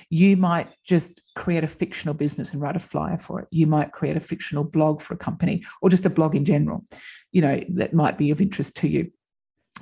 you 0.09 0.37
might 0.37 0.69
just 0.85 1.21
create 1.35 1.63
a 1.63 1.67
fictional 1.67 2.13
business 2.13 2.53
and 2.53 2.61
write 2.61 2.75
a 2.75 2.79
flyer 2.79 3.17
for 3.17 3.41
it 3.41 3.47
you 3.51 3.67
might 3.67 3.91
create 3.91 4.15
a 4.15 4.21
fictional 4.21 4.63
blog 4.63 5.01
for 5.01 5.15
a 5.15 5.17
company 5.17 5.63
or 5.81 5.89
just 5.89 6.05
a 6.05 6.09
blog 6.09 6.35
in 6.35 6.45
general 6.45 6.85
you 7.31 7.41
know 7.41 7.59
that 7.69 7.93
might 7.93 8.17
be 8.17 8.31
of 8.31 8.41
interest 8.41 8.75
to 8.75 8.87
you 8.87 9.11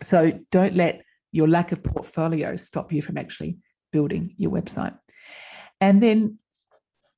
so 0.02 0.32
don't 0.52 0.76
let 0.76 1.02
your 1.32 1.48
lack 1.48 1.72
of 1.72 1.84
portfolio 1.84 2.56
stop 2.56 2.92
you 2.92 3.02
from 3.02 3.18
actually 3.18 3.58
building 3.92 4.34
your 4.38 4.52
website 4.52 4.98
and 5.82 6.02
then 6.02 6.38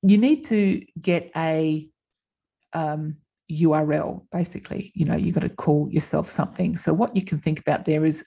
you 0.02 0.18
need 0.18 0.46
to 0.46 0.86
get 1.02 1.30
a 1.36 1.90
um, 2.74 3.18
URL, 3.52 4.26
basically. 4.32 4.92
You 4.96 5.06
know, 5.06 5.16
you've 5.16 5.36
got 5.36 5.42
to 5.42 5.50
call 5.50 5.90
yourself 5.92 6.30
something. 6.30 6.78
So, 6.78 6.94
what 6.94 7.16
you 7.16 7.24
can 7.24 7.40
think 7.40 7.60
about 7.60 7.86
there 7.86 8.06
is, 8.06 8.26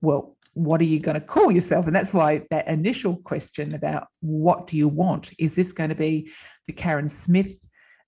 well, 0.00 0.36
what 0.54 0.80
are 0.80 0.84
you 0.84 0.98
going 1.00 1.20
to 1.20 1.26
call 1.26 1.52
yourself? 1.52 1.86
And 1.86 1.94
that's 1.94 2.14
why 2.14 2.42
that 2.50 2.66
initial 2.66 3.16
question 3.16 3.74
about 3.74 4.08
what 4.20 4.66
do 4.66 4.76
you 4.76 4.88
want 4.88 5.30
is 5.38 5.54
this 5.54 5.72
going 5.72 5.90
to 5.90 5.96
be 5.96 6.30
the 6.66 6.72
Karen 6.72 7.08
Smith 7.08 7.60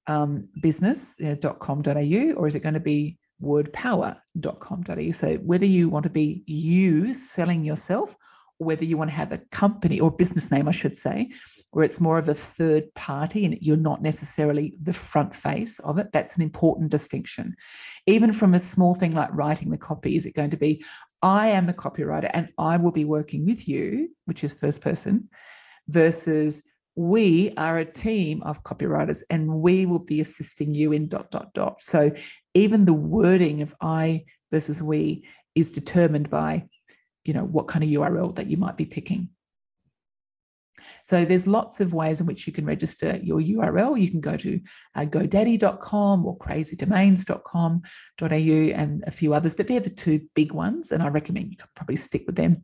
um, 0.07 0.49
business.com.au 0.63 1.91
uh, 1.91 2.33
or 2.33 2.47
is 2.47 2.55
it 2.55 2.63
going 2.63 2.75
to 2.75 2.81
be 2.81 3.18
wordpower.com.au? 3.43 5.11
So, 5.11 5.37
whether 5.37 5.67
you 5.67 5.89
want 5.89 6.05
to 6.05 6.11
be 6.11 6.43
you 6.47 7.13
selling 7.15 7.65
yourself 7.65 8.17
or 8.59 8.67
whether 8.67 8.85
you 8.85 8.97
want 8.97 9.11
to 9.11 9.17
have 9.17 9.33
a 9.33 9.39
company 9.51 10.01
or 10.01 10.11
business 10.11 10.51
name, 10.51 10.69
I 10.69 10.73
should 10.73 10.97
say, 10.97 11.31
where 11.71 11.85
it's 11.85 12.01
more 12.01 12.19
of 12.19 12.29
a 12.29 12.35
third 12.35 12.93
party 12.95 13.45
and 13.45 13.59
you're 13.61 13.77
not 13.77 14.03
necessarily 14.03 14.75
the 14.83 14.93
front 14.93 15.35
face 15.35 15.79
of 15.81 15.99
it. 15.99 16.13
That's 16.13 16.37
an 16.37 16.43
important 16.43 16.91
distinction. 16.91 17.55
Even 18.07 18.33
from 18.33 18.55
a 18.55 18.59
small 18.59 18.95
thing 18.95 19.13
like 19.13 19.31
writing 19.33 19.71
the 19.71 19.79
copy, 19.79 20.17
is 20.17 20.27
it 20.27 20.35
going 20.35 20.51
to 20.51 20.57
be, 20.57 20.85
I 21.23 21.49
am 21.49 21.67
the 21.67 21.75
copywriter 21.75 22.31
and 22.33 22.49
I 22.59 22.77
will 22.77 22.93
be 22.93 23.05
working 23.05 23.45
with 23.47 23.69
you, 23.69 24.11
which 24.25 24.45
is 24.45 24.55
first 24.55 24.81
person, 24.81 25.29
versus 25.89 26.63
we 26.99 27.53
are 27.57 27.79
a 27.79 27.85
team 27.85 28.43
of 28.43 28.65
copywriters 28.65 29.23
and 29.31 29.49
we 29.61 29.87
will 29.87 30.01
be 30.01 30.21
assisting 30.21 30.75
you 30.75 30.91
in 30.93 31.07
dot, 31.07 31.31
dot, 31.31 31.55
dot. 31.55 31.81
So 31.81 32.11
even 32.59 32.85
the 32.85 32.93
wording 32.93 33.63
of 33.63 33.75
I 33.81 34.25
versus 34.51 34.83
we 34.83 35.25
is 35.55 35.73
determined 35.73 36.31
by 36.31 36.69
you 37.25 37.33
know 37.35 37.45
what 37.45 37.69
kind 37.69 37.85
of 37.85 37.91
url 37.91 38.35
that 38.37 38.49
you 38.49 38.57
might 38.57 38.77
be 38.77 38.87
picking. 38.87 39.29
So 41.05 41.25
there's 41.25 41.47
lots 41.47 41.81
of 41.81 41.95
ways 41.95 42.21
in 42.21 42.27
which 42.27 42.47
you 42.47 42.53
can 42.53 42.65
register 42.65 43.19
your 43.23 43.41
url 43.41 44.01
you 44.01 44.11
can 44.11 44.21
go 44.21 44.37
to 44.37 44.61
uh, 44.95 45.05
godaddy.com 45.05 46.27
or 46.27 46.39
crazydomains.com.au 46.39 48.31
and 48.31 49.05
a 49.07 49.11
few 49.11 49.35
others 49.35 49.55
but 49.55 49.67
they're 49.67 49.81
the 49.81 49.91
two 49.91 50.21
big 50.35 50.53
ones 50.53 50.93
and 50.93 51.03
i 51.03 51.09
recommend 51.09 51.51
you 51.51 51.57
probably 51.75 51.97
stick 51.97 52.25
with 52.27 52.37
them. 52.37 52.63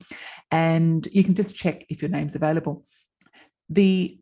And 0.50 1.08
you 1.10 1.24
can 1.24 1.34
just 1.34 1.56
check 1.56 1.84
if 1.88 2.02
your 2.02 2.10
name's 2.10 2.36
available. 2.36 2.84
The 3.68 4.18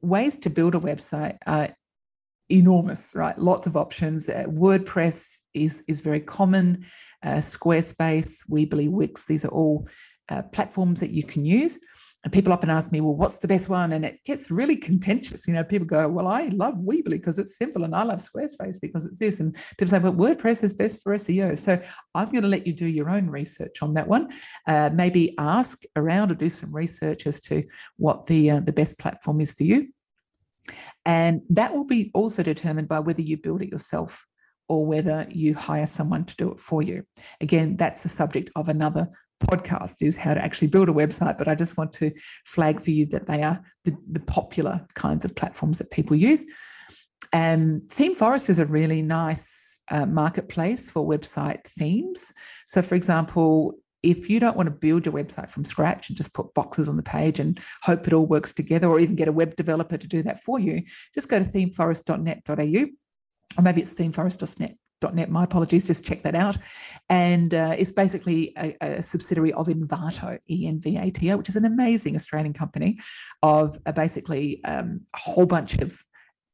ways 0.00 0.38
to 0.38 0.50
build 0.50 0.74
a 0.74 0.80
website 0.80 1.38
are 1.46 1.76
enormous 2.48 3.12
right 3.14 3.38
lots 3.38 3.66
of 3.66 3.76
options 3.76 4.28
uh, 4.28 4.44
wordpress 4.48 5.38
is 5.54 5.82
is 5.88 6.00
very 6.00 6.20
common 6.20 6.84
uh, 7.22 7.36
Squarespace, 7.36 8.48
Weebly, 8.48 8.90
Wix. 8.90 9.26
These 9.26 9.44
are 9.44 9.48
all 9.48 9.88
uh, 10.28 10.42
platforms 10.42 11.00
that 11.00 11.10
you 11.10 11.22
can 11.22 11.44
use. 11.44 11.78
And 12.24 12.32
people 12.32 12.52
often 12.52 12.70
ask 12.70 12.90
me, 12.90 13.00
well, 13.00 13.14
what's 13.14 13.38
the 13.38 13.46
best 13.46 13.68
one? 13.68 13.92
And 13.92 14.04
it 14.04 14.18
gets 14.24 14.50
really 14.50 14.74
contentious. 14.74 15.46
You 15.46 15.54
know, 15.54 15.62
people 15.62 15.86
go, 15.86 16.08
well, 16.08 16.26
I 16.26 16.46
love 16.46 16.74
Weebly 16.74 17.10
because 17.10 17.38
it's 17.38 17.56
simple, 17.56 17.84
and 17.84 17.94
I 17.94 18.02
love 18.02 18.18
Squarespace 18.18 18.80
because 18.80 19.06
it's 19.06 19.18
this. 19.18 19.38
And 19.38 19.54
people 19.78 19.88
say, 19.88 20.00
well, 20.00 20.12
WordPress 20.12 20.64
is 20.64 20.72
best 20.72 21.02
for 21.02 21.14
SEO. 21.14 21.56
So 21.56 21.80
I'm 22.16 22.30
going 22.30 22.42
to 22.42 22.48
let 22.48 22.66
you 22.66 22.72
do 22.72 22.86
your 22.86 23.10
own 23.10 23.30
research 23.30 23.80
on 23.80 23.94
that 23.94 24.08
one. 24.08 24.32
Uh, 24.66 24.90
maybe 24.92 25.36
ask 25.38 25.82
around 25.94 26.32
or 26.32 26.34
do 26.34 26.48
some 26.48 26.74
research 26.74 27.28
as 27.28 27.40
to 27.42 27.62
what 27.96 28.26
the 28.26 28.50
uh, 28.50 28.60
the 28.60 28.72
best 28.72 28.98
platform 28.98 29.40
is 29.40 29.52
for 29.52 29.62
you. 29.62 29.88
And 31.04 31.42
that 31.50 31.74
will 31.74 31.84
be 31.84 32.10
also 32.14 32.42
determined 32.42 32.88
by 32.88 33.00
whether 33.00 33.22
you 33.22 33.36
build 33.36 33.62
it 33.62 33.70
yourself 33.70 34.26
or 34.68 34.84
whether 34.84 35.26
you 35.30 35.54
hire 35.54 35.86
someone 35.86 36.24
to 36.24 36.36
do 36.36 36.50
it 36.50 36.60
for 36.60 36.82
you. 36.82 37.04
Again, 37.40 37.76
that's 37.76 38.02
the 38.02 38.08
subject 38.08 38.50
of 38.56 38.68
another 38.68 39.08
podcast 39.40 39.96
is 40.00 40.16
how 40.16 40.34
to 40.34 40.42
actually 40.42 40.68
build 40.68 40.88
a 40.88 40.92
website 40.92 41.36
but 41.36 41.46
i 41.46 41.54
just 41.54 41.76
want 41.76 41.92
to 41.92 42.10
flag 42.46 42.80
for 42.80 42.90
you 42.90 43.04
that 43.04 43.26
they 43.26 43.42
are 43.42 43.60
the, 43.84 43.94
the 44.12 44.20
popular 44.20 44.84
kinds 44.94 45.24
of 45.24 45.34
platforms 45.34 45.78
that 45.78 45.90
people 45.90 46.16
use 46.16 46.44
and 47.32 47.82
ThemeForest 47.82 48.48
is 48.48 48.58
a 48.58 48.66
really 48.66 49.02
nice 49.02 49.78
uh, 49.90 50.06
marketplace 50.06 50.88
for 50.88 51.06
website 51.06 51.64
themes 51.64 52.32
so 52.66 52.80
for 52.80 52.94
example 52.94 53.74
if 54.02 54.30
you 54.30 54.38
don't 54.38 54.56
want 54.56 54.66
to 54.66 54.70
build 54.70 55.06
your 55.06 55.14
website 55.14 55.50
from 55.50 55.64
scratch 55.64 56.08
and 56.08 56.16
just 56.16 56.32
put 56.32 56.52
boxes 56.54 56.88
on 56.88 56.96
the 56.96 57.02
page 57.02 57.40
and 57.40 57.60
hope 57.82 58.06
it 58.06 58.12
all 58.12 58.26
works 58.26 58.52
together 58.52 58.88
or 58.88 59.00
even 59.00 59.16
get 59.16 59.28
a 59.28 59.32
web 59.32 59.56
developer 59.56 59.96
to 59.96 60.06
do 60.06 60.22
that 60.22 60.42
for 60.42 60.58
you 60.58 60.82
just 61.14 61.28
go 61.28 61.38
to 61.38 61.44
themeforest.net.au 61.44 62.86
or 63.58 63.62
maybe 63.62 63.80
it's 63.80 63.94
themeforest.net. 63.94 64.76
.net, 65.12 65.30
my 65.30 65.44
apologies, 65.44 65.86
just 65.86 66.04
check 66.04 66.22
that 66.22 66.34
out. 66.34 66.56
And 67.10 67.52
uh, 67.52 67.76
it's 67.78 67.92
basically 67.92 68.52
a, 68.56 68.74
a, 68.80 69.02
subsidiary 69.02 69.52
of 69.52 69.66
Envato, 69.66 70.38
E-N-V-A-T-O, 70.48 71.36
which 71.36 71.48
is 71.48 71.56
an 71.56 71.66
amazing 71.66 72.16
Australian 72.16 72.54
company 72.54 72.98
of 73.42 73.78
uh, 73.86 73.92
basically 73.92 74.64
um, 74.64 75.02
a 75.14 75.18
whole 75.18 75.46
bunch 75.46 75.78
of 75.78 76.02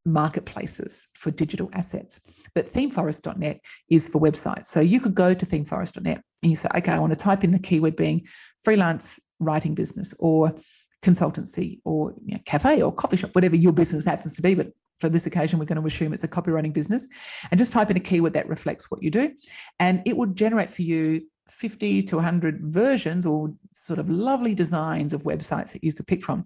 marketplaces 0.04 1.08
for 1.14 1.30
digital 1.30 1.70
assets. 1.72 2.20
But 2.54 2.66
themeforest.net 2.66 3.60
is 3.88 4.08
for 4.08 4.20
websites. 4.20 4.66
So 4.66 4.80
you 4.80 5.00
could 5.00 5.14
go 5.14 5.34
to 5.34 5.46
themeforest.net 5.46 6.22
and 6.42 6.50
you 6.50 6.56
say, 6.56 6.68
okay, 6.76 6.92
I 6.92 6.98
want 6.98 7.12
to 7.12 7.18
type 7.18 7.44
in 7.44 7.52
the 7.52 7.58
keyword 7.58 7.96
being 7.96 8.26
freelance 8.62 9.20
writing 9.38 9.74
business 9.74 10.14
or 10.18 10.54
consultancy 11.02 11.80
or 11.84 12.14
you 12.24 12.34
know, 12.34 12.40
cafe 12.44 12.82
or 12.82 12.92
coffee 12.92 13.16
shop, 13.16 13.34
whatever 13.34 13.56
your 13.56 13.72
business 13.72 14.04
happens 14.04 14.34
to 14.36 14.42
be, 14.42 14.54
but 14.54 14.68
for 15.02 15.08
this 15.08 15.26
occasion, 15.26 15.58
we're 15.58 15.64
going 15.64 15.80
to 15.80 15.86
assume 15.86 16.12
it's 16.12 16.22
a 16.22 16.28
copywriting 16.28 16.72
business, 16.72 17.08
and 17.50 17.58
just 17.58 17.72
type 17.72 17.90
in 17.90 17.96
a 17.96 18.00
keyword 18.00 18.34
that 18.34 18.48
reflects 18.48 18.88
what 18.88 19.02
you 19.02 19.10
do. 19.10 19.32
And 19.80 20.00
it 20.06 20.16
will 20.16 20.26
generate 20.28 20.70
for 20.70 20.82
you 20.82 21.22
50 21.48 22.02
to 22.04 22.16
100 22.16 22.60
versions 22.62 23.26
or 23.26 23.52
sort 23.74 23.98
of 23.98 24.08
lovely 24.10 24.54
designs 24.54 25.12
of 25.12 25.22
websites 25.22 25.72
that 25.72 25.84
you 25.84 25.92
could 25.92 26.06
pick 26.06 26.22
from. 26.22 26.42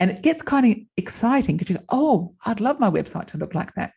And 0.00 0.10
it 0.10 0.22
gets 0.22 0.42
kind 0.42 0.72
of 0.72 0.78
exciting 0.96 1.56
because 1.56 1.70
you 1.70 1.78
go, 1.78 1.84
oh, 1.90 2.34
I'd 2.44 2.60
love 2.60 2.80
my 2.80 2.90
website 2.90 3.26
to 3.28 3.38
look 3.38 3.54
like 3.54 3.74
that. 3.74 3.92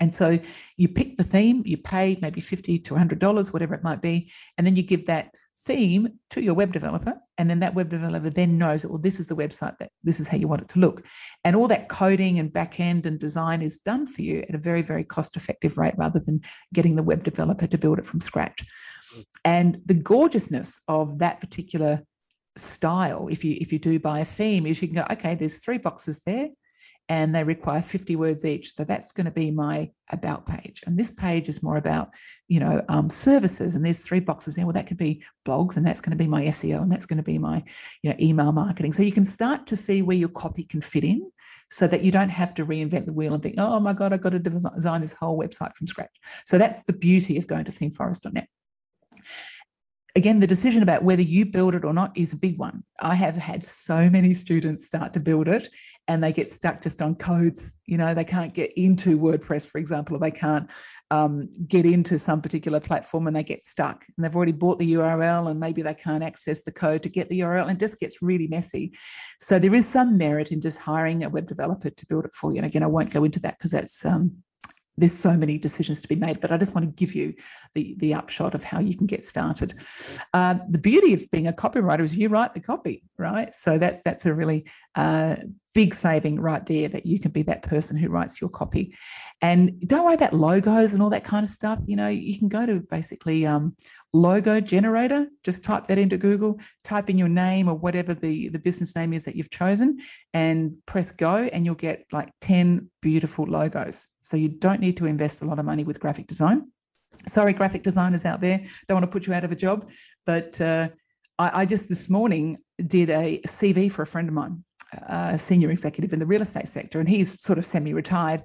And 0.00 0.12
so 0.12 0.38
you 0.76 0.88
pick 0.88 1.16
the 1.16 1.24
theme, 1.24 1.62
you 1.64 1.76
pay 1.76 2.18
maybe 2.20 2.40
50 2.40 2.80
to 2.80 2.94
$100, 2.94 3.52
whatever 3.52 3.74
it 3.74 3.84
might 3.84 4.02
be, 4.02 4.32
and 4.58 4.66
then 4.66 4.74
you 4.76 4.82
give 4.82 5.06
that 5.06 5.30
theme 5.56 6.08
to 6.30 6.42
your 6.42 6.54
web 6.54 6.72
developer. 6.72 7.14
And 7.38 7.48
then 7.48 7.60
that 7.60 7.74
web 7.74 7.88
developer 7.88 8.30
then 8.30 8.58
knows 8.58 8.82
that, 8.82 8.88
well, 8.88 8.98
this 8.98 9.20
is 9.20 9.28
the 9.28 9.36
website 9.36 9.78
that 9.78 9.90
this 10.02 10.20
is 10.20 10.28
how 10.28 10.36
you 10.36 10.48
want 10.48 10.62
it 10.62 10.68
to 10.70 10.78
look. 10.78 11.04
And 11.44 11.56
all 11.56 11.68
that 11.68 11.88
coding 11.88 12.38
and 12.38 12.52
back 12.52 12.80
end 12.80 13.06
and 13.06 13.18
design 13.18 13.62
is 13.62 13.78
done 13.78 14.06
for 14.06 14.22
you 14.22 14.44
at 14.48 14.54
a 14.54 14.58
very, 14.58 14.82
very 14.82 15.04
cost 15.04 15.36
effective 15.36 15.78
rate 15.78 15.94
rather 15.96 16.20
than 16.20 16.40
getting 16.72 16.96
the 16.96 17.02
web 17.02 17.24
developer 17.24 17.66
to 17.66 17.78
build 17.78 17.98
it 17.98 18.06
from 18.06 18.20
scratch. 18.20 18.64
And 19.44 19.80
the 19.86 19.94
gorgeousness 19.94 20.80
of 20.88 21.18
that 21.18 21.40
particular 21.40 22.02
style, 22.56 23.28
if 23.28 23.44
you 23.44 23.56
if 23.60 23.72
you 23.72 23.78
do 23.78 23.98
buy 23.98 24.20
a 24.20 24.24
theme, 24.24 24.66
is 24.66 24.80
you 24.80 24.88
can 24.88 24.96
go, 24.96 25.06
okay, 25.10 25.34
there's 25.34 25.58
three 25.58 25.78
boxes 25.78 26.20
there 26.24 26.48
and 27.08 27.34
they 27.34 27.44
require 27.44 27.82
50 27.82 28.16
words 28.16 28.44
each. 28.44 28.74
So 28.74 28.84
that's 28.84 29.12
going 29.12 29.26
to 29.26 29.30
be 29.30 29.50
my 29.50 29.90
about 30.10 30.46
page. 30.46 30.82
And 30.86 30.98
this 30.98 31.10
page 31.10 31.48
is 31.48 31.62
more 31.62 31.76
about, 31.76 32.14
you 32.48 32.60
know, 32.60 32.82
um, 32.88 33.10
services. 33.10 33.74
And 33.74 33.84
there's 33.84 34.00
three 34.00 34.20
boxes 34.20 34.54
there. 34.54 34.64
Well, 34.64 34.72
that 34.72 34.86
could 34.86 34.96
be 34.96 35.22
blogs, 35.46 35.76
and 35.76 35.86
that's 35.86 36.00
going 36.00 36.16
to 36.16 36.22
be 36.22 36.26
my 36.26 36.44
SEO, 36.44 36.80
and 36.80 36.90
that's 36.90 37.06
going 37.06 37.18
to 37.18 37.22
be 37.22 37.38
my, 37.38 37.62
you 38.02 38.10
know, 38.10 38.16
email 38.20 38.52
marketing. 38.52 38.92
So 38.92 39.02
you 39.02 39.12
can 39.12 39.24
start 39.24 39.66
to 39.66 39.76
see 39.76 40.00
where 40.00 40.16
your 40.16 40.30
copy 40.30 40.64
can 40.64 40.80
fit 40.80 41.04
in, 41.04 41.30
so 41.70 41.86
that 41.88 42.02
you 42.02 42.10
don't 42.10 42.30
have 42.30 42.54
to 42.54 42.64
reinvent 42.64 43.04
the 43.04 43.12
wheel 43.12 43.34
and 43.34 43.42
think, 43.42 43.56
oh 43.58 43.80
my 43.80 43.92
god, 43.92 44.12
I've 44.12 44.22
got 44.22 44.30
to 44.30 44.38
design 44.38 45.00
this 45.00 45.12
whole 45.12 45.38
website 45.38 45.74
from 45.74 45.86
scratch. 45.86 46.14
So 46.46 46.56
that's 46.56 46.84
the 46.84 46.92
beauty 46.92 47.36
of 47.36 47.46
going 47.46 47.64
to 47.66 47.72
themeforest.net 47.72 48.48
again, 50.16 50.40
the 50.40 50.46
decision 50.46 50.82
about 50.82 51.02
whether 51.02 51.22
you 51.22 51.46
build 51.46 51.74
it 51.74 51.84
or 51.84 51.92
not 51.92 52.16
is 52.16 52.32
a 52.32 52.36
big 52.36 52.58
one. 52.58 52.84
I 53.00 53.14
have 53.14 53.36
had 53.36 53.64
so 53.64 54.08
many 54.08 54.32
students 54.34 54.86
start 54.86 55.12
to 55.14 55.20
build 55.20 55.48
it 55.48 55.68
and 56.06 56.22
they 56.22 56.32
get 56.32 56.50
stuck 56.50 56.82
just 56.82 57.00
on 57.00 57.14
codes. 57.14 57.72
You 57.86 57.96
know, 57.96 58.14
they 58.14 58.24
can't 58.24 58.52
get 58.52 58.72
into 58.76 59.18
WordPress, 59.18 59.66
for 59.66 59.78
example, 59.78 60.16
or 60.16 60.18
they 60.18 60.30
can't 60.30 60.70
um, 61.10 61.48
get 61.66 61.86
into 61.86 62.18
some 62.18 62.42
particular 62.42 62.80
platform 62.80 63.26
and 63.26 63.34
they 63.34 63.42
get 63.42 63.64
stuck. 63.64 64.04
And 64.16 64.24
they've 64.24 64.36
already 64.36 64.52
bought 64.52 64.78
the 64.78 64.94
URL 64.94 65.50
and 65.50 65.58
maybe 65.58 65.82
they 65.82 65.94
can't 65.94 66.22
access 66.22 66.62
the 66.62 66.72
code 66.72 67.02
to 67.04 67.08
get 67.08 67.28
the 67.28 67.40
URL 67.40 67.62
and 67.62 67.72
it 67.72 67.78
just 67.80 68.00
gets 68.00 68.20
really 68.20 68.48
messy. 68.48 68.92
So 69.40 69.58
there 69.58 69.74
is 69.74 69.88
some 69.88 70.18
merit 70.18 70.52
in 70.52 70.60
just 70.60 70.78
hiring 70.78 71.24
a 71.24 71.30
web 71.30 71.46
developer 71.46 71.90
to 71.90 72.06
build 72.06 72.26
it 72.26 72.34
for 72.34 72.52
you. 72.52 72.58
And 72.58 72.66
again, 72.66 72.82
I 72.82 72.88
won't 72.88 73.10
go 73.10 73.24
into 73.24 73.40
that 73.40 73.58
because 73.58 73.70
that's 73.70 74.04
um, 74.04 74.42
there's 74.96 75.12
so 75.12 75.32
many 75.32 75.58
decisions 75.58 76.00
to 76.00 76.08
be 76.08 76.14
made, 76.14 76.40
but 76.40 76.52
I 76.52 76.56
just 76.56 76.74
want 76.74 76.86
to 76.86 77.04
give 77.04 77.14
you 77.14 77.34
the, 77.74 77.96
the 77.98 78.14
upshot 78.14 78.54
of 78.54 78.62
how 78.62 78.78
you 78.78 78.96
can 78.96 79.06
get 79.06 79.22
started. 79.22 79.74
Uh, 80.32 80.56
the 80.68 80.78
beauty 80.78 81.14
of 81.14 81.28
being 81.30 81.48
a 81.48 81.52
copywriter 81.52 82.02
is 82.02 82.16
you 82.16 82.28
write 82.28 82.54
the 82.54 82.60
copy, 82.60 83.02
right? 83.18 83.52
So 83.54 83.76
that 83.78 84.02
that's 84.04 84.26
a 84.26 84.32
really 84.32 84.66
uh, 84.94 85.36
big 85.74 85.92
saving 85.92 86.40
right 86.40 86.64
there 86.66 86.88
that 86.88 87.04
you 87.04 87.18
can 87.18 87.32
be 87.32 87.42
that 87.42 87.62
person 87.62 87.96
who 87.96 88.08
writes 88.08 88.40
your 88.40 88.48
copy. 88.48 88.94
And 89.42 89.78
don't 89.88 90.04
worry 90.04 90.14
about 90.14 90.32
logos 90.32 90.94
and 90.94 91.02
all 91.02 91.10
that 91.10 91.24
kind 91.24 91.44
of 91.44 91.50
stuff. 91.50 91.80
You 91.84 91.96
know, 91.96 92.08
you 92.08 92.38
can 92.38 92.48
go 92.48 92.64
to 92.64 92.80
basically 92.80 93.44
um, 93.44 93.76
logo 94.12 94.60
generator, 94.60 95.26
just 95.42 95.64
type 95.64 95.86
that 95.88 95.98
into 95.98 96.16
Google, 96.16 96.60
type 96.84 97.10
in 97.10 97.18
your 97.18 97.28
name 97.28 97.68
or 97.68 97.74
whatever 97.74 98.14
the, 98.14 98.48
the 98.48 98.58
business 98.58 98.94
name 98.94 99.12
is 99.12 99.24
that 99.24 99.34
you've 99.34 99.50
chosen, 99.50 99.98
and 100.32 100.74
press 100.86 101.10
go, 101.10 101.48
and 101.52 101.64
you'll 101.66 101.74
get 101.74 102.06
like 102.12 102.30
10 102.40 102.88
beautiful 103.02 103.44
logos. 103.44 104.06
So 104.20 104.36
you 104.36 104.48
don't 104.48 104.80
need 104.80 104.96
to 104.98 105.06
invest 105.06 105.42
a 105.42 105.44
lot 105.44 105.58
of 105.58 105.64
money 105.64 105.84
with 105.84 106.00
graphic 106.00 106.28
design. 106.28 106.70
Sorry, 107.26 107.52
graphic 107.52 107.82
designers 107.82 108.24
out 108.24 108.40
there, 108.40 108.58
don't 108.88 108.96
want 108.96 109.04
to 109.04 109.08
put 109.12 109.26
you 109.26 109.34
out 109.34 109.44
of 109.44 109.52
a 109.52 109.56
job, 109.56 109.90
but 110.24 110.60
uh, 110.60 110.88
I, 111.38 111.62
I 111.62 111.66
just 111.66 111.88
this 111.88 112.08
morning 112.08 112.58
did 112.86 113.10
a 113.10 113.40
CV 113.46 113.90
for 113.90 114.02
a 114.02 114.06
friend 114.06 114.28
of 114.28 114.34
mine 114.34 114.64
a 115.08 115.38
senior 115.38 115.70
executive 115.70 116.12
in 116.12 116.18
the 116.18 116.26
real 116.26 116.42
estate 116.42 116.68
sector, 116.68 117.00
and 117.00 117.08
he's 117.08 117.40
sort 117.40 117.58
of 117.58 117.66
semi-retired, 117.66 118.42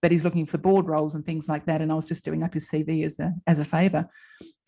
but 0.00 0.10
he's 0.10 0.24
looking 0.24 0.46
for 0.46 0.58
board 0.58 0.86
roles 0.86 1.14
and 1.14 1.24
things 1.24 1.48
like 1.48 1.64
that. 1.66 1.80
And 1.80 1.92
I 1.92 1.94
was 1.94 2.08
just 2.08 2.24
doing 2.24 2.42
up 2.42 2.54
his 2.54 2.68
CV 2.68 3.04
as 3.04 3.18
a 3.18 3.32
as 3.46 3.58
a 3.58 3.64
favour, 3.64 4.08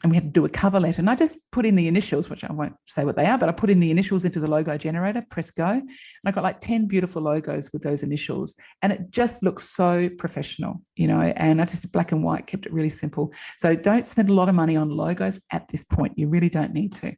and 0.02 0.10
we 0.10 0.16
had 0.16 0.24
to 0.24 0.30
do 0.30 0.44
a 0.44 0.48
cover 0.48 0.78
letter, 0.78 1.00
and 1.00 1.10
I 1.10 1.14
just 1.14 1.38
put 1.50 1.66
in 1.66 1.76
the 1.76 1.88
initials, 1.88 2.30
which 2.30 2.44
I 2.44 2.52
won't 2.52 2.74
say 2.86 3.04
what 3.04 3.16
they 3.16 3.26
are, 3.26 3.38
but 3.38 3.48
I 3.48 3.52
put 3.52 3.70
in 3.70 3.80
the 3.80 3.90
initials 3.90 4.24
into 4.24 4.40
the 4.40 4.50
logo 4.50 4.76
generator, 4.78 5.24
press 5.30 5.50
go, 5.50 5.68
and 5.68 5.90
I 6.24 6.30
got 6.30 6.44
like 6.44 6.60
ten 6.60 6.86
beautiful 6.86 7.22
logos 7.22 7.72
with 7.72 7.82
those 7.82 8.02
initials, 8.02 8.54
and 8.82 8.92
it 8.92 9.10
just 9.10 9.42
looks 9.42 9.70
so 9.70 10.08
professional, 10.18 10.80
you 10.96 11.08
know. 11.08 11.20
And 11.20 11.60
I 11.60 11.64
just 11.64 11.90
black 11.92 12.12
and 12.12 12.22
white, 12.22 12.46
kept 12.46 12.66
it 12.66 12.72
really 12.72 12.88
simple. 12.88 13.32
So 13.56 13.74
don't 13.74 14.06
spend 14.06 14.30
a 14.30 14.34
lot 14.34 14.48
of 14.48 14.54
money 14.54 14.76
on 14.76 14.88
logos 14.88 15.40
at 15.50 15.68
this 15.68 15.82
point. 15.84 16.18
You 16.18 16.28
really 16.28 16.48
don't 16.48 16.72
need 16.72 16.94
to. 16.96 17.14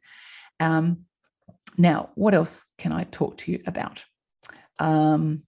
Um, 0.59 1.05
now, 1.77 2.09
what 2.15 2.33
else 2.33 2.65
can 2.77 2.91
I 2.91 3.03
talk 3.05 3.37
to 3.37 3.51
you 3.51 3.61
about? 3.67 4.03
Um, 4.79 5.43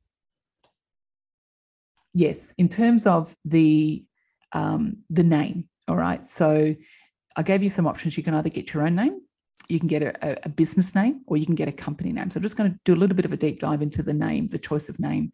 yes, 2.13 2.53
in 2.57 2.69
terms 2.69 3.07
of 3.07 3.35
the 3.45 4.03
um, 4.51 4.97
the 5.09 5.23
name, 5.23 5.69
all 5.87 5.97
right. 5.97 6.25
So 6.25 6.75
I 7.35 7.43
gave 7.43 7.61
you 7.61 7.69
some 7.69 7.87
options. 7.87 8.17
You 8.17 8.23
can 8.23 8.33
either 8.33 8.49
get 8.49 8.73
your 8.73 8.83
own 8.83 8.95
name, 8.95 9.21
you 9.67 9.79
can 9.79 9.87
get 9.87 10.01
a, 10.01 10.45
a 10.45 10.49
business 10.49 10.95
name, 10.95 11.21
or 11.27 11.37
you 11.37 11.45
can 11.45 11.55
get 11.55 11.67
a 11.67 11.71
company 11.71 12.11
name. 12.11 12.31
So 12.31 12.37
I'm 12.37 12.43
just 12.43 12.57
going 12.57 12.71
to 12.71 12.79
do 12.85 12.93
a 12.93 12.97
little 12.97 13.15
bit 13.15 13.25
of 13.25 13.33
a 13.33 13.37
deep 13.37 13.59
dive 13.59 13.81
into 13.81 14.01
the 14.01 14.13
name, 14.13 14.47
the 14.47 14.57
choice 14.57 14.89
of 14.89 14.99
name. 14.99 15.31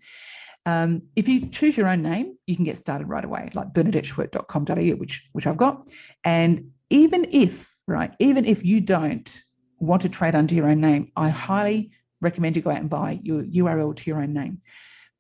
Um, 0.65 1.03
if 1.15 1.27
you 1.27 1.47
choose 1.47 1.77
your 1.77 1.87
own 1.87 2.01
name, 2.01 2.37
you 2.47 2.55
can 2.55 2.65
get 2.65 2.77
started 2.77 3.07
right 3.07 3.23
away, 3.23 3.49
like 3.53 3.71
bernadetteschwerdt.com.au, 3.73 4.95
which 4.97 5.27
which 5.31 5.47
I've 5.47 5.57
got. 5.57 5.89
And 6.23 6.71
even 6.89 7.27
if, 7.31 7.73
right, 7.87 8.13
even 8.19 8.45
if 8.45 8.65
you 8.65 8.81
don't 8.81 9.43
want 9.79 10.01
to 10.03 10.09
trade 10.09 10.35
under 10.35 10.55
your 10.55 10.69
own 10.69 10.81
name, 10.81 11.11
I 11.15 11.29
highly 11.29 11.91
recommend 12.21 12.55
you 12.55 12.61
go 12.61 12.71
out 12.71 12.79
and 12.79 12.89
buy 12.89 13.19
your 13.23 13.43
URL 13.43 13.95
to 13.95 14.09
your 14.09 14.21
own 14.21 14.33
name. 14.33 14.59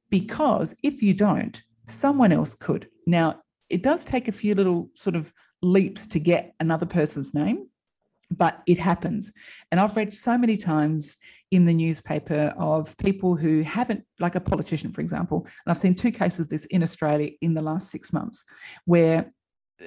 Because 0.09 0.75
if 0.83 1.01
you 1.01 1.13
don't, 1.13 1.61
someone 1.87 2.31
else 2.31 2.55
could. 2.55 2.87
Now, 3.05 3.41
it 3.69 3.83
does 3.83 4.05
take 4.05 4.27
a 4.27 4.31
few 4.31 4.55
little 4.55 4.89
sort 4.93 5.15
of 5.15 5.33
leaps 5.61 6.05
to 6.07 6.19
get 6.19 6.53
another 6.59 6.85
person's 6.85 7.33
name, 7.33 7.67
but 8.31 8.61
it 8.67 8.77
happens. 8.77 9.31
And 9.71 9.79
I've 9.79 9.95
read 9.95 10.13
so 10.13 10.37
many 10.37 10.57
times 10.57 11.17
in 11.51 11.65
the 11.65 11.73
newspaper 11.73 12.53
of 12.57 12.95
people 12.97 13.35
who 13.35 13.61
haven't, 13.61 14.03
like 14.19 14.35
a 14.35 14.41
politician, 14.41 14.91
for 14.91 15.01
example, 15.01 15.41
and 15.45 15.71
I've 15.71 15.77
seen 15.77 15.95
two 15.95 16.11
cases 16.11 16.41
of 16.41 16.49
this 16.49 16.65
in 16.65 16.83
Australia 16.83 17.31
in 17.41 17.53
the 17.53 17.61
last 17.61 17.91
six 17.91 18.13
months, 18.13 18.43
where 18.85 19.31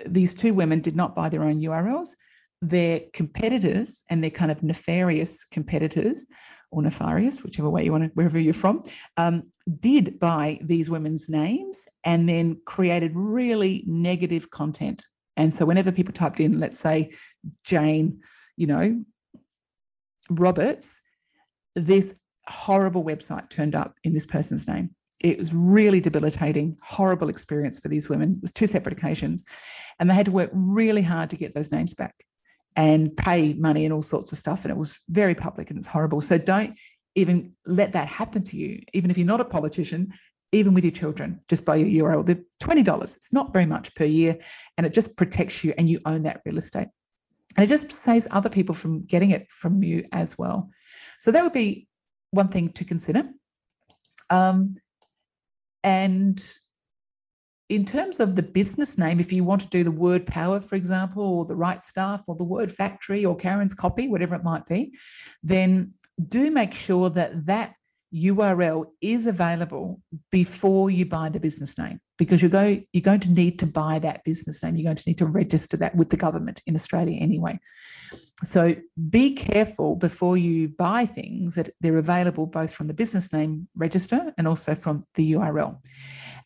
these 0.06 0.34
two 0.34 0.54
women 0.54 0.80
did 0.80 0.96
not 0.96 1.16
buy 1.16 1.28
their 1.28 1.42
own 1.42 1.60
URLs 1.60 2.10
their 2.60 3.02
competitors 3.12 4.02
and 4.08 4.22
their 4.22 4.30
kind 4.30 4.50
of 4.50 4.62
nefarious 4.62 5.44
competitors 5.44 6.26
or 6.70 6.82
nefarious, 6.82 7.42
whichever 7.42 7.70
way 7.70 7.84
you 7.84 7.92
want 7.92 8.04
to, 8.04 8.10
wherever 8.14 8.38
you're 8.38 8.52
from, 8.52 8.82
um, 9.16 9.44
did 9.80 10.18
buy 10.18 10.58
these 10.62 10.90
women's 10.90 11.28
names 11.28 11.86
and 12.04 12.28
then 12.28 12.60
created 12.66 13.12
really 13.14 13.84
negative 13.86 14.50
content. 14.50 15.06
And 15.36 15.54
so 15.54 15.64
whenever 15.64 15.92
people 15.92 16.12
typed 16.12 16.40
in, 16.40 16.58
let's 16.58 16.78
say 16.78 17.12
Jane, 17.64 18.20
you 18.56 18.66
know, 18.66 19.02
Roberts, 20.30 21.00
this 21.74 22.14
horrible 22.48 23.04
website 23.04 23.48
turned 23.48 23.74
up 23.74 23.94
in 24.04 24.12
this 24.12 24.26
person's 24.26 24.66
name. 24.66 24.90
It 25.20 25.38
was 25.38 25.54
really 25.54 26.00
debilitating, 26.00 26.76
horrible 26.82 27.28
experience 27.28 27.80
for 27.80 27.88
these 27.88 28.08
women. 28.08 28.34
It 28.36 28.42
was 28.42 28.52
two 28.52 28.66
separate 28.66 28.96
occasions. 28.96 29.42
And 29.98 30.08
they 30.08 30.14
had 30.14 30.26
to 30.26 30.32
work 30.32 30.50
really 30.52 31.02
hard 31.02 31.30
to 31.30 31.36
get 31.36 31.54
those 31.54 31.72
names 31.72 31.94
back 31.94 32.14
and 32.78 33.14
pay 33.16 33.54
money 33.54 33.84
and 33.84 33.92
all 33.92 34.00
sorts 34.00 34.30
of 34.30 34.38
stuff. 34.38 34.64
And 34.64 34.70
it 34.70 34.76
was 34.76 34.96
very 35.08 35.34
public 35.34 35.68
and 35.68 35.78
it's 35.78 35.88
horrible. 35.88 36.20
So 36.20 36.38
don't 36.38 36.76
even 37.16 37.52
let 37.66 37.90
that 37.92 38.06
happen 38.06 38.44
to 38.44 38.56
you, 38.56 38.80
even 38.94 39.10
if 39.10 39.18
you're 39.18 39.26
not 39.26 39.40
a 39.40 39.44
politician, 39.44 40.14
even 40.52 40.74
with 40.74 40.84
your 40.84 40.92
children, 40.92 41.40
just 41.48 41.64
buy 41.64 41.74
your 41.74 42.08
URL. 42.08 42.24
They're 42.24 42.44
$20. 42.62 43.16
It's 43.16 43.32
not 43.32 43.52
very 43.52 43.66
much 43.66 43.92
per 43.96 44.04
year. 44.04 44.38
And 44.76 44.86
it 44.86 44.94
just 44.94 45.16
protects 45.16 45.64
you 45.64 45.74
and 45.76 45.90
you 45.90 46.00
own 46.06 46.22
that 46.22 46.40
real 46.46 46.56
estate. 46.56 46.86
And 47.56 47.64
it 47.64 47.68
just 47.68 47.90
saves 47.90 48.28
other 48.30 48.48
people 48.48 48.76
from 48.76 49.04
getting 49.04 49.32
it 49.32 49.50
from 49.50 49.82
you 49.82 50.06
as 50.12 50.38
well. 50.38 50.70
So 51.18 51.32
that 51.32 51.42
would 51.42 51.52
be 51.52 51.88
one 52.30 52.46
thing 52.46 52.70
to 52.74 52.84
consider. 52.84 53.24
Um, 54.30 54.76
and 55.82 56.40
in 57.68 57.84
terms 57.84 58.18
of 58.18 58.34
the 58.34 58.42
business 58.42 58.96
name, 58.96 59.20
if 59.20 59.32
you 59.32 59.44
want 59.44 59.60
to 59.60 59.68
do 59.68 59.84
the 59.84 59.90
word 59.90 60.26
power, 60.26 60.60
for 60.60 60.74
example, 60.74 61.22
or 61.22 61.44
the 61.44 61.56
right 61.56 61.82
staff, 61.82 62.22
or 62.26 62.34
the 62.34 62.44
word 62.44 62.72
factory, 62.72 63.24
or 63.24 63.36
Karen's 63.36 63.74
copy, 63.74 64.08
whatever 64.08 64.34
it 64.34 64.42
might 64.42 64.66
be, 64.66 64.94
then 65.42 65.92
do 66.28 66.50
make 66.50 66.72
sure 66.72 67.10
that 67.10 67.44
that 67.46 67.74
URL 68.14 68.86
is 69.02 69.26
available 69.26 70.00
before 70.30 70.90
you 70.90 71.04
buy 71.04 71.28
the 71.28 71.40
business 71.40 71.76
name 71.76 72.00
because 72.16 72.40
you're 72.40 72.50
going 72.50 72.86
you're 72.94 73.02
going 73.02 73.20
to 73.20 73.30
need 73.30 73.58
to 73.58 73.66
buy 73.66 73.98
that 73.98 74.24
business 74.24 74.62
name. 74.62 74.76
You're 74.76 74.84
going 74.84 74.96
to 74.96 75.02
need 75.06 75.18
to 75.18 75.26
register 75.26 75.76
that 75.76 75.94
with 75.94 76.08
the 76.08 76.16
government 76.16 76.62
in 76.66 76.74
Australia 76.74 77.18
anyway. 77.20 77.60
So 78.44 78.74
be 79.10 79.34
careful 79.34 79.96
before 79.96 80.38
you 80.38 80.68
buy 80.68 81.04
things 81.04 81.54
that 81.56 81.70
they're 81.82 81.98
available 81.98 82.46
both 82.46 82.72
from 82.72 82.86
the 82.86 82.94
business 82.94 83.30
name 83.32 83.68
register 83.76 84.32
and 84.38 84.48
also 84.48 84.74
from 84.74 85.02
the 85.14 85.32
URL. 85.32 85.78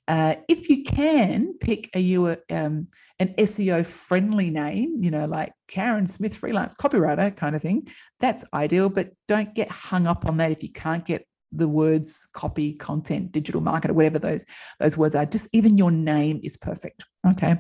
Uh, 0.09 0.35
if 0.49 0.69
you 0.69 0.83
can 0.83 1.55
pick 1.61 1.89
a 1.95 2.01
you 2.01 2.37
um, 2.51 2.89
an 3.19 3.35
SEO 3.39 3.87
friendly 3.87 4.51
name, 4.51 4.97
you 5.01 5.11
know, 5.11 5.27
like 5.27 5.53
Karen 5.69 6.07
Smith 6.07 6.37
freelance 6.37 6.75
copywriter 6.75 7.35
kind 7.35 7.55
of 7.55 7.63
thing, 7.63 7.87
that's 8.19 8.45
ideal. 8.53 8.89
But 8.89 9.11
don't 9.29 9.55
get 9.55 9.71
hung 9.71 10.07
up 10.07 10.27
on 10.27 10.39
that 10.39 10.51
if 10.51 10.63
you 10.63 10.73
can't 10.73 11.05
get 11.05 11.27
the 11.53 11.69
words 11.69 12.27
copy, 12.33 12.73
content, 12.75 13.31
digital 13.31 13.61
marketer, 13.61 13.93
whatever 13.93 14.19
those 14.19 14.45
those 14.81 14.97
words 14.97 15.15
are. 15.15 15.27
Just 15.27 15.49
even 15.53 15.79
your 15.79 15.91
name 15.91 16.41
is 16.43 16.57
perfect. 16.57 17.05
Okay. 17.27 17.57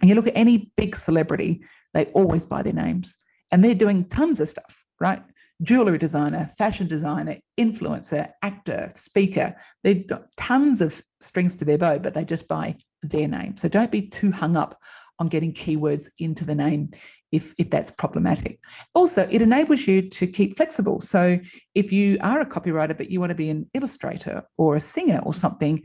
And 0.00 0.08
you 0.08 0.14
look 0.14 0.26
at 0.26 0.36
any 0.36 0.70
big 0.76 0.96
celebrity, 0.96 1.60
they 1.94 2.06
always 2.06 2.44
buy 2.44 2.62
their 2.62 2.72
names 2.72 3.16
and 3.52 3.62
they're 3.62 3.74
doing 3.74 4.08
tons 4.08 4.40
of 4.40 4.48
stuff, 4.48 4.84
right? 5.00 5.22
Jewelry 5.62 5.98
designer, 5.98 6.48
fashion 6.56 6.86
designer, 6.86 7.36
influencer, 7.58 8.30
actor, 8.42 8.90
speaker. 8.94 9.56
They've 9.82 10.06
got 10.06 10.26
tons 10.36 10.80
of 10.80 11.02
strings 11.20 11.56
to 11.56 11.64
their 11.64 11.78
bow, 11.78 11.98
but 11.98 12.14
they 12.14 12.24
just 12.24 12.46
buy 12.46 12.76
their 13.02 13.26
name. 13.26 13.56
So 13.56 13.68
don't 13.68 13.90
be 13.90 14.02
too 14.02 14.30
hung 14.30 14.56
up 14.56 14.78
on 15.18 15.28
getting 15.28 15.52
keywords 15.52 16.08
into 16.20 16.44
the 16.44 16.54
name 16.54 16.90
if, 17.32 17.54
if 17.58 17.70
that's 17.70 17.90
problematic. 17.90 18.60
Also, 18.94 19.28
it 19.30 19.42
enables 19.42 19.86
you 19.86 20.08
to 20.08 20.26
keep 20.26 20.56
flexible. 20.56 21.00
So 21.00 21.38
if 21.74 21.92
you 21.92 22.18
are 22.22 22.40
a 22.40 22.46
copywriter, 22.46 22.96
but 22.96 23.10
you 23.10 23.18
want 23.18 23.30
to 23.30 23.34
be 23.36 23.50
an 23.50 23.68
illustrator 23.74 24.44
or 24.56 24.76
a 24.76 24.80
singer 24.80 25.20
or 25.24 25.34
something, 25.34 25.82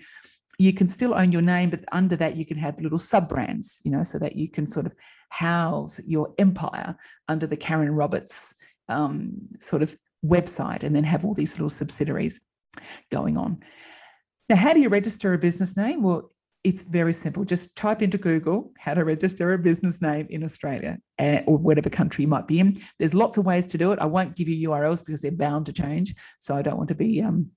you 0.60 0.72
can 0.72 0.88
still 0.88 1.16
own 1.16 1.32
your 1.32 1.42
name, 1.42 1.72
but 1.72 1.84
under 1.92 2.16
that 2.18 2.38
you 2.38 2.46
can 2.46 2.58
have 2.58 2.80
little 2.80 3.00
sub 3.00 3.28
brands, 3.28 3.80
you 3.84 3.92
know, 3.92 4.04
so 4.04 4.20
that 4.20 4.36
you 4.36 4.48
can 4.48 4.68
sort 4.68 4.86
of 4.86 4.94
house 5.30 6.00
your 6.06 6.34
empire 6.38 6.96
under 7.28 7.48
the 7.48 7.58
Karen 7.58 7.90
Roberts 7.90 8.54
um, 8.90 9.32
sort 9.60 9.82
of 9.82 9.96
website 10.26 10.84
and 10.84 10.96
then 10.96 11.04
have 11.04 11.26
all 11.26 11.34
these 11.34 11.54
little 11.54 11.70
subsidiaries 11.70 12.40
going 13.12 13.38
on. 13.38 13.60
Now, 14.50 14.56
how 14.56 14.74
do 14.74 14.80
you 14.80 14.90
register 14.90 15.34
a 15.34 15.38
business 15.38 15.78
name? 15.78 16.04
Well, 16.04 16.32
it's 16.64 16.84
very 16.84 17.12
simple. 17.12 17.44
Just 17.44 17.76
type 17.76 18.02
into 18.02 18.18
Google 18.18 18.72
how 18.80 18.94
to 18.94 19.04
register 19.04 19.54
a 19.54 19.58
business 19.58 20.02
name 20.02 20.28
in 20.30 20.44
Australia 20.44 20.98
uh, 21.20 21.40
or 21.46 21.58
whatever 21.58 21.90
country 21.90 22.24
you 22.24 22.28
might 22.30 22.48
be 22.48 22.60
in. 22.60 22.82
There's 23.00 23.14
lots 23.14 23.38
of 23.38 23.46
ways 23.46 23.68
to 23.68 23.78
do 23.78 23.92
it. 23.92 24.00
I 24.00 24.06
won't 24.06 24.36
give 24.36 24.48
you 24.48 24.70
URLs 24.70 25.06
because 25.06 25.22
they're 25.22 25.32
bound 25.32 25.66
to 25.66 25.74
change. 25.74 26.16
So 26.40 26.56
I 26.56 26.62
don't 26.62 26.78
want 26.78 26.88
to 26.90 26.96
be 26.96 27.22
um, 27.22 27.50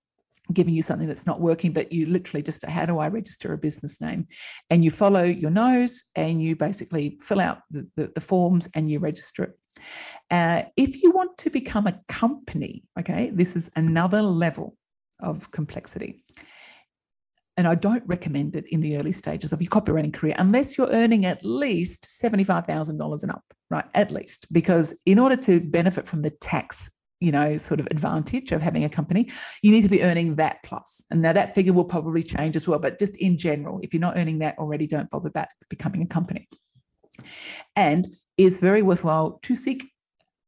giving 0.52 0.74
you 0.74 0.82
something 0.82 1.08
that's 1.08 1.26
not 1.26 1.40
working, 1.40 1.72
but 1.72 1.92
you 1.92 2.06
literally 2.06 2.42
just 2.42 2.64
how 2.64 2.86
do 2.86 2.98
I 2.98 3.08
register 3.08 3.52
a 3.52 3.58
business 3.58 4.00
name? 4.00 4.26
And 4.70 4.84
you 4.84 4.90
follow 4.90 5.22
your 5.22 5.50
nose 5.50 6.04
and 6.14 6.42
you 6.42 6.56
basically 6.56 7.18
fill 7.20 7.40
out 7.40 7.60
the, 7.70 7.86
the, 7.96 8.12
the 8.14 8.20
forms 8.20 8.68
and 8.74 8.90
you 8.90 8.98
register 8.98 9.44
it. 9.44 9.58
Uh, 10.30 10.62
if 10.76 11.02
you 11.02 11.10
want 11.10 11.36
to 11.38 11.50
become 11.50 11.86
a 11.86 12.00
company, 12.08 12.84
okay, 12.98 13.30
this 13.32 13.56
is 13.56 13.70
another 13.76 14.22
level 14.22 14.76
of 15.20 15.50
complexity 15.50 16.22
and 17.56 17.66
I 17.66 17.74
don't 17.74 18.02
recommend 18.06 18.54
it 18.54 18.66
in 18.68 18.80
the 18.80 18.98
early 18.98 19.12
stages 19.12 19.52
of 19.52 19.62
your 19.62 19.70
copywriting 19.70 20.12
career 20.12 20.34
unless 20.38 20.76
you're 20.76 20.90
earning 20.90 21.24
at 21.24 21.44
least 21.44 22.06
$75,000 22.22 23.22
and 23.22 23.32
up, 23.32 23.44
right? 23.70 23.84
At 23.94 24.10
least, 24.10 24.46
because 24.52 24.94
in 25.06 25.18
order 25.18 25.36
to 25.36 25.60
benefit 25.60 26.06
from 26.06 26.22
the 26.22 26.30
tax, 26.30 26.90
you 27.20 27.32
know, 27.32 27.56
sort 27.56 27.80
of 27.80 27.86
advantage 27.90 28.52
of 28.52 28.60
having 28.60 28.84
a 28.84 28.88
company, 28.88 29.30
you 29.62 29.70
need 29.70 29.82
to 29.82 29.88
be 29.88 30.02
earning 30.02 30.36
that 30.36 30.58
plus. 30.62 31.04
And 31.10 31.22
now 31.22 31.32
that 31.32 31.54
figure 31.54 31.72
will 31.72 31.84
probably 31.84 32.22
change 32.22 32.56
as 32.56 32.68
well, 32.68 32.78
but 32.78 32.98
just 32.98 33.16
in 33.16 33.38
general, 33.38 33.80
if 33.82 33.94
you're 33.94 34.00
not 34.00 34.16
earning 34.16 34.38
that 34.40 34.58
already, 34.58 34.86
don't 34.86 35.10
bother 35.10 35.28
about 35.28 35.48
becoming 35.70 36.02
a 36.02 36.06
company. 36.06 36.48
And 37.74 38.06
it's 38.36 38.58
very 38.58 38.82
worthwhile 38.82 39.38
to 39.42 39.54
seek 39.54 39.84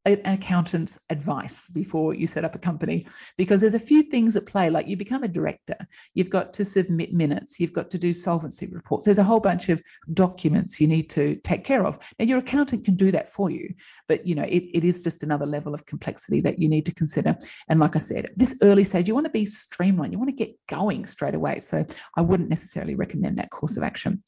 an 0.04 0.20
accountant's 0.24 0.98
advice 1.11 1.66
before 1.68 2.14
you 2.14 2.26
set 2.26 2.44
up 2.44 2.54
a 2.54 2.58
company 2.58 3.06
because 3.37 3.61
there's 3.61 3.74
a 3.74 3.78
few 3.78 4.02
things 4.02 4.37
at 4.37 4.46
play 4.46 4.70
like 4.70 4.87
you 4.87 4.96
become 4.96 5.22
a 5.22 5.28
director 5.28 5.76
you've 6.14 6.30
got 6.30 6.52
to 6.52 6.64
submit 6.64 7.12
minutes 7.12 7.58
you've 7.61 7.72
got 7.72 7.90
to 7.90 7.98
do 7.98 8.12
solvency 8.12 8.66
reports 8.66 9.04
there's 9.04 9.18
a 9.18 9.24
whole 9.24 9.40
bunch 9.40 9.68
of 9.68 9.82
documents 10.14 10.80
you 10.80 10.87
need 10.87 11.11
to 11.11 11.37
take 11.44 11.64
care 11.64 11.84
of. 11.84 11.98
And 12.18 12.28
your 12.28 12.38
accountant 12.38 12.84
can 12.84 12.94
do 12.94 13.11
that 13.11 13.28
for 13.28 13.50
you 13.50 13.74
but 14.06 14.26
you 14.26 14.34
know 14.34 14.44
it, 14.44 14.64
it 14.72 14.84
is 14.84 15.02
just 15.02 15.22
another 15.22 15.46
level 15.46 15.74
of 15.74 15.84
complexity 15.87 16.40
that 16.42 16.58
you 16.58 16.68
need 16.68 16.87
to 16.87 16.94
consider. 16.94 17.37
And 17.68 17.80
like 17.80 17.96
i 17.96 17.98
said 17.98 18.30
this 18.37 18.54
early 18.62 18.84
stage 18.84 19.08
you 19.08 19.14
want 19.14 19.26
to 19.26 19.30
be 19.30 19.44
streamlined 19.44 20.12
you 20.12 20.18
want 20.18 20.30
to 20.30 20.44
get 20.44 20.54
going 20.68 21.06
straight 21.06 21.34
away 21.34 21.58
so 21.58 21.84
i 22.16 22.20
wouldn't 22.20 22.48
necessarily 22.48 22.94
recommend 22.94 23.38
that 23.38 23.50
course 23.50 23.76
of 23.76 23.82
action. 23.82 24.22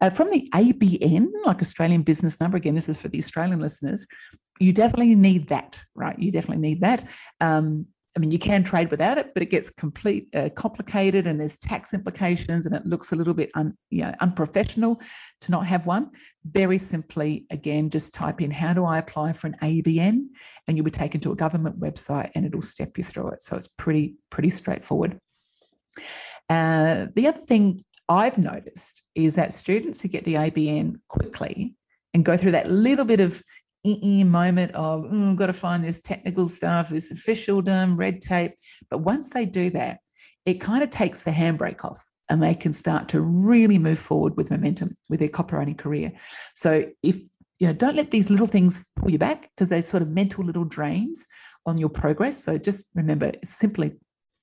Uh, 0.00 0.10
from 0.10 0.30
the 0.30 0.48
abn 0.54 1.28
like 1.44 1.60
australian 1.60 2.02
business 2.02 2.40
number 2.40 2.56
again 2.56 2.74
this 2.74 2.88
is 2.88 2.96
for 2.96 3.08
the 3.08 3.18
australian 3.18 3.60
listeners 3.60 4.06
you 4.60 4.72
definitely 4.72 5.07
need 5.16 5.48
that, 5.48 5.82
right? 5.94 6.18
You 6.18 6.30
definitely 6.30 6.68
need 6.68 6.80
that. 6.80 7.04
Um, 7.40 7.86
I 8.16 8.20
mean, 8.20 8.30
you 8.30 8.38
can 8.38 8.64
trade 8.64 8.90
without 8.90 9.18
it, 9.18 9.32
but 9.34 9.42
it 9.42 9.50
gets 9.50 9.70
complete 9.70 10.28
uh, 10.34 10.48
complicated, 10.56 11.26
and 11.26 11.38
there's 11.38 11.58
tax 11.58 11.94
implications, 11.94 12.66
and 12.66 12.74
it 12.74 12.86
looks 12.86 13.12
a 13.12 13.16
little 13.16 13.34
bit 13.34 13.50
un, 13.54 13.76
you 13.90 14.02
know, 14.02 14.12
unprofessional 14.20 15.00
to 15.42 15.50
not 15.50 15.66
have 15.66 15.86
one. 15.86 16.10
Very 16.44 16.78
simply, 16.78 17.46
again, 17.50 17.90
just 17.90 18.14
type 18.14 18.40
in 18.40 18.50
"How 18.50 18.72
do 18.72 18.84
I 18.84 18.98
apply 18.98 19.34
for 19.34 19.46
an 19.46 19.56
ABN?" 19.62 20.26
and 20.66 20.76
you'll 20.76 20.84
be 20.84 20.90
taken 20.90 21.20
to 21.20 21.32
a 21.32 21.36
government 21.36 21.78
website, 21.78 22.30
and 22.34 22.46
it'll 22.46 22.62
step 22.62 22.96
you 22.98 23.04
through 23.04 23.28
it. 23.28 23.42
So 23.42 23.56
it's 23.56 23.68
pretty 23.68 24.16
pretty 24.30 24.50
straightforward. 24.50 25.18
Uh, 26.48 27.08
the 27.14 27.28
other 27.28 27.40
thing 27.40 27.84
I've 28.08 28.38
noticed 28.38 29.02
is 29.14 29.34
that 29.34 29.52
students 29.52 30.00
who 30.00 30.08
get 30.08 30.24
the 30.24 30.34
ABN 30.34 30.98
quickly 31.08 31.74
and 32.14 32.24
go 32.24 32.36
through 32.36 32.52
that 32.52 32.70
little 32.70 33.04
bit 33.04 33.20
of 33.20 33.42
moment 33.84 34.72
of 34.72 35.04
mm, 35.04 35.36
got 35.36 35.46
to 35.46 35.52
find 35.52 35.84
this 35.84 36.00
technical 36.00 36.46
stuff, 36.46 36.88
this 36.88 37.10
officialdom, 37.10 37.96
red 37.96 38.20
tape. 38.20 38.52
But 38.90 38.98
once 38.98 39.30
they 39.30 39.46
do 39.46 39.70
that, 39.70 39.98
it 40.46 40.60
kind 40.60 40.82
of 40.82 40.90
takes 40.90 41.22
the 41.22 41.30
handbrake 41.30 41.84
off 41.84 42.04
and 42.28 42.42
they 42.42 42.54
can 42.54 42.72
start 42.72 43.08
to 43.08 43.20
really 43.20 43.78
move 43.78 43.98
forward 43.98 44.36
with 44.36 44.50
momentum 44.50 44.96
with 45.08 45.20
their 45.20 45.28
copywriting 45.28 45.78
career. 45.78 46.12
So 46.54 46.86
if 47.02 47.18
you 47.58 47.66
know, 47.66 47.72
don't 47.72 47.96
let 47.96 48.10
these 48.10 48.30
little 48.30 48.46
things 48.46 48.84
pull 48.96 49.10
you 49.10 49.18
back 49.18 49.50
because 49.54 49.68
they're 49.68 49.82
sort 49.82 50.02
of 50.02 50.08
mental 50.08 50.44
little 50.44 50.64
drains 50.64 51.26
on 51.66 51.76
your 51.76 51.88
progress. 51.88 52.42
So 52.42 52.56
just 52.56 52.84
remember, 52.94 53.32
simply, 53.44 53.92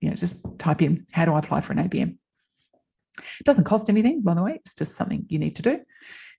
you 0.02 0.10
know, 0.10 0.16
just 0.16 0.36
type 0.58 0.82
in 0.82 1.06
how 1.14 1.26
do 1.26 1.34
I 1.34 1.40
apply 1.40 1.62
for 1.62 1.74
an 1.74 1.88
ABN. 1.88 2.18
It 3.18 3.46
doesn't 3.46 3.64
cost 3.64 3.88
anything, 3.90 4.22
by 4.22 4.34
the 4.34 4.44
way. 4.44 4.60
It's 4.66 4.76
just 4.76 4.96
something 4.96 5.26
you 5.30 5.40
need 5.40 5.56
to 5.56 5.62
do. 5.62 5.80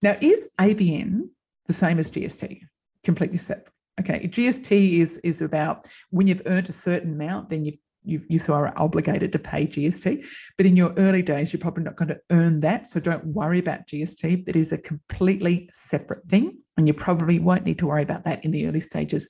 Now, 0.02 0.18
is 0.20 0.50
ABN 0.60 1.30
the 1.66 1.72
same 1.72 1.98
as 1.98 2.10
GST? 2.10 2.60
Completely 3.06 3.38
separate. 3.38 3.72
Okay, 3.98 4.28
GST 4.28 4.98
is 5.00 5.16
is 5.24 5.40
about 5.40 5.88
when 6.10 6.26
you've 6.26 6.42
earned 6.44 6.68
a 6.68 6.72
certain 6.72 7.14
amount, 7.14 7.48
then 7.48 7.64
you've 7.64 7.78
you, 8.06 8.22
you 8.28 8.40
are 8.52 8.72
obligated 8.76 9.32
to 9.32 9.38
pay 9.38 9.66
GST. 9.66 10.24
But 10.56 10.66
in 10.66 10.76
your 10.76 10.94
early 10.96 11.22
days, 11.22 11.52
you're 11.52 11.60
probably 11.60 11.84
not 11.84 11.96
going 11.96 12.08
to 12.08 12.20
earn 12.30 12.60
that. 12.60 12.86
So 12.86 13.00
don't 13.00 13.26
worry 13.26 13.58
about 13.58 13.86
GST. 13.88 14.48
It 14.48 14.54
is 14.54 14.72
a 14.72 14.78
completely 14.78 15.68
separate 15.72 16.24
thing. 16.28 16.58
And 16.76 16.86
you 16.86 16.94
probably 16.94 17.40
won't 17.40 17.64
need 17.64 17.80
to 17.80 17.86
worry 17.86 18.04
about 18.04 18.22
that 18.24 18.44
in 18.44 18.52
the 18.52 18.68
early 18.68 18.80
stages 18.80 19.26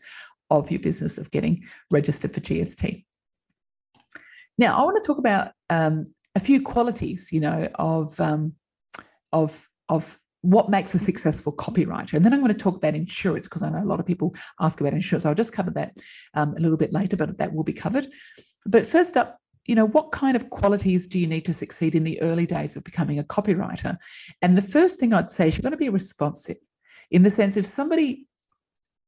of 0.50 0.70
your 0.70 0.80
business 0.80 1.16
of 1.16 1.30
getting 1.30 1.64
registered 1.90 2.34
for 2.34 2.40
GST. 2.40 3.04
Now, 4.58 4.76
I 4.76 4.84
want 4.84 5.02
to 5.02 5.06
talk 5.06 5.18
about 5.18 5.52
um, 5.70 6.14
a 6.34 6.40
few 6.40 6.60
qualities, 6.60 7.30
you 7.32 7.40
know, 7.40 7.68
of 7.76 8.18
um, 8.20 8.52
of 9.32 9.66
of 9.88 10.18
what 10.46 10.70
makes 10.70 10.94
a 10.94 10.98
successful 10.98 11.52
copywriter. 11.52 12.14
And 12.14 12.24
then 12.24 12.32
I'm 12.32 12.38
going 12.38 12.52
to 12.52 12.58
talk 12.58 12.76
about 12.76 12.94
insurance 12.94 13.46
because 13.46 13.64
I 13.64 13.68
know 13.68 13.82
a 13.82 13.84
lot 13.84 13.98
of 13.98 14.06
people 14.06 14.32
ask 14.60 14.80
about 14.80 14.92
insurance. 14.92 15.26
I'll 15.26 15.34
just 15.34 15.52
cover 15.52 15.72
that 15.72 15.96
um, 16.34 16.54
a 16.56 16.60
little 16.60 16.76
bit 16.76 16.92
later, 16.92 17.16
but 17.16 17.36
that 17.38 17.52
will 17.52 17.64
be 17.64 17.72
covered. 17.72 18.08
But 18.64 18.86
first 18.86 19.16
up, 19.16 19.40
you 19.64 19.74
know, 19.74 19.88
what 19.88 20.12
kind 20.12 20.36
of 20.36 20.48
qualities 20.50 21.08
do 21.08 21.18
you 21.18 21.26
need 21.26 21.44
to 21.46 21.52
succeed 21.52 21.96
in 21.96 22.04
the 22.04 22.22
early 22.22 22.46
days 22.46 22.76
of 22.76 22.84
becoming 22.84 23.18
a 23.18 23.24
copywriter? 23.24 23.96
And 24.40 24.56
the 24.56 24.62
first 24.62 25.00
thing 25.00 25.12
I'd 25.12 25.32
say 25.32 25.48
is 25.48 25.56
you're 25.56 25.62
going 25.62 25.72
to 25.72 25.76
be 25.76 25.88
responsive 25.88 26.58
in 27.10 27.24
the 27.24 27.30
sense 27.30 27.56
if 27.56 27.66
somebody 27.66 28.28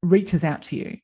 reaches 0.03 0.43
out 0.43 0.63
to 0.63 0.77
you 0.77 0.99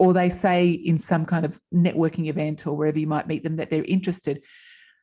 or 0.00 0.12
they 0.12 0.28
say 0.28 0.70
in 0.70 0.98
some 0.98 1.24
kind 1.24 1.44
of 1.44 1.60
networking 1.72 2.26
event 2.26 2.66
or 2.66 2.76
wherever 2.76 2.98
you 2.98 3.06
might 3.06 3.28
meet 3.28 3.44
them 3.44 3.56
that 3.56 3.70
they're 3.70 3.84
interested, 3.84 4.42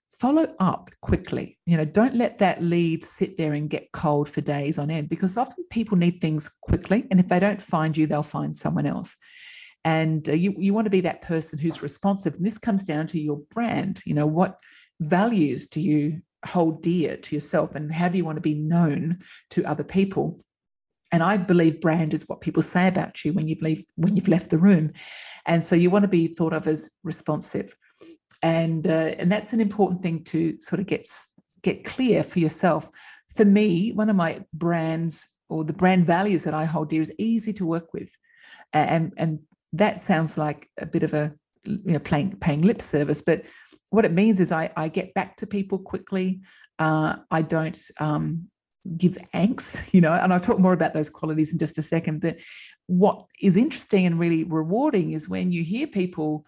follow 0.09 0.47
up 0.59 0.89
quickly. 1.01 1.57
You 1.65 1.77
know, 1.77 1.85
don't 1.85 2.15
let 2.15 2.37
that 2.39 2.61
lead 2.61 3.03
sit 3.03 3.37
there 3.37 3.53
and 3.53 3.69
get 3.69 3.91
cold 3.91 4.29
for 4.29 4.41
days 4.41 4.79
on 4.79 4.89
end 4.89 5.09
because 5.09 5.37
often 5.37 5.65
people 5.69 5.97
need 5.97 6.21
things 6.21 6.49
quickly. 6.61 7.05
And 7.11 7.19
if 7.19 7.27
they 7.27 7.39
don't 7.39 7.61
find 7.61 7.95
you, 7.95 8.07
they'll 8.07 8.23
find 8.23 8.55
someone 8.55 8.85
else. 8.85 9.15
And 9.83 10.27
uh, 10.29 10.33
you, 10.33 10.55
you 10.57 10.73
want 10.73 10.85
to 10.85 10.91
be 10.91 11.01
that 11.01 11.21
person 11.21 11.59
who's 11.59 11.83
responsive. 11.83 12.33
And 12.33 12.45
this 12.45 12.57
comes 12.57 12.83
down 12.83 13.07
to 13.07 13.19
your 13.19 13.41
brand. 13.51 14.01
You 14.05 14.15
know, 14.15 14.25
what 14.25 14.59
values 14.99 15.67
do 15.67 15.81
you 15.81 16.21
hold 16.45 16.81
dear 16.81 17.17
to 17.17 17.35
yourself 17.35 17.75
and 17.75 17.91
how 17.91 18.07
do 18.07 18.17
you 18.17 18.25
want 18.25 18.37
to 18.37 18.41
be 18.41 18.53
known 18.53 19.17
to 19.51 19.65
other 19.65 19.83
people? 19.83 20.39
And 21.11 21.21
I 21.21 21.37
believe 21.37 21.81
brand 21.81 22.13
is 22.13 22.27
what 22.27 22.41
people 22.41 22.63
say 22.63 22.87
about 22.87 23.23
you 23.23 23.33
when 23.33 23.47
you 23.47 23.57
leave 23.61 23.85
when 23.95 24.15
you've 24.15 24.27
left 24.27 24.49
the 24.49 24.57
room. 24.57 24.89
And 25.45 25.63
so 25.63 25.75
you 25.75 25.89
want 25.89 26.03
to 26.03 26.09
be 26.09 26.27
thought 26.27 26.53
of 26.53 26.67
as 26.67 26.89
responsive 27.03 27.75
and 28.41 28.87
uh, 28.87 29.15
and 29.17 29.31
that's 29.31 29.53
an 29.53 29.61
important 29.61 30.01
thing 30.01 30.23
to 30.25 30.59
sort 30.59 30.79
of 30.79 30.87
get 30.87 31.07
get 31.61 31.83
clear 31.83 32.23
for 32.23 32.39
yourself. 32.39 32.89
For 33.35 33.45
me, 33.45 33.91
one 33.91 34.09
of 34.09 34.15
my 34.15 34.43
brands 34.53 35.27
or 35.49 35.63
the 35.63 35.73
brand 35.73 36.05
values 36.05 36.43
that 36.43 36.53
I 36.53 36.65
hold 36.65 36.89
dear 36.89 37.01
is 37.01 37.13
easy 37.17 37.53
to 37.53 37.65
work 37.65 37.93
with, 37.93 38.15
and 38.73 39.13
and 39.17 39.39
that 39.73 39.99
sounds 39.99 40.37
like 40.37 40.69
a 40.79 40.85
bit 40.85 41.03
of 41.03 41.13
a 41.13 41.33
you 41.65 41.93
know 41.93 41.99
paying 41.99 42.61
lip 42.61 42.81
service, 42.81 43.21
but 43.21 43.43
what 43.89 44.05
it 44.05 44.11
means 44.11 44.39
is 44.39 44.51
I, 44.51 44.71
I 44.75 44.89
get 44.89 45.13
back 45.13 45.37
to 45.37 45.47
people 45.47 45.79
quickly. 45.79 46.41
Uh, 46.79 47.15
I 47.31 47.41
don't 47.41 47.79
um, 47.99 48.49
give 48.97 49.17
angst, 49.33 49.79
you 49.93 50.01
know, 50.01 50.11
and 50.11 50.33
I'll 50.33 50.39
talk 50.39 50.59
more 50.59 50.73
about 50.73 50.93
those 50.93 51.09
qualities 51.09 51.53
in 51.53 51.59
just 51.59 51.77
a 51.77 51.81
second. 51.81 52.21
But 52.21 52.37
what 52.87 53.25
is 53.41 53.57
interesting 53.57 54.05
and 54.05 54.19
really 54.19 54.43
rewarding 54.43 55.13
is 55.13 55.29
when 55.29 55.51
you 55.51 55.63
hear 55.63 55.87
people 55.87 56.45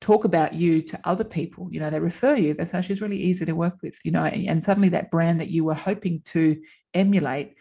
talk 0.00 0.24
about 0.24 0.54
you 0.54 0.82
to 0.82 1.00
other 1.04 1.24
people, 1.24 1.68
you 1.70 1.80
know, 1.80 1.90
they 1.90 2.00
refer 2.00 2.36
you, 2.36 2.54
they 2.54 2.64
say 2.64 2.80
she's 2.80 3.00
really 3.00 3.16
easy 3.16 3.44
to 3.44 3.52
work 3.52 3.76
with, 3.82 3.98
you 4.04 4.12
know, 4.12 4.24
and 4.24 4.62
suddenly 4.62 4.88
that 4.90 5.10
brand 5.10 5.40
that 5.40 5.50
you 5.50 5.64
were 5.64 5.74
hoping 5.74 6.20
to 6.26 6.60
emulate 6.94 7.54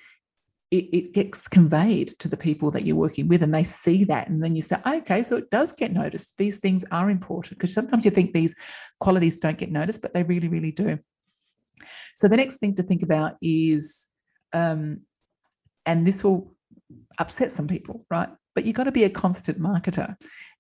it, 0.70 0.86
it, 0.92 1.14
gets 1.14 1.48
conveyed 1.48 2.14
to 2.20 2.28
the 2.28 2.36
people 2.36 2.72
that 2.72 2.86
you're 2.86 2.96
working 2.96 3.28
with 3.30 3.42
and 3.42 3.54
they 3.54 3.64
see 3.64 4.04
that 4.04 4.28
and 4.28 4.44
then 4.44 4.54
you 4.54 4.62
say 4.62 4.76
okay 4.86 5.24
so 5.24 5.38
it 5.38 5.50
does 5.50 5.72
get 5.72 5.94
noticed. 5.94 6.34
These 6.38 6.60
things 6.60 6.84
are 6.92 7.10
important. 7.10 7.58
Because 7.58 7.74
sometimes 7.74 8.04
you 8.04 8.12
think 8.12 8.34
these 8.34 8.54
qualities 9.00 9.38
don't 9.38 9.58
get 9.58 9.72
noticed 9.72 10.02
but 10.02 10.14
they 10.14 10.24
really 10.24 10.50
really 10.50 10.72
do. 10.72 11.00
So 12.16 12.28
the 12.28 12.36
next 12.36 12.58
thing 12.58 12.76
to 12.76 12.84
think 12.84 13.02
about 13.02 13.36
is 13.42 14.10
um, 14.52 15.02
and 15.86 16.06
this 16.06 16.22
will 16.22 16.54
upset 17.18 17.52
some 17.52 17.68
people 17.68 18.06
right? 18.12 18.30
But 18.54 18.66
you've 18.66 18.76
got 18.76 18.86
to 18.86 18.92
be 18.92 19.06
a 19.06 19.10
constant 19.10 19.62
marketer 19.62 20.18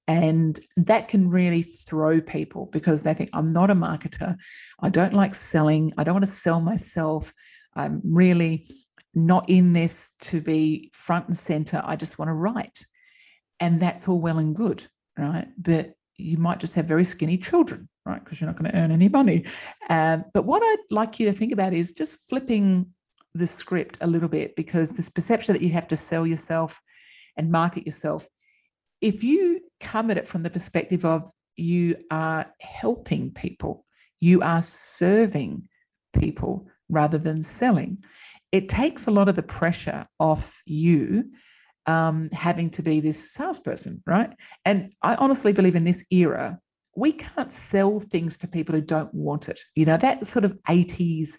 and 0.08 0.60
that 0.78 1.10
can 1.10 1.30
really 1.30 1.62
throw 1.62 2.22
people 2.22 2.68
because 2.68 3.04
they 3.04 3.14
think 3.14 3.30
i'm 3.34 3.52
not 3.52 3.70
a 3.70 3.76
marketer 3.76 4.38
i 4.80 4.90
don't 4.90 5.14
like 5.14 5.36
selling 5.36 5.92
i 5.98 6.04
don't 6.04 6.16
want 6.16 6.26
to 6.26 6.32
sell 6.32 6.62
myself 6.62 7.34
i'm 7.76 8.02
really 8.04 8.68
not 9.18 9.50
in 9.50 9.74
this 9.74 10.12
to 10.20 10.40
be 10.40 10.92
front 10.94 11.28
and 11.28 11.38
center. 11.38 11.82
I 11.84 11.96
just 11.96 12.20
want 12.20 12.30
to 12.30 12.34
write. 12.34 12.86
And 13.60 13.80
that's 13.80 14.08
all 14.08 14.20
well 14.20 14.38
and 14.38 14.56
good, 14.56 14.86
right? 15.18 15.48
But 15.58 15.94
you 16.18 16.38
might 16.38 16.60
just 16.60 16.76
have 16.76 16.86
very 16.86 17.04
skinny 17.04 17.38
children, 17.38 17.90
right? 18.06 18.24
Because 18.24 18.40
you're 18.40 18.48
not 18.48 18.58
going 18.58 18.72
to 18.72 18.78
earn 18.78 18.92
any 18.92 19.10
money. 19.10 19.46
Uh, 19.90 20.20
but 20.34 20.46
what 20.46 20.62
I'd 20.62 20.86
like 20.92 21.20
you 21.20 21.26
to 21.26 21.34
think 21.34 21.52
about 21.52 21.74
is 21.74 21.94
just 21.94 22.30
flipping 22.30 22.86
the 23.34 23.48
script 23.48 23.98
a 24.02 24.08
little 24.08 24.30
bit 24.30 24.56
because 24.56 24.92
this 24.92 25.10
perception 25.10 25.54
that 25.54 25.62
you 25.62 25.70
have 25.70 25.88
to 25.88 25.96
sell 25.96 26.26
yourself 26.26 26.80
and 27.36 27.52
market 27.52 27.86
yourself, 27.86 28.28
if 29.02 29.24
you 29.24 29.62
come 29.80 30.12
at 30.12 30.18
it 30.18 30.28
from 30.28 30.44
the 30.44 30.50
perspective 30.50 31.06
of 31.06 31.32
you 31.56 31.96
are 32.12 32.46
helping 32.60 33.32
people, 33.32 33.86
you 34.20 34.42
are 34.42 34.62
serving 34.62 35.68
people 36.18 36.68
rather 36.90 37.18
than 37.18 37.42
selling, 37.42 38.04
it 38.52 38.70
takes 38.70 39.08
a 39.08 39.12
lot 39.12 39.28
of 39.28 39.36
the 39.36 39.44
pressure 39.44 40.08
off 40.20 40.62
you 40.66 41.26
um, 41.86 42.30
having 42.32 42.70
to 42.72 42.82
be 42.82 43.00
this 43.00 43.34
salesperson, 43.34 44.02
right? 44.06 44.32
And 44.66 44.94
I 45.02 45.16
honestly 45.16 45.54
believe 45.54 45.76
in 45.76 45.84
this 45.84 46.04
era, 46.12 46.60
we 46.96 47.14
can't 47.14 47.54
sell 47.54 48.00
things 48.00 48.38
to 48.38 48.48
people 48.48 48.76
who 48.76 48.82
don't 48.82 49.14
want 49.14 49.50
it. 49.50 49.60
You 49.76 49.86
know, 49.86 49.98
that 49.98 50.28
sort 50.28 50.46
of 50.46 50.58
80s 50.68 51.30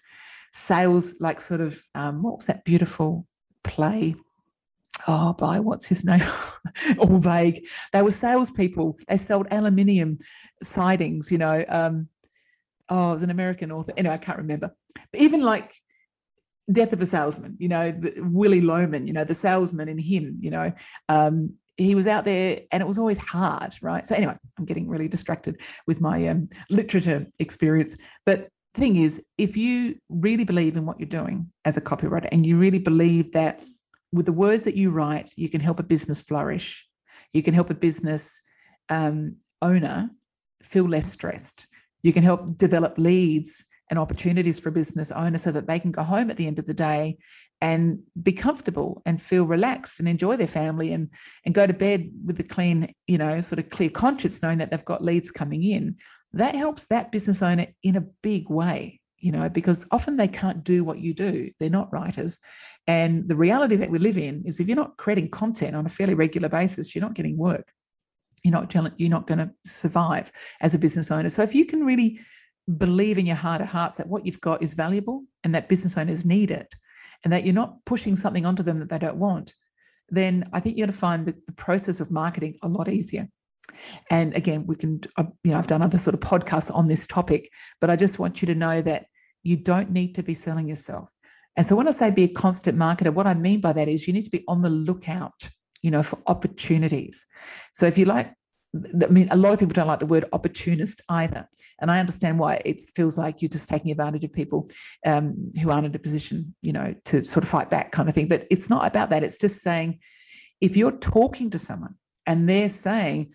sales, 0.51 1.15
like 1.19 1.39
sort 1.41 1.61
of, 1.61 1.81
um, 1.95 2.23
what 2.23 2.37
was 2.37 2.45
that 2.47 2.65
beautiful 2.65 3.27
play? 3.63 4.15
Oh, 5.07 5.33
by 5.33 5.59
what's 5.59 5.85
his 5.85 6.03
name? 6.03 6.21
All 6.97 7.19
vague. 7.19 7.65
They 7.93 8.01
were 8.01 8.11
salespeople. 8.11 8.99
They 9.07 9.17
sold 9.17 9.47
aluminium 9.51 10.19
sidings, 10.61 11.31
you 11.31 11.37
know. 11.37 11.63
Um, 11.67 12.09
oh, 12.89 13.11
it 13.11 13.13
was 13.15 13.23
an 13.23 13.29
American 13.29 13.71
author. 13.71 13.93
Anyway, 13.95 14.13
I 14.13 14.17
can't 14.17 14.37
remember. 14.37 14.75
But 15.11 15.21
even 15.21 15.41
like 15.41 15.73
Death 16.71 16.93
of 16.93 17.01
a 17.01 17.05
Salesman, 17.05 17.55
you 17.59 17.69
know, 17.69 17.93
Willy 18.17 18.61
Loman, 18.61 19.07
you 19.07 19.13
know, 19.13 19.23
the 19.23 19.33
salesman 19.33 19.89
in 19.89 19.97
him, 19.97 20.37
you 20.41 20.51
know, 20.51 20.71
um, 21.07 21.53
he 21.77 21.95
was 21.95 22.07
out 22.07 22.25
there 22.25 22.61
and 22.71 22.81
it 22.81 22.87
was 22.87 22.99
always 22.99 23.17
hard, 23.17 23.73
right? 23.81 24.05
So 24.05 24.13
anyway, 24.13 24.35
I'm 24.57 24.65
getting 24.65 24.87
really 24.89 25.07
distracted 25.07 25.61
with 25.87 26.01
my 26.01 26.27
um, 26.27 26.49
literature 26.69 27.25
experience. 27.39 27.95
But 28.25 28.49
the 28.73 28.81
thing 28.81 28.97
is, 28.97 29.21
if 29.37 29.55
you 29.55 29.95
really 30.09 30.43
believe 30.43 30.75
in 30.75 30.85
what 30.85 30.99
you're 30.99 31.07
doing 31.07 31.49
as 31.65 31.77
a 31.77 31.81
copywriter 31.81 32.27
and 32.31 32.45
you 32.45 32.57
really 32.57 32.79
believe 32.79 33.31
that 33.31 33.63
with 34.11 34.25
the 34.25 34.33
words 34.33 34.65
that 34.65 34.75
you 34.75 34.91
write, 34.91 35.31
you 35.35 35.49
can 35.49 35.61
help 35.61 35.79
a 35.79 35.83
business 35.83 36.19
flourish, 36.21 36.87
you 37.33 37.43
can 37.43 37.53
help 37.53 37.69
a 37.69 37.75
business 37.75 38.41
um, 38.89 39.35
owner 39.61 40.09
feel 40.63 40.85
less 40.85 41.11
stressed, 41.11 41.67
you 42.01 42.13
can 42.13 42.23
help 42.23 42.57
develop 42.57 42.97
leads 42.97 43.63
and 43.89 43.99
opportunities 43.99 44.59
for 44.59 44.69
a 44.69 44.73
business 44.73 45.11
owner 45.11 45.37
so 45.37 45.51
that 45.51 45.67
they 45.67 45.79
can 45.79 45.91
go 45.91 46.03
home 46.03 46.29
at 46.29 46.37
the 46.37 46.47
end 46.47 46.59
of 46.59 46.65
the 46.65 46.73
day 46.73 47.17
and 47.61 47.99
be 48.21 48.31
comfortable 48.31 49.01
and 49.05 49.21
feel 49.21 49.45
relaxed 49.45 49.99
and 49.99 50.07
enjoy 50.07 50.37
their 50.37 50.47
family 50.47 50.93
and 50.93 51.09
and 51.45 51.55
go 51.55 51.67
to 51.67 51.73
bed 51.73 52.09
with 52.25 52.39
a 52.39 52.43
clean 52.43 52.93
you 53.07 53.17
know 53.17 53.41
sort 53.41 53.59
of 53.59 53.69
clear 53.69 53.89
conscience 53.89 54.41
knowing 54.41 54.59
that 54.59 54.71
they've 54.71 54.85
got 54.85 55.03
leads 55.03 55.31
coming 55.31 55.63
in. 55.63 55.95
That 56.33 56.55
helps 56.55 56.85
that 56.85 57.11
business 57.11 57.41
owner 57.41 57.67
in 57.83 57.95
a 57.95 58.05
big 58.21 58.49
way 58.49 58.98
you 59.19 59.31
know 59.31 59.49
because 59.49 59.85
often 59.91 60.17
they 60.17 60.27
can't 60.27 60.63
do 60.63 60.83
what 60.83 60.99
you 60.99 61.13
do 61.13 61.49
they're 61.59 61.69
not 61.69 61.91
writers. 61.91 62.39
And 62.87 63.27
the 63.27 63.35
reality 63.35 63.75
that 63.75 63.91
we 63.91 63.99
live 63.99 64.17
in 64.17 64.43
is 64.45 64.59
if 64.59 64.67
you're 64.67 64.75
not 64.75 64.97
creating 64.97 65.29
content 65.29 65.75
on 65.75 65.85
a 65.85 65.89
fairly 65.89 66.15
regular 66.15 66.49
basis 66.49 66.95
you're 66.95 67.03
not 67.03 67.13
getting 67.13 67.37
work. 67.37 67.71
You're 68.43 68.53
not 68.53 68.73
you're 68.99 69.09
not 69.09 69.27
going 69.27 69.39
to 69.39 69.51
survive 69.65 70.31
as 70.61 70.73
a 70.73 70.79
business 70.79 71.11
owner. 71.11 71.29
So 71.29 71.43
if 71.43 71.53
you 71.53 71.65
can 71.65 71.85
really 71.85 72.19
believe 72.77 73.17
in 73.17 73.25
your 73.25 73.35
heart 73.35 73.61
of 73.61 73.67
hearts 73.69 73.97
that 73.97 74.07
what 74.07 74.25
you've 74.25 74.41
got 74.41 74.61
is 74.61 74.73
valuable 74.73 75.23
and 75.43 75.53
that 75.55 75.69
business 75.69 75.97
owners 75.97 76.25
need 76.25 76.51
it 76.51 76.73
and 77.23 77.33
that 77.33 77.45
you're 77.45 77.53
not 77.53 77.83
pushing 77.85 78.15
something 78.15 78.45
onto 78.45 78.63
them 78.63 78.79
that 78.79 78.89
they 78.89 78.99
don't 78.99 79.17
want, 79.17 79.55
then 80.09 80.47
I 80.53 80.59
think 80.59 80.77
you're 80.77 80.87
going 80.87 80.93
to 80.93 80.99
find 80.99 81.25
the, 81.25 81.35
the 81.47 81.53
process 81.53 81.99
of 81.99 82.11
marketing 82.11 82.57
a 82.61 82.67
lot 82.67 82.89
easier. 82.89 83.27
And 84.09 84.33
again, 84.35 84.65
we 84.65 84.75
can, 84.75 85.01
you 85.43 85.51
know, 85.51 85.57
I've 85.57 85.67
done 85.67 85.81
other 85.81 85.99
sort 85.99 86.13
of 86.13 86.19
podcasts 86.19 86.73
on 86.73 86.87
this 86.87 87.05
topic, 87.07 87.49
but 87.79 87.89
I 87.89 87.95
just 87.95 88.19
want 88.19 88.41
you 88.41 88.45
to 88.47 88.55
know 88.55 88.81
that 88.81 89.05
you 89.43 89.57
don't 89.57 89.91
need 89.91 90.15
to 90.15 90.23
be 90.23 90.33
selling 90.33 90.67
yourself. 90.67 91.09
And 91.55 91.65
so 91.65 91.75
when 91.75 91.87
I 91.87 91.91
say 91.91 92.11
be 92.11 92.23
a 92.23 92.29
constant 92.29 92.77
marketer, 92.77 93.13
what 93.13 93.27
I 93.27 93.33
mean 93.33 93.61
by 93.61 93.73
that 93.73 93.87
is 93.87 94.07
you 94.07 94.13
need 94.13 94.23
to 94.23 94.29
be 94.29 94.43
on 94.47 94.61
the 94.61 94.69
lookout, 94.69 95.49
you 95.81 95.91
know, 95.91 96.03
for 96.03 96.19
opportunities. 96.27 97.25
So 97.73 97.85
if 97.85 97.97
you 97.97 98.05
like 98.05 98.33
I 99.01 99.07
mean, 99.07 99.27
a 99.31 99.35
lot 99.35 99.53
of 99.53 99.59
people 99.59 99.73
don't 99.73 99.87
like 99.87 99.99
the 99.99 100.05
word 100.05 100.25
opportunist 100.31 101.01
either. 101.09 101.47
And 101.81 101.89
I 101.89 101.99
understand 101.99 102.37
why 102.37 102.61
it 102.65 102.81
feels 102.95 103.17
like 103.17 103.41
you're 103.41 103.49
just 103.49 103.67
taking 103.67 103.89
advantage 103.89 104.23
of 104.23 104.31
people 104.31 104.69
um, 105.07 105.51
who 105.59 105.71
aren't 105.71 105.87
in 105.87 105.95
a 105.95 105.99
position, 105.99 106.53
you 106.61 106.71
know, 106.71 106.93
to 107.05 107.23
sort 107.23 107.43
of 107.43 107.49
fight 107.49 107.71
back 107.71 107.91
kind 107.91 108.07
of 108.07 108.13
thing. 108.13 108.27
But 108.27 108.45
it's 108.51 108.69
not 108.69 108.85
about 108.85 109.09
that. 109.09 109.23
It's 109.23 109.39
just 109.39 109.61
saying 109.61 109.99
if 110.61 110.77
you're 110.77 110.91
talking 110.91 111.49
to 111.49 111.57
someone 111.57 111.95
and 112.27 112.47
they're 112.47 112.69
saying 112.69 113.31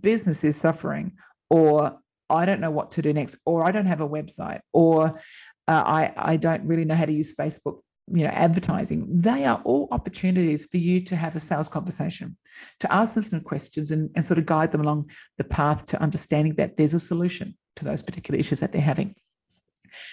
business 0.00 0.44
is 0.44 0.56
suffering, 0.56 1.12
or 1.48 1.98
I 2.30 2.46
don't 2.46 2.60
know 2.60 2.70
what 2.70 2.92
to 2.92 3.02
do 3.02 3.12
next, 3.12 3.36
or 3.44 3.66
I 3.66 3.72
don't 3.72 3.86
have 3.86 4.00
a 4.00 4.08
website, 4.08 4.60
or 4.72 5.20
uh, 5.68 5.82
I, 5.86 6.12
I 6.16 6.36
don't 6.36 6.64
really 6.64 6.84
know 6.84 6.94
how 6.94 7.04
to 7.04 7.12
use 7.12 7.34
Facebook 7.34 7.80
you 8.12 8.24
know 8.24 8.30
advertising. 8.30 9.06
They 9.08 9.44
are 9.44 9.60
all 9.64 9.88
opportunities 9.90 10.66
for 10.66 10.78
you 10.78 11.00
to 11.02 11.16
have 11.16 11.36
a 11.36 11.40
sales 11.40 11.68
conversation 11.68 12.36
to 12.80 12.92
ask 12.92 13.14
them 13.14 13.22
some 13.22 13.40
questions 13.40 13.90
and, 13.90 14.10
and 14.16 14.26
sort 14.26 14.38
of 14.38 14.46
guide 14.46 14.72
them 14.72 14.80
along 14.80 15.10
the 15.38 15.44
path 15.44 15.86
to 15.86 16.02
understanding 16.02 16.54
that 16.56 16.76
there's 16.76 16.94
a 16.94 17.00
solution 17.00 17.56
to 17.76 17.84
those 17.84 18.02
particular 18.02 18.38
issues 18.38 18.60
that 18.60 18.72
they're 18.72 18.80
having. 18.80 19.14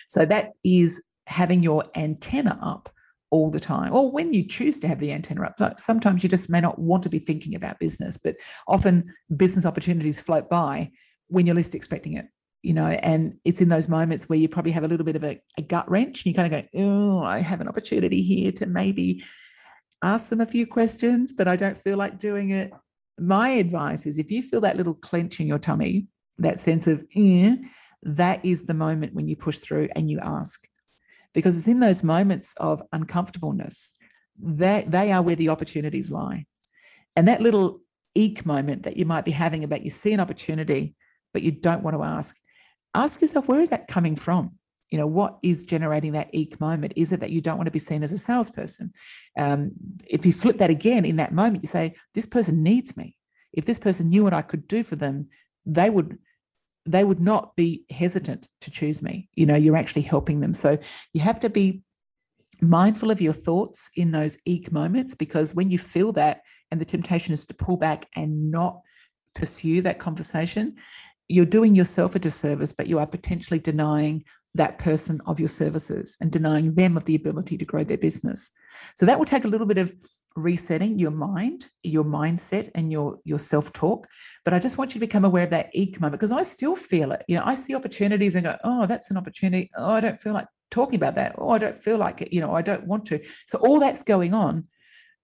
So 0.09 0.25
that 0.25 0.51
is 0.63 1.01
having 1.25 1.63
your 1.63 1.85
antenna 1.95 2.57
up 2.61 2.89
all 3.29 3.51
the 3.51 3.59
time 3.59 3.93
or 3.93 4.09
when 4.09 4.33
you 4.33 4.47
choose 4.47 4.79
to 4.79 4.87
have 4.87 5.01
the 5.01 5.11
antenna 5.11 5.43
up 5.43 5.77
sometimes 5.77 6.23
you 6.23 6.29
just 6.29 6.49
may 6.49 6.61
not 6.61 6.79
want 6.79 7.03
to 7.03 7.09
be 7.09 7.19
thinking 7.19 7.55
about 7.55 7.77
business 7.77 8.17
but 8.17 8.37
often 8.69 9.03
business 9.35 9.65
opportunities 9.65 10.21
float 10.21 10.49
by 10.49 10.89
when 11.27 11.45
you're 11.45 11.55
least 11.55 11.75
expecting 11.75 12.13
it 12.13 12.27
you 12.63 12.73
know, 12.73 12.87
and 12.87 13.37
it's 13.45 13.61
in 13.61 13.69
those 13.69 13.87
moments 13.87 14.27
where 14.27 14.37
you 14.39 14.49
probably 14.49 14.71
have 14.71 14.83
a 14.83 14.87
little 14.87 15.05
bit 15.05 15.15
of 15.15 15.23
a, 15.23 15.39
a 15.57 15.61
gut 15.61 15.89
wrench 15.89 16.25
and 16.25 16.25
you 16.25 16.33
kind 16.33 16.53
of 16.53 16.61
go, 16.61 16.67
oh, 16.83 17.23
I 17.23 17.39
have 17.39 17.61
an 17.61 17.67
opportunity 17.67 18.21
here 18.21 18.51
to 18.53 18.65
maybe 18.65 19.23
ask 20.03 20.29
them 20.29 20.41
a 20.41 20.45
few 20.45 20.67
questions, 20.67 21.31
but 21.31 21.47
I 21.47 21.55
don't 21.55 21.77
feel 21.77 21.97
like 21.97 22.19
doing 22.19 22.49
it. 22.49 22.71
My 23.19 23.49
advice 23.49 24.05
is 24.05 24.17
if 24.17 24.31
you 24.31 24.41
feel 24.41 24.61
that 24.61 24.77
little 24.77 24.95
clench 24.95 25.39
in 25.39 25.47
your 25.47 25.59
tummy, 25.59 26.07
that 26.39 26.59
sense 26.59 26.87
of, 26.87 27.03
eh, 27.15 27.55
that 28.03 28.43
is 28.43 28.65
the 28.65 28.73
moment 28.73 29.13
when 29.13 29.27
you 29.27 29.35
push 29.35 29.59
through 29.59 29.89
and 29.95 30.09
you 30.09 30.19
ask. 30.19 30.67
Because 31.33 31.57
it's 31.57 31.67
in 31.67 31.79
those 31.79 32.03
moments 32.03 32.53
of 32.57 32.81
uncomfortableness 32.91 33.95
that 34.39 34.91
they 34.91 35.11
are 35.11 35.21
where 35.21 35.35
the 35.35 35.49
opportunities 35.49 36.11
lie. 36.11 36.45
And 37.15 37.27
that 37.27 37.41
little 37.41 37.79
eek 38.13 38.45
moment 38.45 38.83
that 38.83 38.97
you 38.97 39.05
might 39.05 39.25
be 39.25 39.31
having 39.31 39.63
about 39.63 39.83
you 39.83 39.89
see 39.89 40.13
an 40.13 40.19
opportunity, 40.19 40.95
but 41.37 41.43
you 41.43 41.51
don't 41.51 41.83
want 41.83 41.95
to 41.95 42.01
ask, 42.01 42.35
ask 42.95 43.21
yourself 43.21 43.47
where 43.47 43.61
is 43.61 43.69
that 43.69 43.87
coming 43.87 44.15
from? 44.15 44.53
You 44.89 44.97
know 44.97 45.05
what 45.05 45.37
is 45.43 45.65
generating 45.65 46.13
that 46.13 46.29
eek 46.33 46.59
moment? 46.59 46.93
Is 46.95 47.11
it 47.11 47.19
that 47.19 47.29
you 47.29 47.41
don't 47.41 47.57
want 47.57 47.67
to 47.67 47.71
be 47.71 47.77
seen 47.77 48.01
as 48.01 48.11
a 48.11 48.17
salesperson? 48.17 48.91
Um, 49.37 49.69
if 50.07 50.25
you 50.25 50.33
flip 50.33 50.57
that 50.57 50.71
again 50.71 51.05
in 51.05 51.17
that 51.17 51.31
moment 51.31 51.61
you 51.61 51.69
say 51.69 51.93
this 52.15 52.25
person 52.25 52.63
needs 52.63 52.97
me. 52.97 53.15
If 53.53 53.65
this 53.65 53.77
person 53.77 54.09
knew 54.09 54.23
what 54.23 54.33
i 54.33 54.41
could 54.41 54.67
do 54.67 54.81
for 54.81 54.95
them 54.95 55.27
they 55.67 55.91
would 55.91 56.17
they 56.87 57.03
would 57.03 57.19
not 57.19 57.55
be 57.55 57.83
hesitant 57.91 58.47
to 58.61 58.71
choose 58.71 59.03
me. 59.03 59.29
You 59.35 59.45
know 59.45 59.55
you're 59.55 59.77
actually 59.77 60.01
helping 60.01 60.39
them. 60.39 60.55
So 60.55 60.79
you 61.13 61.21
have 61.21 61.39
to 61.41 61.51
be 61.51 61.83
mindful 62.61 63.11
of 63.11 63.21
your 63.21 63.33
thoughts 63.33 63.91
in 63.95 64.09
those 64.09 64.39
eek 64.45 64.71
moments 64.71 65.13
because 65.13 65.53
when 65.53 65.69
you 65.69 65.77
feel 65.77 66.11
that 66.13 66.41
and 66.71 66.81
the 66.81 66.85
temptation 66.85 67.31
is 67.31 67.45
to 67.45 67.53
pull 67.53 67.77
back 67.77 68.07
and 68.15 68.49
not 68.49 68.81
pursue 69.37 69.81
that 69.83 69.99
conversation 69.99 70.75
you're 71.27 71.45
doing 71.45 71.75
yourself 71.75 72.15
a 72.15 72.19
disservice, 72.19 72.71
but 72.71 72.87
you 72.87 72.99
are 72.99 73.07
potentially 73.07 73.59
denying 73.59 74.23
that 74.55 74.79
person 74.79 75.21
of 75.25 75.39
your 75.39 75.49
services 75.49 76.17
and 76.21 76.31
denying 76.31 76.73
them 76.73 76.97
of 76.97 77.05
the 77.05 77.15
ability 77.15 77.57
to 77.57 77.65
grow 77.65 77.83
their 77.83 77.97
business. 77.97 78.51
So 78.95 79.05
that 79.05 79.17
will 79.17 79.25
take 79.25 79.45
a 79.45 79.49
little 79.49 79.67
bit 79.67 79.77
of 79.77 79.93
resetting 80.35 80.99
your 80.99 81.11
mind, 81.11 81.69
your 81.83 82.03
mindset, 82.03 82.69
and 82.75 82.91
your 82.91 83.17
your 83.23 83.39
self 83.39 83.73
talk. 83.73 84.07
But 84.45 84.53
I 84.53 84.59
just 84.59 84.77
want 84.77 84.91
you 84.91 84.99
to 84.99 85.05
become 85.05 85.25
aware 85.25 85.43
of 85.43 85.49
that 85.49 85.69
eek 85.73 85.99
moment 85.99 86.19
because 86.19 86.31
I 86.31 86.43
still 86.43 86.75
feel 86.75 87.11
it. 87.11 87.23
You 87.27 87.37
know, 87.37 87.43
I 87.45 87.55
see 87.55 87.75
opportunities 87.75 88.35
and 88.35 88.45
go, 88.45 88.57
oh, 88.63 88.85
that's 88.85 89.11
an 89.11 89.17
opportunity. 89.17 89.69
Oh, 89.75 89.91
I 89.91 89.99
don't 89.99 90.19
feel 90.19 90.33
like 90.33 90.47
talking 90.71 90.95
about 90.95 91.15
that. 91.15 91.35
Oh, 91.37 91.49
I 91.49 91.57
don't 91.57 91.77
feel 91.77 91.97
like 91.97 92.21
it. 92.21 92.31
You 92.31 92.41
know, 92.41 92.53
I 92.53 92.61
don't 92.61 92.85
want 92.85 93.05
to. 93.07 93.19
So 93.47 93.57
all 93.59 93.79
that's 93.79 94.03
going 94.03 94.33
on. 94.33 94.67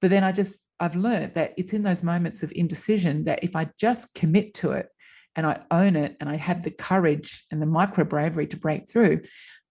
But 0.02 0.10
then 0.10 0.24
I 0.24 0.32
just 0.32 0.60
I've 0.80 0.96
learned 0.96 1.36
that 1.36 1.54
it's 1.58 1.74
in 1.74 1.84
those 1.84 2.04
moments 2.04 2.44
of 2.44 2.52
indecision 2.54 3.24
that 3.24 3.44
if 3.44 3.56
I 3.56 3.70
just 3.78 4.14
commit 4.16 4.54
to 4.56 4.72
it 4.72 4.88
and 5.36 5.46
I 5.46 5.62
own 5.72 5.96
it 5.96 6.16
and 6.20 6.30
I 6.30 6.36
have 6.38 6.64
the 6.64 6.72
courage 6.72 7.46
and 7.52 7.62
the 7.62 7.66
micro 7.66 8.04
bravery 8.04 8.48
to 8.48 8.58
break 8.58 8.90
through, 8.90 9.22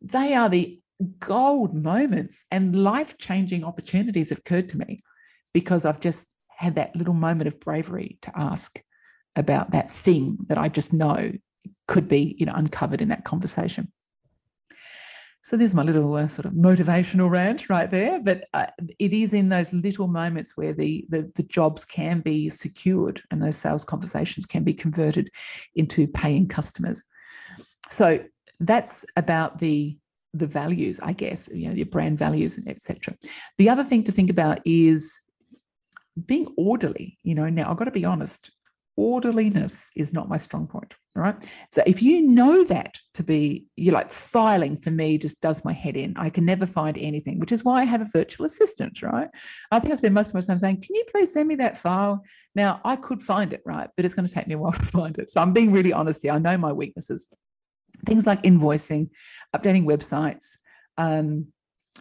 they 0.00 0.34
are 0.34 0.48
the 0.48 0.80
gold 1.18 1.74
moments 1.74 2.44
and 2.50 2.76
life 2.82 3.18
changing 3.18 3.64
opportunities 3.64 4.30
have 4.30 4.38
occurred 4.38 4.68
to 4.70 4.78
me 4.78 4.98
because 5.52 5.84
I've 5.84 6.00
just 6.00 6.26
had 6.48 6.76
that 6.76 6.94
little 6.94 7.14
moment 7.14 7.48
of 7.48 7.60
bravery 7.60 8.18
to 8.22 8.32
ask 8.38 8.80
about 9.36 9.72
that 9.72 9.90
thing 9.90 10.38
that 10.48 10.58
I 10.58 10.68
just 10.68 10.92
know 10.92 11.32
could 11.88 12.08
be, 12.08 12.36
you 12.38 12.46
know, 12.46 12.52
uncovered 12.54 13.02
in 13.02 13.08
that 13.08 13.24
conversation. 13.24 13.90
So 15.42 15.56
there's 15.56 15.74
my 15.74 15.82
little 15.82 16.14
uh, 16.14 16.28
sort 16.28 16.46
of 16.46 16.52
motivational 16.52 17.28
rant 17.28 17.68
right 17.68 17.90
there. 17.90 18.20
But 18.20 18.44
uh, 18.54 18.66
it 18.98 19.12
is 19.12 19.34
in 19.34 19.48
those 19.48 19.72
little 19.72 20.06
moments 20.06 20.56
where 20.56 20.72
the, 20.72 21.04
the 21.08 21.30
the 21.34 21.42
jobs 21.42 21.84
can 21.84 22.20
be 22.20 22.48
secured 22.48 23.20
and 23.30 23.42
those 23.42 23.56
sales 23.56 23.84
conversations 23.84 24.46
can 24.46 24.62
be 24.62 24.72
converted 24.72 25.30
into 25.74 26.06
paying 26.06 26.46
customers. 26.46 27.02
So 27.90 28.20
that's 28.60 29.04
about 29.16 29.58
the 29.58 29.96
the 30.32 30.46
values, 30.46 30.98
I 31.02 31.12
guess, 31.12 31.48
you 31.52 31.68
know, 31.68 31.74
your 31.74 31.86
brand 31.86 32.18
values 32.18 32.56
and 32.56 32.68
etc. 32.68 33.14
The 33.58 33.68
other 33.68 33.84
thing 33.84 34.04
to 34.04 34.12
think 34.12 34.30
about 34.30 34.60
is 34.64 35.20
being 36.24 36.46
orderly. 36.56 37.18
You 37.24 37.34
know, 37.34 37.48
now 37.48 37.70
I've 37.70 37.76
got 37.76 37.84
to 37.84 37.90
be 37.90 38.04
honest, 38.04 38.50
orderliness 38.96 39.90
is 39.96 40.12
not 40.12 40.28
my 40.28 40.36
strong 40.36 40.66
point. 40.66 40.94
Right. 41.14 41.36
So 41.70 41.82
if 41.86 42.00
you 42.00 42.22
know 42.22 42.64
that 42.64 42.96
to 43.14 43.22
be, 43.22 43.66
you're 43.76 43.92
like 43.92 44.10
filing 44.10 44.78
for 44.78 44.90
me 44.90 45.18
just 45.18 45.38
does 45.42 45.62
my 45.62 45.72
head 45.72 45.94
in. 45.94 46.14
I 46.16 46.30
can 46.30 46.46
never 46.46 46.64
find 46.64 46.96
anything, 46.96 47.38
which 47.38 47.52
is 47.52 47.64
why 47.64 47.82
I 47.82 47.84
have 47.84 48.00
a 48.00 48.08
virtual 48.12 48.46
assistant. 48.46 49.02
Right. 49.02 49.28
I 49.70 49.78
think 49.78 49.92
I 49.92 49.96
spend 49.96 50.14
most 50.14 50.28
of 50.28 50.34
my 50.34 50.40
time 50.40 50.58
saying, 50.58 50.80
can 50.80 50.94
you 50.94 51.04
please 51.10 51.32
send 51.32 51.48
me 51.48 51.54
that 51.56 51.76
file? 51.76 52.22
Now 52.54 52.80
I 52.84 52.96
could 52.96 53.20
find 53.20 53.52
it, 53.52 53.62
right? 53.66 53.90
But 53.94 54.06
it's 54.06 54.14
going 54.14 54.26
to 54.26 54.32
take 54.32 54.46
me 54.46 54.54
a 54.54 54.58
while 54.58 54.72
to 54.72 54.82
find 54.84 55.18
it. 55.18 55.30
So 55.30 55.42
I'm 55.42 55.52
being 55.52 55.70
really 55.70 55.92
honest 55.92 56.22
here. 56.22 56.32
I 56.32 56.38
know 56.38 56.56
my 56.56 56.72
weaknesses. 56.72 57.26
Things 58.06 58.26
like 58.26 58.42
invoicing, 58.42 59.10
updating 59.54 59.84
websites, 59.84 60.56
um, 60.96 61.46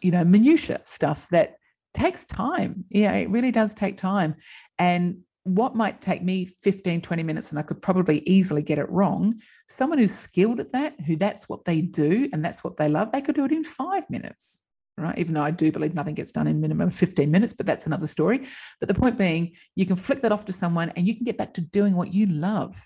you 0.01 0.11
know, 0.11 0.23
minutia 0.23 0.81
stuff 0.85 1.27
that 1.31 1.55
takes 1.93 2.25
time. 2.25 2.85
Yeah, 2.89 3.11
it 3.13 3.29
really 3.29 3.51
does 3.51 3.73
take 3.73 3.97
time. 3.97 4.35
And 4.79 5.19
what 5.43 5.75
might 5.75 6.01
take 6.01 6.21
me 6.21 6.45
15, 6.45 7.01
20 7.01 7.23
minutes 7.23 7.49
and 7.49 7.57
I 7.57 7.63
could 7.63 7.81
probably 7.81 8.19
easily 8.29 8.61
get 8.61 8.77
it 8.77 8.89
wrong, 8.89 9.41
someone 9.67 9.97
who's 9.97 10.13
skilled 10.13 10.59
at 10.59 10.71
that, 10.73 10.99
who 11.01 11.15
that's 11.15 11.49
what 11.49 11.65
they 11.65 11.81
do 11.81 12.29
and 12.31 12.45
that's 12.45 12.63
what 12.63 12.77
they 12.77 12.87
love, 12.87 13.11
they 13.11 13.21
could 13.21 13.35
do 13.35 13.45
it 13.45 13.51
in 13.51 13.63
five 13.63 14.07
minutes, 14.09 14.61
right? 14.97 15.17
Even 15.17 15.33
though 15.33 15.41
I 15.41 15.51
do 15.51 15.71
believe 15.71 15.95
nothing 15.95 16.13
gets 16.13 16.31
done 16.31 16.47
in 16.47 16.61
minimum 16.61 16.91
15 16.91 17.31
minutes, 17.31 17.53
but 17.53 17.65
that's 17.65 17.87
another 17.87 18.07
story. 18.07 18.47
But 18.79 18.87
the 18.87 18.93
point 18.93 19.17
being, 19.17 19.53
you 19.75 19.85
can 19.85 19.95
flick 19.95 20.21
that 20.21 20.31
off 20.31 20.45
to 20.45 20.53
someone 20.53 20.91
and 20.95 21.07
you 21.07 21.15
can 21.15 21.23
get 21.23 21.37
back 21.37 21.55
to 21.55 21.61
doing 21.61 21.95
what 21.95 22.13
you 22.13 22.27
love, 22.27 22.79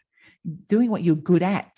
doing 0.67 0.89
what 0.89 1.03
you're 1.03 1.15
good 1.15 1.43
at, 1.43 1.77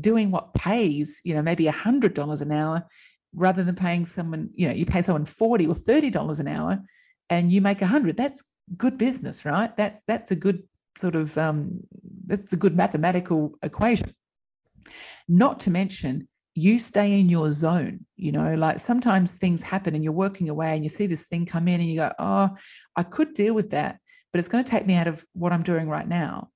doing 0.00 0.30
what 0.30 0.54
pays, 0.54 1.20
you 1.24 1.34
know, 1.34 1.42
maybe 1.42 1.64
$100 1.64 2.40
an 2.40 2.52
hour 2.52 2.86
rather 3.34 3.64
than 3.64 3.74
paying 3.74 4.06
someone, 4.06 4.50
you 4.54 4.68
know, 4.68 4.74
you 4.74 4.86
pay 4.86 5.02
someone 5.02 5.24
40 5.24 5.66
or 5.66 5.74
$30 5.74 6.38
an 6.38 6.48
hour 6.48 6.78
and 7.28 7.52
you 7.52 7.60
make 7.60 7.80
100. 7.80 8.16
That's 8.16 8.44
good 8.76 8.98
business, 8.98 9.44
right? 9.44 9.74
That 9.76 10.00
that's 10.06 10.30
a 10.30 10.36
good 10.36 10.62
sort 10.98 11.16
of 11.16 11.36
um, 11.38 11.80
that's 12.26 12.52
a 12.52 12.56
good 12.56 12.76
mathematical 12.76 13.58
equation. 13.62 14.14
Not 15.28 15.60
to 15.60 15.70
mention 15.70 16.28
you 16.54 16.78
stay 16.78 17.18
in 17.18 17.30
your 17.30 17.50
zone 17.50 18.04
you 18.16 18.30
know 18.30 18.54
like 18.54 18.78
sometimes 18.78 19.36
things 19.36 19.62
happen 19.62 19.94
and 19.94 20.04
you're 20.04 20.12
working 20.12 20.50
away 20.50 20.74
and 20.74 20.84
you 20.84 20.90
see 20.90 21.06
this 21.06 21.24
thing 21.24 21.46
come 21.46 21.66
in 21.66 21.80
and 21.80 21.88
you 21.88 21.96
go 21.96 22.12
oh 22.18 22.46
i 22.94 23.02
could 23.02 23.32
deal 23.32 23.54
with 23.54 23.70
that 23.70 23.98
but 24.30 24.38
it's 24.38 24.48
going 24.48 24.62
to 24.62 24.70
take 24.70 24.86
me 24.86 24.94
out 24.94 25.06
of 25.06 25.24
what 25.32 25.50
i'm 25.50 25.62
doing 25.62 25.88
right 25.88 26.06
now 26.06 26.50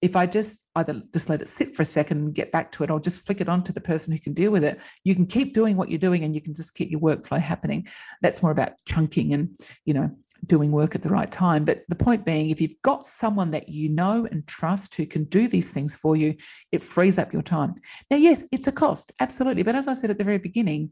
if 0.00 0.14
I 0.14 0.26
just 0.26 0.60
either 0.76 1.02
just 1.12 1.28
let 1.28 1.42
it 1.42 1.48
sit 1.48 1.74
for 1.74 1.82
a 1.82 1.86
second 1.86 2.18
and 2.18 2.34
get 2.34 2.52
back 2.52 2.70
to 2.72 2.84
it, 2.84 2.90
or 2.90 3.00
just 3.00 3.26
flick 3.26 3.40
it 3.40 3.48
on 3.48 3.64
to 3.64 3.72
the 3.72 3.80
person 3.80 4.12
who 4.12 4.18
can 4.18 4.32
deal 4.32 4.52
with 4.52 4.62
it, 4.62 4.78
you 5.04 5.14
can 5.14 5.26
keep 5.26 5.54
doing 5.54 5.76
what 5.76 5.88
you're 5.88 5.98
doing 5.98 6.22
and 6.22 6.34
you 6.34 6.40
can 6.40 6.54
just 6.54 6.74
keep 6.74 6.90
your 6.90 7.00
workflow 7.00 7.40
happening. 7.40 7.86
That's 8.22 8.42
more 8.42 8.52
about 8.52 8.72
chunking 8.86 9.34
and, 9.34 9.58
you 9.84 9.94
know, 9.94 10.08
doing 10.46 10.70
work 10.70 10.94
at 10.94 11.02
the 11.02 11.08
right 11.08 11.30
time. 11.30 11.64
But 11.64 11.82
the 11.88 11.96
point 11.96 12.24
being, 12.24 12.50
if 12.50 12.60
you've 12.60 12.80
got 12.82 13.06
someone 13.06 13.50
that 13.50 13.68
you 13.68 13.88
know 13.88 14.26
and 14.30 14.46
trust 14.46 14.94
who 14.94 15.06
can 15.06 15.24
do 15.24 15.48
these 15.48 15.72
things 15.72 15.94
for 15.94 16.16
you, 16.16 16.34
it 16.72 16.82
frees 16.82 17.18
up 17.18 17.32
your 17.32 17.42
time. 17.42 17.74
Now, 18.10 18.16
yes, 18.16 18.44
it's 18.52 18.66
a 18.66 18.72
cost, 18.72 19.12
absolutely. 19.20 19.62
But 19.62 19.76
as 19.76 19.88
I 19.88 19.94
said 19.94 20.10
at 20.10 20.18
the 20.18 20.24
very 20.24 20.38
beginning, 20.38 20.90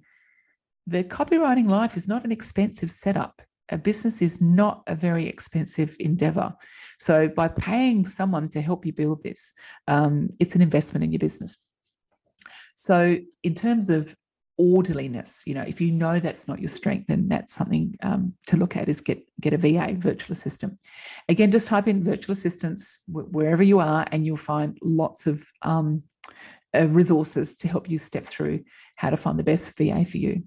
the 0.87 1.05
copywriting 1.05 1.67
life 1.67 1.97
is 1.97 2.09
not 2.09 2.25
an 2.25 2.33
expensive 2.33 2.91
setup. 2.91 3.43
A 3.71 3.79
business 3.79 4.23
is 4.23 4.41
not 4.41 4.83
a 4.87 4.95
very 4.95 5.27
expensive 5.27 5.97
endeavor. 5.99 6.55
So 7.01 7.29
by 7.29 7.49
paying 7.49 8.05
someone 8.05 8.49
to 8.51 8.61
help 8.61 8.87
you 8.87 8.93
build 8.93 9.23
this, 9.23 9.53
um, 9.89 10.31
it's 10.39 10.55
an 10.55 10.63
investment 10.63 11.05
in 11.05 11.13
your 11.13 11.19
business. 11.19 11.57
So 12.77 13.17
in 13.43 13.55
terms 13.55 13.91
of 13.91 14.15
orderliness, 14.59 15.43
you 15.47 15.55
know, 15.55 15.63
if 15.63 15.81
you 15.81 15.93
know 15.93 16.19
that's 16.19 16.49
not 16.49 16.61
your 16.61 16.69
strength, 16.69 17.07
then 17.09 17.29
that's 17.29 17.53
something 17.53 17.95
um, 18.03 18.33
to 18.47 18.57
look 18.57 18.77
at 18.77 18.89
is 18.89 19.01
get 19.01 19.23
get 19.41 19.53
a 19.53 19.59
VA, 19.59 19.95
virtual 19.97 20.33
assistant. 20.33 20.79
Again, 21.29 21.51
just 21.51 21.69
type 21.69 21.89
in 21.89 22.03
virtual 22.03 22.33
assistants 22.33 23.01
wherever 23.09 23.63
you 23.63 23.81
are, 23.81 24.07
and 24.13 24.25
you'll 24.25 24.37
find 24.37 24.79
lots 24.83 25.27
of 25.27 25.45
um, 25.63 26.03
uh, 26.75 26.89
resources 26.89 27.55
to 27.57 27.69
help 27.69 27.91
you 27.91 27.99
step 27.99 28.25
through 28.25 28.65
how 28.97 29.11
to 29.11 29.17
find 29.17 29.39
the 29.39 29.45
best 29.45 29.71
VA 29.77 30.05
for 30.05 30.19
you. 30.19 30.43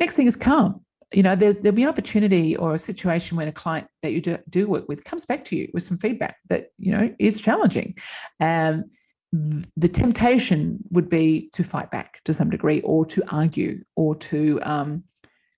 Next 0.00 0.16
thing 0.16 0.26
is 0.26 0.36
calm 0.36 0.84
you 1.12 1.22
know, 1.22 1.36
there, 1.36 1.52
will 1.52 1.72
be 1.72 1.82
an 1.82 1.88
opportunity 1.88 2.56
or 2.56 2.74
a 2.74 2.78
situation 2.78 3.36
when 3.36 3.48
a 3.48 3.52
client 3.52 3.86
that 4.02 4.12
you 4.12 4.20
do, 4.20 4.38
do, 4.48 4.68
work 4.68 4.88
with 4.88 5.04
comes 5.04 5.26
back 5.26 5.44
to 5.46 5.56
you 5.56 5.68
with 5.72 5.82
some 5.82 5.98
feedback 5.98 6.36
that, 6.48 6.68
you 6.78 6.92
know, 6.92 7.14
is 7.18 7.40
challenging. 7.40 7.96
Um, 8.40 8.84
the 9.32 9.88
temptation 9.88 10.78
would 10.90 11.08
be 11.08 11.48
to 11.54 11.62
fight 11.62 11.90
back 11.90 12.20
to 12.24 12.34
some 12.34 12.50
degree 12.50 12.80
or 12.82 13.06
to 13.06 13.22
argue 13.34 13.82
or 13.96 14.14
to 14.16 14.60
um, 14.62 15.04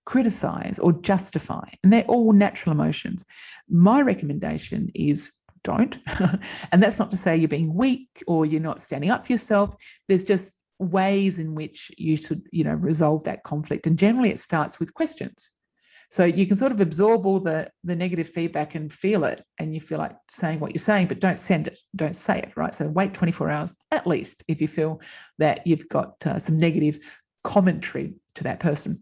criticize 0.05 0.79
or 0.79 0.93
justify. 0.93 1.67
And 1.83 1.91
they're 1.91 2.05
all 2.05 2.31
natural 2.31 2.73
emotions. 2.73 3.25
My 3.69 4.01
recommendation 4.01 4.89
is 4.95 5.29
don't. 5.63 5.97
and 6.71 6.81
that's 6.81 6.99
not 6.99 7.11
to 7.11 7.17
say 7.17 7.35
you're 7.35 7.47
being 7.49 7.73
weak 7.73 8.23
or 8.27 8.45
you're 8.45 8.61
not 8.61 8.79
standing 8.79 9.09
up 9.09 9.25
for 9.25 9.33
yourself. 9.33 9.75
There's 10.07 10.23
just 10.23 10.53
ways 10.79 11.39
in 11.39 11.55
which 11.55 11.91
you 11.97 12.17
should 12.17 12.43
you 12.51 12.63
know 12.63 12.73
resolve 12.73 13.23
that 13.23 13.43
conflict 13.43 13.87
and 13.87 13.97
generally 13.97 14.29
it 14.29 14.39
starts 14.39 14.77
with 14.77 14.93
questions 14.93 15.51
so 16.09 16.25
you 16.25 16.45
can 16.45 16.55
sort 16.55 16.71
of 16.71 16.79
absorb 16.79 17.25
all 17.25 17.39
the 17.39 17.69
the 17.83 17.95
negative 17.95 18.27
feedback 18.27 18.75
and 18.75 18.91
feel 18.91 19.23
it 19.25 19.43
and 19.59 19.73
you 19.73 19.79
feel 19.79 19.97
like 19.97 20.15
saying 20.29 20.59
what 20.59 20.71
you're 20.71 20.79
saying 20.79 21.07
but 21.07 21.19
don't 21.19 21.39
send 21.39 21.67
it 21.67 21.79
don't 21.95 22.15
say 22.15 22.39
it 22.39 22.51
right? 22.55 22.73
So 22.73 22.87
wait 22.87 23.13
24 23.13 23.49
hours 23.49 23.75
at 23.91 24.07
least 24.07 24.43
if 24.47 24.61
you 24.61 24.67
feel 24.67 25.01
that 25.39 25.65
you've 25.65 25.87
got 25.89 26.15
uh, 26.25 26.39
some 26.39 26.59
negative 26.59 26.99
commentary 27.43 28.15
to 28.35 28.43
that 28.43 28.59
person. 28.59 29.01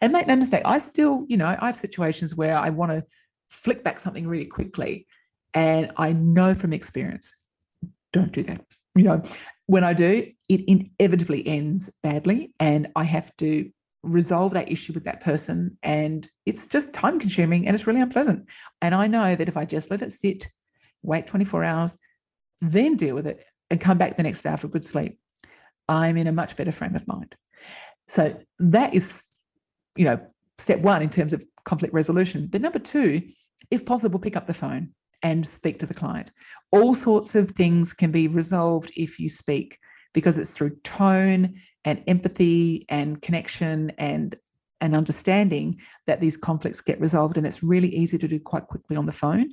And 0.00 0.12
make 0.12 0.26
no 0.26 0.34
mistake 0.34 0.62
i 0.64 0.78
still 0.78 1.24
you 1.28 1.36
know 1.36 1.56
i 1.60 1.66
have 1.66 1.76
situations 1.76 2.34
where 2.34 2.56
i 2.56 2.70
want 2.70 2.90
to 2.90 3.04
flick 3.50 3.84
back 3.84 4.00
something 4.00 4.26
really 4.26 4.46
quickly 4.46 5.06
and 5.54 5.92
i 5.96 6.12
know 6.12 6.56
from 6.56 6.72
experience 6.72 7.32
don't 8.12 8.32
do 8.32 8.42
that. 8.44 8.64
You 8.94 9.04
know 9.04 9.22
when 9.66 9.84
I 9.84 9.92
do, 9.92 10.26
it 10.48 10.62
inevitably 10.66 11.46
ends 11.46 11.90
badly, 12.02 12.52
and 12.58 12.88
I 12.96 13.04
have 13.04 13.34
to 13.36 13.70
resolve 14.02 14.52
that 14.54 14.70
issue 14.70 14.92
with 14.92 15.04
that 15.04 15.20
person. 15.20 15.76
And 15.82 16.28
it's 16.46 16.66
just 16.66 16.92
time 16.92 17.18
consuming 17.18 17.66
and 17.66 17.74
it's 17.74 17.86
really 17.86 18.00
unpleasant. 18.00 18.46
And 18.80 18.94
I 18.94 19.06
know 19.06 19.34
that 19.34 19.48
if 19.48 19.56
I 19.56 19.64
just 19.64 19.90
let 19.90 20.02
it 20.02 20.12
sit, 20.12 20.48
wait 21.02 21.26
24 21.26 21.64
hours, 21.64 21.96
then 22.60 22.96
deal 22.96 23.14
with 23.14 23.26
it 23.26 23.44
and 23.70 23.80
come 23.80 23.98
back 23.98 24.16
the 24.16 24.22
next 24.22 24.42
day 24.42 24.56
for 24.56 24.68
good 24.68 24.84
sleep, 24.84 25.18
I'm 25.88 26.16
in 26.16 26.26
a 26.26 26.32
much 26.32 26.56
better 26.56 26.72
frame 26.72 26.94
of 26.94 27.06
mind. 27.06 27.34
So 28.08 28.36
that 28.58 28.94
is, 28.94 29.24
you 29.96 30.04
know, 30.04 30.20
step 30.58 30.80
one 30.80 31.02
in 31.02 31.10
terms 31.10 31.32
of 31.32 31.44
conflict 31.64 31.94
resolution. 31.94 32.48
But 32.50 32.60
number 32.60 32.78
two, 32.78 33.22
if 33.70 33.86
possible, 33.86 34.18
pick 34.18 34.36
up 34.36 34.46
the 34.46 34.54
phone 34.54 34.90
and 35.22 35.46
speak 35.46 35.78
to 35.80 35.86
the 35.86 35.94
client. 35.94 36.30
All 36.72 36.94
sorts 36.94 37.34
of 37.34 37.50
things 37.52 37.92
can 37.92 38.10
be 38.10 38.28
resolved 38.28 38.92
if 38.96 39.18
you 39.18 39.28
speak 39.28 39.78
because 40.12 40.38
it's 40.38 40.50
through 40.50 40.76
tone 40.82 41.60
and 41.84 42.02
empathy 42.06 42.86
and 42.88 43.20
connection 43.22 43.90
and 43.98 44.36
and 44.82 44.96
understanding 44.96 45.78
that 46.06 46.20
these 46.20 46.38
conflicts 46.38 46.80
get 46.80 46.98
resolved 47.00 47.36
and 47.36 47.46
it's 47.46 47.62
really 47.62 47.94
easy 47.94 48.16
to 48.16 48.26
do 48.26 48.40
quite 48.40 48.66
quickly 48.66 48.96
on 48.96 49.06
the 49.06 49.12
phone 49.12 49.50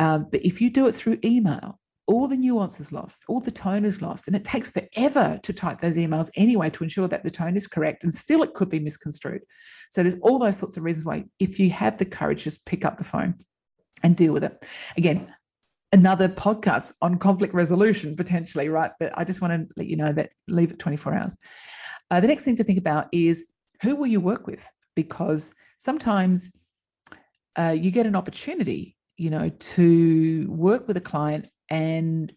um, 0.00 0.26
but 0.30 0.44
if 0.44 0.60
you 0.60 0.70
do 0.70 0.86
it 0.86 0.94
through 0.94 1.18
email 1.24 1.78
all 2.06 2.26
the 2.26 2.36
nuance 2.36 2.80
is 2.80 2.92
lost, 2.92 3.24
all 3.28 3.40
the 3.40 3.50
tone 3.50 3.84
is 3.84 4.02
lost, 4.02 4.26
and 4.26 4.36
it 4.36 4.44
takes 4.44 4.70
forever 4.70 5.38
to 5.42 5.52
type 5.52 5.80
those 5.80 5.96
emails 5.96 6.30
anyway 6.34 6.68
to 6.70 6.84
ensure 6.84 7.08
that 7.08 7.22
the 7.22 7.30
tone 7.30 7.56
is 7.56 7.66
correct, 7.66 8.02
and 8.02 8.12
still 8.12 8.42
it 8.42 8.54
could 8.54 8.68
be 8.68 8.80
misconstrued. 8.80 9.42
So 9.90 10.02
there's 10.02 10.18
all 10.20 10.38
those 10.38 10.56
sorts 10.56 10.76
of 10.76 10.82
reasons 10.82 11.06
why, 11.06 11.24
if 11.38 11.58
you 11.58 11.70
have 11.70 11.98
the 11.98 12.04
courage, 12.04 12.44
just 12.44 12.66
pick 12.66 12.84
up 12.84 12.98
the 12.98 13.04
phone 13.04 13.36
and 14.02 14.16
deal 14.16 14.32
with 14.32 14.44
it. 14.44 14.66
Again, 14.96 15.32
another 15.92 16.28
podcast 16.28 16.92
on 17.02 17.18
conflict 17.18 17.54
resolution 17.54 18.16
potentially, 18.16 18.68
right? 18.68 18.92
But 18.98 19.12
I 19.16 19.24
just 19.24 19.40
want 19.40 19.52
to 19.52 19.74
let 19.76 19.86
you 19.86 19.96
know 19.96 20.12
that 20.12 20.30
leave 20.48 20.72
it 20.72 20.78
24 20.78 21.14
hours. 21.14 21.36
Uh, 22.10 22.20
the 22.20 22.26
next 22.26 22.44
thing 22.44 22.56
to 22.56 22.64
think 22.64 22.78
about 22.78 23.08
is 23.12 23.44
who 23.82 23.96
will 23.96 24.06
you 24.06 24.20
work 24.20 24.46
with? 24.46 24.68
Because 24.94 25.52
sometimes 25.78 26.50
uh, 27.56 27.74
you 27.78 27.90
get 27.90 28.06
an 28.06 28.16
opportunity, 28.16 28.96
you 29.16 29.30
know, 29.30 29.50
to 29.50 30.46
work 30.48 30.88
with 30.88 30.96
a 30.96 31.00
client 31.00 31.48
and 31.68 32.32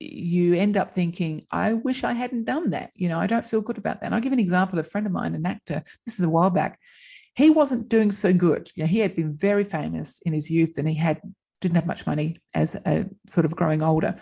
you 0.00 0.54
end 0.54 0.76
up 0.76 0.90
thinking, 0.90 1.44
I 1.50 1.74
wish 1.74 2.04
I 2.04 2.12
hadn't 2.12 2.44
done 2.44 2.70
that. 2.70 2.90
You 2.94 3.08
know, 3.08 3.18
I 3.18 3.26
don't 3.26 3.44
feel 3.44 3.60
good 3.60 3.78
about 3.78 4.00
that. 4.00 4.06
And 4.06 4.14
I'll 4.14 4.20
give 4.20 4.32
an 4.32 4.40
example. 4.40 4.78
A 4.78 4.82
friend 4.82 5.06
of 5.06 5.12
mine, 5.12 5.34
an 5.34 5.46
actor, 5.46 5.82
this 6.06 6.18
is 6.18 6.24
a 6.24 6.28
while 6.28 6.50
back, 6.50 6.78
he 7.34 7.50
wasn't 7.50 7.88
doing 7.88 8.12
so 8.12 8.32
good. 8.32 8.70
You 8.74 8.84
know, 8.84 8.88
he 8.88 8.98
had 8.98 9.16
been 9.16 9.32
very 9.32 9.64
famous 9.64 10.20
in 10.24 10.32
his 10.32 10.50
youth 10.50 10.78
and 10.78 10.88
he 10.88 10.94
had 10.94 11.20
didn't 11.64 11.76
have 11.76 11.86
much 11.86 12.06
money 12.06 12.36
as 12.52 12.74
a 12.74 13.06
sort 13.26 13.46
of 13.46 13.56
growing 13.56 13.82
older. 13.82 14.20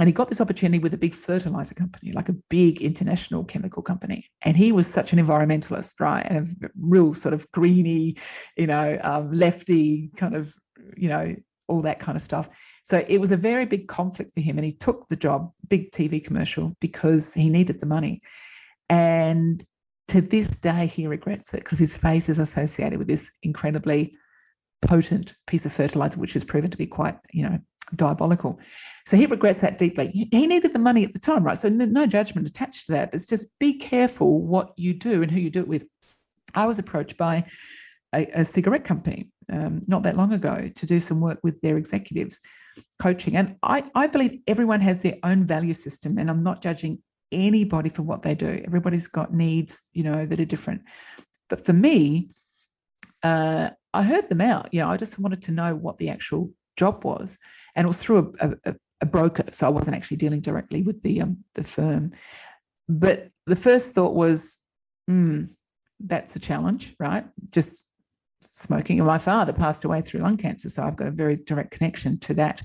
And 0.00 0.08
he 0.08 0.12
got 0.12 0.28
this 0.28 0.40
opportunity 0.40 0.80
with 0.80 0.92
a 0.92 0.98
big 0.98 1.14
fertilizer 1.14 1.74
company, 1.74 2.10
like 2.12 2.28
a 2.28 2.34
big 2.50 2.82
international 2.82 3.44
chemical 3.44 3.80
company. 3.80 4.28
And 4.42 4.56
he 4.56 4.72
was 4.72 4.88
such 4.88 5.12
an 5.12 5.24
environmentalist, 5.24 6.00
right? 6.00 6.26
And 6.28 6.38
a 6.38 6.68
real 6.76 7.14
sort 7.14 7.32
of 7.32 7.50
greeny, 7.52 8.16
you 8.56 8.66
know, 8.66 8.98
um, 9.02 9.32
lefty 9.32 10.10
kind 10.16 10.34
of, 10.34 10.52
you 10.96 11.08
know, 11.08 11.36
all 11.68 11.80
that 11.82 12.00
kind 12.00 12.16
of 12.16 12.22
stuff. 12.22 12.48
So 12.82 13.04
it 13.08 13.18
was 13.18 13.30
a 13.30 13.36
very 13.36 13.66
big 13.66 13.86
conflict 13.86 14.34
for 14.34 14.40
him. 14.40 14.58
And 14.58 14.64
he 14.64 14.72
took 14.72 15.08
the 15.08 15.16
job, 15.16 15.52
big 15.68 15.92
TV 15.92 16.22
commercial, 16.22 16.74
because 16.80 17.32
he 17.32 17.48
needed 17.48 17.80
the 17.80 17.86
money. 17.86 18.20
And 18.90 19.64
to 20.08 20.20
this 20.20 20.48
day, 20.48 20.86
he 20.86 21.06
regrets 21.06 21.54
it 21.54 21.58
because 21.58 21.78
his 21.78 21.96
face 21.96 22.28
is 22.28 22.40
associated 22.40 22.98
with 22.98 23.08
this 23.08 23.30
incredibly 23.44 24.16
potent 24.86 25.34
piece 25.46 25.66
of 25.66 25.72
fertilizer, 25.72 26.18
which 26.18 26.34
has 26.34 26.44
proven 26.44 26.70
to 26.70 26.78
be 26.78 26.86
quite, 26.86 27.16
you 27.32 27.48
know, 27.48 27.58
diabolical. 27.96 28.58
So 29.06 29.16
he 29.16 29.26
regrets 29.26 29.60
that 29.60 29.78
deeply. 29.78 30.08
He 30.30 30.46
needed 30.46 30.72
the 30.72 30.78
money 30.78 31.04
at 31.04 31.12
the 31.12 31.18
time, 31.18 31.44
right? 31.44 31.58
So 31.58 31.68
no, 31.68 31.84
no 31.84 32.06
judgment 32.06 32.48
attached 32.48 32.86
to 32.86 32.92
that. 32.92 33.10
But 33.10 33.20
it's 33.20 33.26
just 33.26 33.46
be 33.58 33.74
careful 33.74 34.40
what 34.40 34.72
you 34.76 34.94
do 34.94 35.22
and 35.22 35.30
who 35.30 35.40
you 35.40 35.50
do 35.50 35.60
it 35.60 35.68
with. 35.68 35.84
I 36.54 36.66
was 36.66 36.78
approached 36.78 37.16
by 37.18 37.44
a, 38.14 38.26
a 38.34 38.44
cigarette 38.44 38.84
company 38.84 39.28
um, 39.52 39.82
not 39.86 40.02
that 40.04 40.16
long 40.16 40.32
ago 40.32 40.70
to 40.74 40.86
do 40.86 41.00
some 41.00 41.20
work 41.20 41.40
with 41.42 41.60
their 41.60 41.76
executives 41.76 42.40
coaching. 42.98 43.36
And 43.36 43.56
I, 43.62 43.84
I 43.94 44.06
believe 44.06 44.40
everyone 44.46 44.80
has 44.80 45.02
their 45.02 45.16
own 45.22 45.44
value 45.44 45.74
system, 45.74 46.18
and 46.18 46.30
I'm 46.30 46.42
not 46.42 46.62
judging 46.62 47.02
anybody 47.30 47.88
for 47.88 48.02
what 48.02 48.22
they 48.22 48.34
do. 48.34 48.62
Everybody's 48.66 49.08
got 49.08 49.34
needs, 49.34 49.82
you 49.92 50.04
know, 50.04 50.24
that 50.26 50.40
are 50.40 50.44
different. 50.44 50.82
But 51.48 51.64
for 51.66 51.72
me, 51.72 52.30
uh, 53.22 53.70
I 53.94 54.02
heard 54.02 54.28
them 54.28 54.40
out. 54.40 54.68
You 54.72 54.80
know, 54.80 54.88
I 54.88 54.96
just 54.96 55.18
wanted 55.18 55.42
to 55.42 55.52
know 55.52 55.74
what 55.74 55.98
the 55.98 56.10
actual 56.10 56.50
job 56.76 57.04
was, 57.04 57.38
and 57.76 57.84
it 57.84 57.88
was 57.88 58.00
through 58.00 58.34
a, 58.40 58.50
a, 58.64 58.74
a 59.00 59.06
broker, 59.06 59.44
so 59.52 59.66
I 59.66 59.70
wasn't 59.70 59.96
actually 59.96 60.18
dealing 60.18 60.40
directly 60.40 60.82
with 60.82 61.02
the 61.02 61.22
um, 61.22 61.38
the 61.54 61.64
firm. 61.64 62.12
But 62.88 63.30
the 63.46 63.56
first 63.56 63.92
thought 63.92 64.14
was, 64.14 64.58
mm, 65.08 65.48
that's 66.00 66.36
a 66.36 66.40
challenge, 66.40 66.94
right? 66.98 67.24
Just 67.50 67.82
smoking. 68.42 68.98
And 68.98 69.06
my 69.06 69.18
father 69.18 69.52
passed 69.52 69.84
away 69.84 70.02
through 70.02 70.20
lung 70.20 70.36
cancer, 70.36 70.68
so 70.68 70.82
I've 70.82 70.96
got 70.96 71.08
a 71.08 71.12
very 71.12 71.36
direct 71.36 71.70
connection 71.70 72.18
to 72.20 72.34
that. 72.34 72.62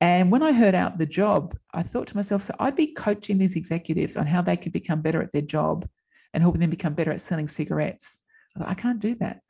And 0.00 0.30
when 0.30 0.42
I 0.42 0.52
heard 0.52 0.76
out 0.76 0.98
the 0.98 1.06
job, 1.06 1.56
I 1.74 1.82
thought 1.82 2.06
to 2.08 2.16
myself, 2.16 2.42
so 2.42 2.54
I'd 2.60 2.76
be 2.76 2.92
coaching 2.92 3.36
these 3.36 3.56
executives 3.56 4.16
on 4.16 4.26
how 4.26 4.42
they 4.42 4.56
could 4.56 4.72
become 4.72 5.02
better 5.02 5.20
at 5.20 5.32
their 5.32 5.42
job 5.42 5.88
and 6.32 6.42
helping 6.42 6.60
them 6.60 6.70
become 6.70 6.94
better 6.94 7.10
at 7.10 7.20
selling 7.20 7.48
cigarettes. 7.48 8.20
I, 8.60 8.74
can't 8.74 9.00
do 9.00 9.14
that. 9.16 9.40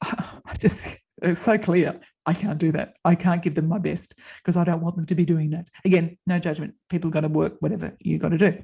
I 0.02 0.54
just 0.58 0.98
it's 1.22 1.40
so 1.40 1.56
clear. 1.56 1.98
I 2.26 2.34
can't 2.34 2.58
do 2.58 2.72
that. 2.72 2.94
I 3.04 3.14
can't 3.14 3.42
give 3.42 3.54
them 3.54 3.68
my 3.68 3.78
best 3.78 4.14
because 4.38 4.56
I 4.56 4.64
don't 4.64 4.82
want 4.82 4.96
them 4.96 5.06
to 5.06 5.14
be 5.14 5.24
doing 5.24 5.50
that. 5.50 5.66
Again, 5.84 6.18
no 6.26 6.38
judgment. 6.38 6.74
People 6.90 7.10
got 7.10 7.20
to 7.20 7.28
work 7.28 7.54
whatever 7.60 7.96
you 8.00 8.18
got 8.18 8.30
to 8.30 8.38
do. 8.38 8.62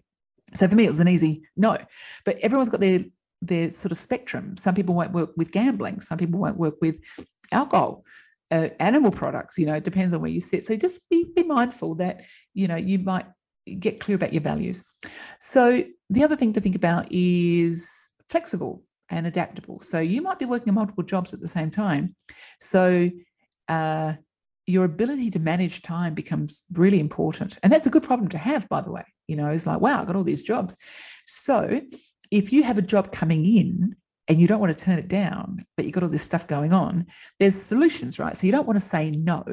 So 0.54 0.68
for 0.68 0.74
me, 0.74 0.84
it 0.84 0.90
was 0.90 1.00
an 1.00 1.08
easy 1.08 1.42
no. 1.56 1.78
But 2.24 2.38
everyone's 2.38 2.68
got 2.68 2.80
their 2.80 3.04
their 3.40 3.70
sort 3.70 3.92
of 3.92 3.98
spectrum. 3.98 4.56
Some 4.56 4.74
people 4.74 4.94
won't 4.94 5.12
work 5.12 5.30
with 5.36 5.52
gambling. 5.52 6.00
Some 6.00 6.18
people 6.18 6.40
won't 6.40 6.58
work 6.58 6.74
with 6.80 6.96
alcohol, 7.50 8.04
uh, 8.50 8.68
animal 8.80 9.10
products. 9.10 9.58
You 9.58 9.66
know, 9.66 9.74
it 9.74 9.84
depends 9.84 10.12
on 10.12 10.20
where 10.20 10.30
you 10.30 10.40
sit. 10.40 10.64
So 10.64 10.76
just 10.76 11.00
be 11.08 11.30
be 11.34 11.42
mindful 11.42 11.94
that 11.96 12.22
you 12.54 12.68
know 12.68 12.76
you 12.76 12.98
might 12.98 13.26
get 13.78 14.00
clear 14.00 14.16
about 14.16 14.32
your 14.32 14.42
values. 14.42 14.82
So 15.40 15.84
the 16.10 16.24
other 16.24 16.36
thing 16.36 16.52
to 16.54 16.60
think 16.60 16.74
about 16.74 17.06
is 17.10 17.88
flexible 18.28 18.82
and 19.12 19.26
adaptable. 19.26 19.80
So 19.80 20.00
you 20.00 20.22
might 20.22 20.38
be 20.38 20.46
working 20.46 20.74
multiple 20.74 21.04
jobs 21.04 21.34
at 21.34 21.40
the 21.40 21.46
same 21.46 21.70
time. 21.70 22.16
So 22.58 23.10
uh, 23.68 24.14
your 24.66 24.84
ability 24.84 25.30
to 25.32 25.38
manage 25.38 25.82
time 25.82 26.14
becomes 26.14 26.62
really 26.72 26.98
important. 26.98 27.58
And 27.62 27.72
that's 27.72 27.86
a 27.86 27.90
good 27.90 28.02
problem 28.02 28.28
to 28.30 28.38
have, 28.38 28.68
by 28.68 28.80
the 28.80 28.90
way. 28.90 29.04
You 29.28 29.36
know, 29.36 29.48
it's 29.50 29.66
like, 29.66 29.80
wow, 29.80 30.00
I've 30.00 30.06
got 30.06 30.16
all 30.16 30.24
these 30.24 30.42
jobs. 30.42 30.76
So 31.26 31.80
if 32.30 32.52
you 32.52 32.62
have 32.62 32.78
a 32.78 32.82
job 32.82 33.12
coming 33.12 33.44
in 33.44 33.94
and 34.28 34.40
you 34.40 34.46
don't 34.46 34.60
want 34.60 34.76
to 34.76 34.84
turn 34.84 34.98
it 34.98 35.08
down, 35.08 35.64
but 35.76 35.84
you've 35.84 35.94
got 35.94 36.02
all 36.02 36.08
this 36.08 36.22
stuff 36.22 36.46
going 36.46 36.72
on, 36.72 37.06
there's 37.38 37.54
solutions, 37.54 38.18
right? 38.18 38.36
So 38.36 38.46
you 38.46 38.52
don't 38.52 38.66
want 38.66 38.80
to 38.80 38.84
say 38.84 39.10
no, 39.10 39.44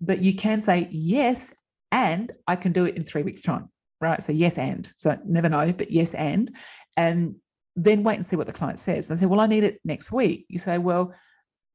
but 0.00 0.20
you 0.20 0.34
can 0.34 0.60
say 0.60 0.88
yes, 0.90 1.52
and 1.92 2.32
I 2.46 2.56
can 2.56 2.72
do 2.72 2.86
it 2.86 2.96
in 2.96 3.04
three 3.04 3.22
weeks' 3.22 3.42
time, 3.42 3.68
right? 4.00 4.20
So 4.22 4.32
yes, 4.32 4.58
and. 4.58 4.90
So 4.96 5.16
never 5.24 5.48
know, 5.48 5.72
but 5.72 5.90
yes, 5.92 6.14
and. 6.14 6.56
And 6.96 7.36
then 7.76 8.02
wait 8.02 8.16
and 8.16 8.26
see 8.26 8.36
what 8.36 8.46
the 8.46 8.52
client 8.52 8.78
says. 8.78 9.08
They 9.08 9.16
say, 9.16 9.26
well, 9.26 9.40
I 9.40 9.46
need 9.46 9.64
it 9.64 9.80
next 9.84 10.12
week. 10.12 10.46
You 10.48 10.58
say, 10.58 10.78
well, 10.78 11.14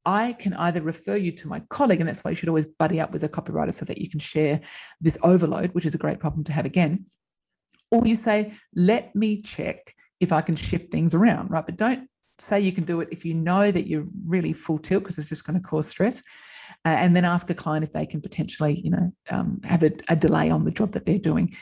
I 0.04 0.34
can 0.34 0.54
either 0.54 0.82
refer 0.82 1.16
you 1.16 1.32
to 1.32 1.48
my 1.48 1.60
colleague, 1.68 2.00
and 2.00 2.08
that's 2.08 2.22
why 2.22 2.30
you 2.30 2.36
should 2.36 2.48
always 2.48 2.66
buddy 2.66 3.00
up 3.00 3.12
with 3.12 3.24
a 3.24 3.28
copywriter 3.28 3.72
so 3.72 3.84
that 3.86 3.98
you 3.98 4.08
can 4.08 4.20
share 4.20 4.60
this 5.00 5.18
overload, 5.22 5.72
which 5.72 5.86
is 5.86 5.94
a 5.94 5.98
great 5.98 6.20
problem 6.20 6.44
to 6.44 6.52
have 6.52 6.64
again. 6.64 7.06
Or 7.90 8.06
you 8.06 8.14
say, 8.14 8.52
let 8.74 9.14
me 9.14 9.42
check 9.42 9.94
if 10.20 10.32
I 10.32 10.42
can 10.42 10.56
shift 10.56 10.92
things 10.92 11.14
around, 11.14 11.50
right? 11.50 11.66
But 11.66 11.76
don't 11.76 12.08
say 12.38 12.60
you 12.60 12.72
can 12.72 12.84
do 12.84 13.00
it 13.00 13.08
if 13.10 13.24
you 13.24 13.34
know 13.34 13.70
that 13.70 13.86
you're 13.86 14.06
really 14.26 14.52
full 14.52 14.78
tilt 14.78 15.02
because 15.02 15.18
it's 15.18 15.28
just 15.28 15.44
going 15.44 15.60
to 15.60 15.66
cause 15.66 15.88
stress. 15.88 16.22
Uh, 16.84 16.90
and 16.90 17.16
then 17.16 17.24
ask 17.24 17.48
a 17.50 17.54
client 17.54 17.84
if 17.84 17.92
they 17.92 18.06
can 18.06 18.20
potentially, 18.20 18.80
you 18.80 18.90
know, 18.90 19.12
um, 19.30 19.60
have 19.64 19.82
a, 19.82 19.90
a, 20.08 20.16
delay 20.16 20.50
on 20.50 20.64
the 20.64 20.70
job 20.70 20.92
that 20.92 21.06
they're 21.06 21.18
doing. 21.18 21.54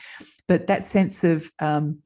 But 0.47 0.67
that 0.67 0.83
sense 0.83 1.23
of 1.23 1.49
um, 1.59 1.99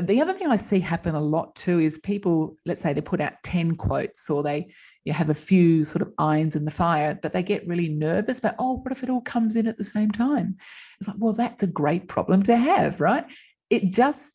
the 0.00 0.20
other 0.20 0.32
thing 0.32 0.48
I 0.48 0.56
see 0.56 0.80
happen 0.80 1.14
a 1.14 1.20
lot 1.20 1.54
too 1.54 1.78
is 1.78 1.98
people, 1.98 2.56
let's 2.66 2.80
say 2.80 2.92
they 2.92 3.00
put 3.00 3.20
out 3.20 3.34
10 3.44 3.76
quotes 3.76 4.28
or 4.28 4.42
they 4.42 4.68
you 5.04 5.12
have 5.12 5.30
a 5.30 5.34
few 5.34 5.84
sort 5.84 6.02
of 6.02 6.12
irons 6.18 6.56
in 6.56 6.64
the 6.64 6.70
fire, 6.70 7.18
but 7.20 7.32
they 7.32 7.42
get 7.42 7.66
really 7.66 7.88
nervous 7.88 8.38
about, 8.38 8.54
oh, 8.58 8.78
what 8.78 8.90
if 8.90 9.02
it 9.02 9.10
all 9.10 9.20
comes 9.20 9.54
in 9.54 9.66
at 9.66 9.76
the 9.76 9.84
same 9.84 10.10
time? 10.10 10.56
It's 10.98 11.08
like, 11.08 11.18
well, 11.18 11.34
that's 11.34 11.62
a 11.62 11.66
great 11.66 12.08
problem 12.08 12.42
to 12.44 12.56
have, 12.56 13.00
right? 13.00 13.26
It 13.68 13.90
just 13.90 14.32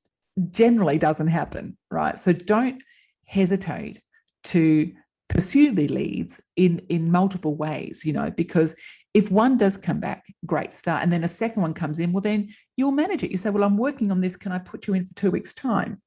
generally 0.51 0.99
doesn't 0.99 1.28
happen, 1.28 1.76
right? 1.89 2.18
So 2.18 2.34
don't 2.34 2.84
hesitate 3.26 3.99
to 4.45 4.91
pursue 5.28 5.72
the 5.72 5.88
leads 5.88 6.39
in 6.55 6.80
in 6.89 7.12
multiple 7.12 7.55
ways, 7.55 8.03
you 8.05 8.14
know, 8.14 8.32
because 8.32 8.76
if 9.14 9.32
one 9.32 9.57
does 9.57 9.78
come 9.78 9.99
back, 9.99 10.24
great 10.45 10.74
start. 10.74 11.03
And 11.03 11.12
then 11.12 11.24
a 11.24 11.28
second 11.28 11.62
one 11.62 11.74
comes 11.74 11.99
in, 11.99 12.12
well, 12.12 12.22
then 12.22 12.53
you'll 12.78 12.91
manage 12.91 13.24
it. 13.24 13.32
You 13.32 13.38
say, 13.38 13.49
well, 13.49 13.64
I'm 13.64 13.78
working 13.78 14.12
on 14.12 14.22
this. 14.22 14.36
Can 14.36 14.51
I 14.51 14.60
put 14.60 14.88
you 14.88 14.93
in 14.93 15.05
for 15.05 15.16
two 15.16 15.32
weeks' 15.32 15.53
time? 15.53 16.01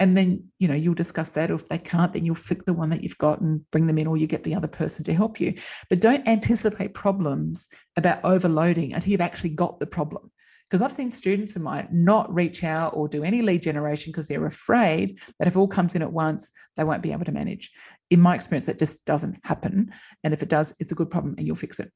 And 0.00 0.16
then, 0.16 0.44
you 0.58 0.68
know, 0.68 0.74
you'll 0.74 0.94
discuss 0.94 1.30
that. 1.30 1.50
Or 1.50 1.54
if 1.54 1.68
they 1.68 1.78
can't, 1.78 2.12
then 2.12 2.24
you'll 2.24 2.34
flick 2.34 2.64
the 2.64 2.72
one 2.72 2.90
that 2.90 3.02
you've 3.02 3.18
got 3.18 3.40
and 3.40 3.68
bring 3.70 3.86
them 3.86 3.98
in, 3.98 4.06
or 4.06 4.16
you 4.16 4.26
get 4.26 4.42
the 4.42 4.54
other 4.54 4.68
person 4.68 5.04
to 5.04 5.14
help 5.14 5.40
you. 5.40 5.54
But 5.88 6.00
don't 6.00 6.26
anticipate 6.26 6.92
problems 6.92 7.68
about 7.96 8.24
overloading 8.24 8.92
until 8.92 9.12
you've 9.12 9.20
actually 9.20 9.50
got 9.50 9.78
the 9.80 9.86
problem. 9.86 10.30
Because 10.68 10.82
I've 10.82 10.92
seen 10.92 11.10
students 11.10 11.54
of 11.54 11.62
mine 11.62 11.86
not 11.92 12.32
reach 12.34 12.64
out 12.64 12.94
or 12.96 13.06
do 13.06 13.24
any 13.24 13.42
lead 13.42 13.62
generation 13.62 14.10
because 14.10 14.26
they're 14.26 14.46
afraid 14.46 15.20
that 15.38 15.46
if 15.46 15.56
all 15.56 15.68
comes 15.68 15.94
in 15.94 16.00
at 16.00 16.12
once, 16.12 16.50
they 16.76 16.84
won't 16.84 17.02
be 17.02 17.12
able 17.12 17.26
to 17.26 17.32
manage. 17.32 17.70
In 18.10 18.20
my 18.20 18.34
experience, 18.34 18.66
that 18.66 18.78
just 18.78 19.04
doesn't 19.04 19.36
happen. 19.44 19.92
And 20.24 20.32
if 20.32 20.42
it 20.42 20.48
does, 20.48 20.74
it's 20.78 20.90
a 20.90 20.94
good 20.94 21.10
problem 21.10 21.34
and 21.36 21.46
you'll 21.46 21.56
fix 21.56 21.78
it. 21.78 21.92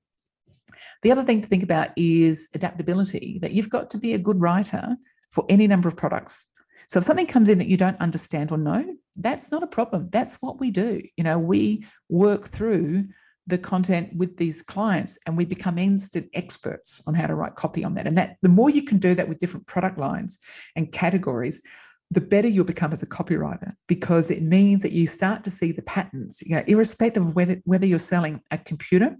The 1.02 1.12
other 1.12 1.24
thing 1.24 1.42
to 1.42 1.48
think 1.48 1.62
about 1.62 1.90
is 1.96 2.48
adaptability, 2.54 3.38
that 3.42 3.52
you've 3.52 3.70
got 3.70 3.90
to 3.90 3.98
be 3.98 4.14
a 4.14 4.18
good 4.18 4.40
writer 4.40 4.96
for 5.30 5.44
any 5.48 5.66
number 5.66 5.88
of 5.88 5.96
products. 5.96 6.46
So 6.88 6.98
if 6.98 7.04
something 7.04 7.26
comes 7.26 7.48
in 7.48 7.58
that 7.58 7.68
you 7.68 7.76
don't 7.76 8.00
understand 8.00 8.52
or 8.52 8.58
know, 8.58 8.84
that's 9.16 9.50
not 9.50 9.62
a 9.62 9.66
problem. 9.66 10.08
That's 10.10 10.36
what 10.36 10.60
we 10.60 10.70
do. 10.70 11.02
You 11.16 11.24
know, 11.24 11.38
we 11.38 11.84
work 12.08 12.46
through 12.46 13.06
the 13.48 13.58
content 13.58 14.14
with 14.16 14.36
these 14.36 14.62
clients 14.62 15.18
and 15.26 15.36
we 15.36 15.44
become 15.44 15.78
instant 15.78 16.28
experts 16.34 17.00
on 17.06 17.14
how 17.14 17.26
to 17.26 17.34
write 17.34 17.54
copy 17.54 17.84
on 17.84 17.94
that. 17.94 18.06
And 18.06 18.18
that 18.18 18.36
the 18.42 18.48
more 18.48 18.70
you 18.70 18.82
can 18.82 18.98
do 18.98 19.14
that 19.14 19.28
with 19.28 19.38
different 19.38 19.66
product 19.66 19.98
lines 19.98 20.38
and 20.74 20.90
categories, 20.90 21.60
the 22.10 22.20
better 22.20 22.48
you'll 22.48 22.64
become 22.64 22.92
as 22.92 23.02
a 23.02 23.06
copywriter 23.06 23.72
because 23.88 24.30
it 24.30 24.42
means 24.42 24.82
that 24.82 24.92
you 24.92 25.06
start 25.06 25.42
to 25.44 25.50
see 25.50 25.72
the 25.72 25.82
patterns, 25.82 26.40
you 26.40 26.54
know, 26.54 26.62
irrespective 26.66 27.26
of 27.26 27.34
whether, 27.34 27.60
whether 27.64 27.86
you're 27.86 27.98
selling 27.98 28.40
a 28.50 28.58
computer 28.58 29.16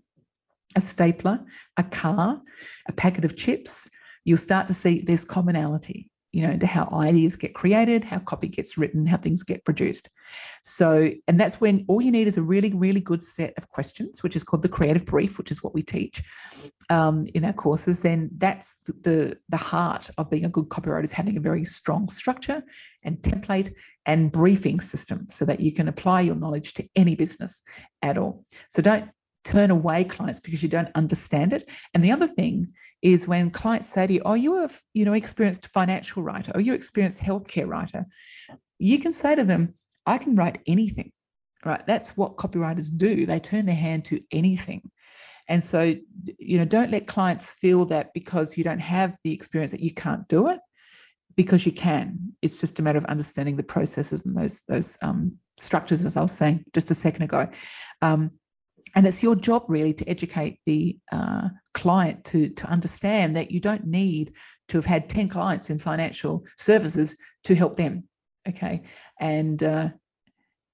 a 0.76 0.80
stapler, 0.80 1.40
a 1.76 1.82
car, 1.82 2.40
a 2.88 2.92
packet 2.92 3.24
of 3.24 3.36
chips, 3.36 3.88
you'll 4.24 4.38
start 4.38 4.68
to 4.68 4.74
see 4.74 5.02
there's 5.04 5.24
commonality 5.24 6.08
you 6.36 6.42
know, 6.42 6.52
into 6.52 6.66
how 6.66 6.86
ideas 6.92 7.34
get 7.34 7.54
created, 7.54 8.04
how 8.04 8.18
copy 8.18 8.46
gets 8.46 8.76
written, 8.76 9.06
how 9.06 9.16
things 9.16 9.42
get 9.42 9.64
produced. 9.64 10.10
So, 10.62 11.10
and 11.26 11.40
that's 11.40 11.62
when 11.62 11.86
all 11.88 12.02
you 12.02 12.12
need 12.12 12.28
is 12.28 12.36
a 12.36 12.42
really, 12.42 12.74
really 12.74 13.00
good 13.00 13.24
set 13.24 13.54
of 13.56 13.70
questions, 13.70 14.22
which 14.22 14.36
is 14.36 14.44
called 14.44 14.62
the 14.62 14.68
creative 14.68 15.06
brief, 15.06 15.38
which 15.38 15.50
is 15.50 15.62
what 15.62 15.72
we 15.72 15.82
teach 15.82 16.22
um, 16.90 17.26
in 17.32 17.42
our 17.42 17.54
courses. 17.54 18.02
Then 18.02 18.28
that's 18.36 18.76
the, 18.84 18.92
the 19.02 19.38
the 19.48 19.56
heart 19.56 20.10
of 20.18 20.28
being 20.28 20.44
a 20.44 20.50
good 20.50 20.68
copywriter 20.68 21.04
is 21.04 21.12
having 21.12 21.38
a 21.38 21.40
very 21.40 21.64
strong 21.64 22.06
structure 22.10 22.62
and 23.02 23.16
template 23.22 23.72
and 24.04 24.30
briefing 24.30 24.78
system, 24.78 25.28
so 25.30 25.46
that 25.46 25.60
you 25.60 25.72
can 25.72 25.88
apply 25.88 26.20
your 26.20 26.34
knowledge 26.34 26.74
to 26.74 26.86
any 26.96 27.14
business 27.14 27.62
at 28.02 28.18
all. 28.18 28.44
So 28.68 28.82
don't 28.82 29.08
turn 29.46 29.70
away 29.70 30.04
clients 30.04 30.40
because 30.40 30.62
you 30.62 30.68
don't 30.68 30.90
understand 30.96 31.52
it. 31.52 31.70
And 31.94 32.02
the 32.02 32.10
other 32.10 32.26
thing 32.26 32.72
is 33.00 33.28
when 33.28 33.50
clients 33.50 33.88
say 33.88 34.06
to 34.06 34.12
you, 34.12 34.22
"Oh, 34.24 34.34
you're 34.34 34.64
a 34.64 34.70
you 34.92 35.04
know 35.04 35.12
experienced 35.12 35.68
financial 35.68 36.22
writer, 36.22 36.52
or 36.54 36.60
you're 36.60 36.74
experienced 36.74 37.20
healthcare 37.20 37.68
writer," 37.68 38.04
you 38.78 38.98
can 38.98 39.12
say 39.12 39.34
to 39.34 39.44
them, 39.44 39.74
"I 40.04 40.18
can 40.18 40.34
write 40.34 40.60
anything." 40.66 41.12
Right? 41.64 41.84
That's 41.86 42.16
what 42.16 42.36
copywriters 42.36 42.90
do. 42.96 43.24
They 43.24 43.40
turn 43.40 43.66
their 43.66 43.74
hand 43.74 44.04
to 44.06 44.20
anything. 44.30 44.82
And 45.48 45.62
so, 45.62 45.94
you 46.38 46.58
know, 46.58 46.64
don't 46.64 46.90
let 46.90 47.06
clients 47.06 47.50
feel 47.50 47.86
that 47.86 48.12
because 48.14 48.56
you 48.56 48.64
don't 48.64 48.80
have 48.80 49.16
the 49.22 49.32
experience 49.32 49.70
that 49.72 49.80
you 49.80 49.92
can't 49.92 50.26
do 50.28 50.48
it, 50.48 50.58
because 51.36 51.64
you 51.64 51.72
can. 51.72 52.34
It's 52.42 52.60
just 52.60 52.78
a 52.78 52.82
matter 52.82 52.98
of 52.98 53.04
understanding 53.06 53.56
the 53.56 53.62
processes 53.62 54.24
and 54.24 54.36
those 54.36 54.62
those 54.66 54.98
um, 55.02 55.38
structures, 55.56 56.04
as 56.04 56.16
I 56.16 56.22
was 56.22 56.32
saying 56.32 56.64
just 56.74 56.90
a 56.90 56.94
second 56.94 57.22
ago. 57.22 57.48
Um, 58.02 58.32
and 58.94 59.06
it's 59.06 59.22
your 59.22 59.34
job 59.34 59.64
really 59.68 59.92
to 59.94 60.08
educate 60.08 60.60
the 60.64 60.96
uh, 61.12 61.48
client 61.74 62.24
to, 62.24 62.48
to 62.50 62.66
understand 62.66 63.36
that 63.36 63.50
you 63.50 63.60
don't 63.60 63.86
need 63.86 64.32
to 64.68 64.78
have 64.78 64.86
had 64.86 65.10
10 65.10 65.28
clients 65.28 65.70
in 65.70 65.78
financial 65.78 66.44
services 66.56 67.16
to 67.44 67.54
help 67.54 67.76
them 67.76 68.04
okay? 68.48 68.82
And 69.18 69.62
uh, 69.62 69.90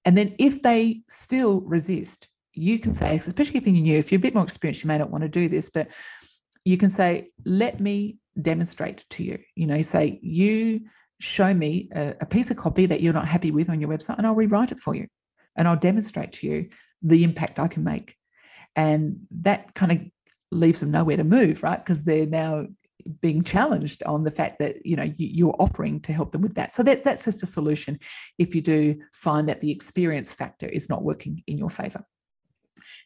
and 0.04 0.16
then 0.16 0.34
if 0.38 0.62
they 0.62 1.02
still 1.08 1.60
resist 1.60 2.28
you 2.54 2.78
can 2.78 2.92
say 2.92 3.16
especially 3.16 3.56
if 3.56 3.66
you're 3.66 3.74
new 3.74 3.98
if 3.98 4.12
you're 4.12 4.18
a 4.18 4.22
bit 4.22 4.34
more 4.34 4.44
experienced 4.44 4.82
you 4.82 4.88
may 4.88 4.98
not 4.98 5.10
want 5.10 5.22
to 5.22 5.28
do 5.28 5.48
this 5.48 5.70
but 5.70 5.88
you 6.64 6.76
can 6.76 6.90
say 6.90 7.28
let 7.44 7.80
me 7.80 8.18
demonstrate 8.40 9.04
to 9.10 9.22
you. 9.22 9.38
You 9.56 9.66
know 9.66 9.82
say 9.82 10.18
you 10.22 10.82
show 11.18 11.52
me 11.54 11.88
a, 11.94 12.14
a 12.20 12.26
piece 12.26 12.50
of 12.50 12.56
copy 12.56 12.86
that 12.86 13.00
you're 13.00 13.12
not 13.12 13.28
happy 13.28 13.50
with 13.50 13.70
on 13.70 13.80
your 13.80 13.88
website 13.88 14.18
and 14.18 14.26
i'll 14.26 14.34
rewrite 14.34 14.72
it 14.72 14.80
for 14.80 14.92
you 14.96 15.06
and 15.54 15.68
i'll 15.68 15.76
demonstrate 15.76 16.32
to 16.32 16.48
you 16.48 16.68
the 17.02 17.24
impact 17.24 17.58
I 17.58 17.68
can 17.68 17.84
make. 17.84 18.16
And 18.76 19.26
that 19.42 19.74
kind 19.74 19.92
of 19.92 20.00
leaves 20.50 20.80
them 20.80 20.90
nowhere 20.90 21.16
to 21.16 21.24
move, 21.24 21.62
right? 21.62 21.82
Because 21.82 22.04
they're 22.04 22.26
now 22.26 22.66
being 23.20 23.42
challenged 23.42 24.02
on 24.04 24.24
the 24.24 24.30
fact 24.30 24.58
that 24.58 24.84
you 24.86 24.96
know 24.96 25.12
you, 25.16 25.50
are 25.50 25.56
offering 25.58 26.00
to 26.00 26.12
help 26.12 26.32
them 26.32 26.40
with 26.40 26.54
that. 26.54 26.72
So 26.72 26.82
that 26.84 27.02
that's 27.02 27.24
just 27.24 27.42
a 27.42 27.46
solution 27.46 27.98
if 28.38 28.54
you 28.54 28.60
do 28.60 28.96
find 29.12 29.48
that 29.48 29.60
the 29.60 29.70
experience 29.70 30.32
factor 30.32 30.66
is 30.66 30.88
not 30.88 31.02
working 31.02 31.42
in 31.46 31.58
your 31.58 31.70
favor. 31.70 32.04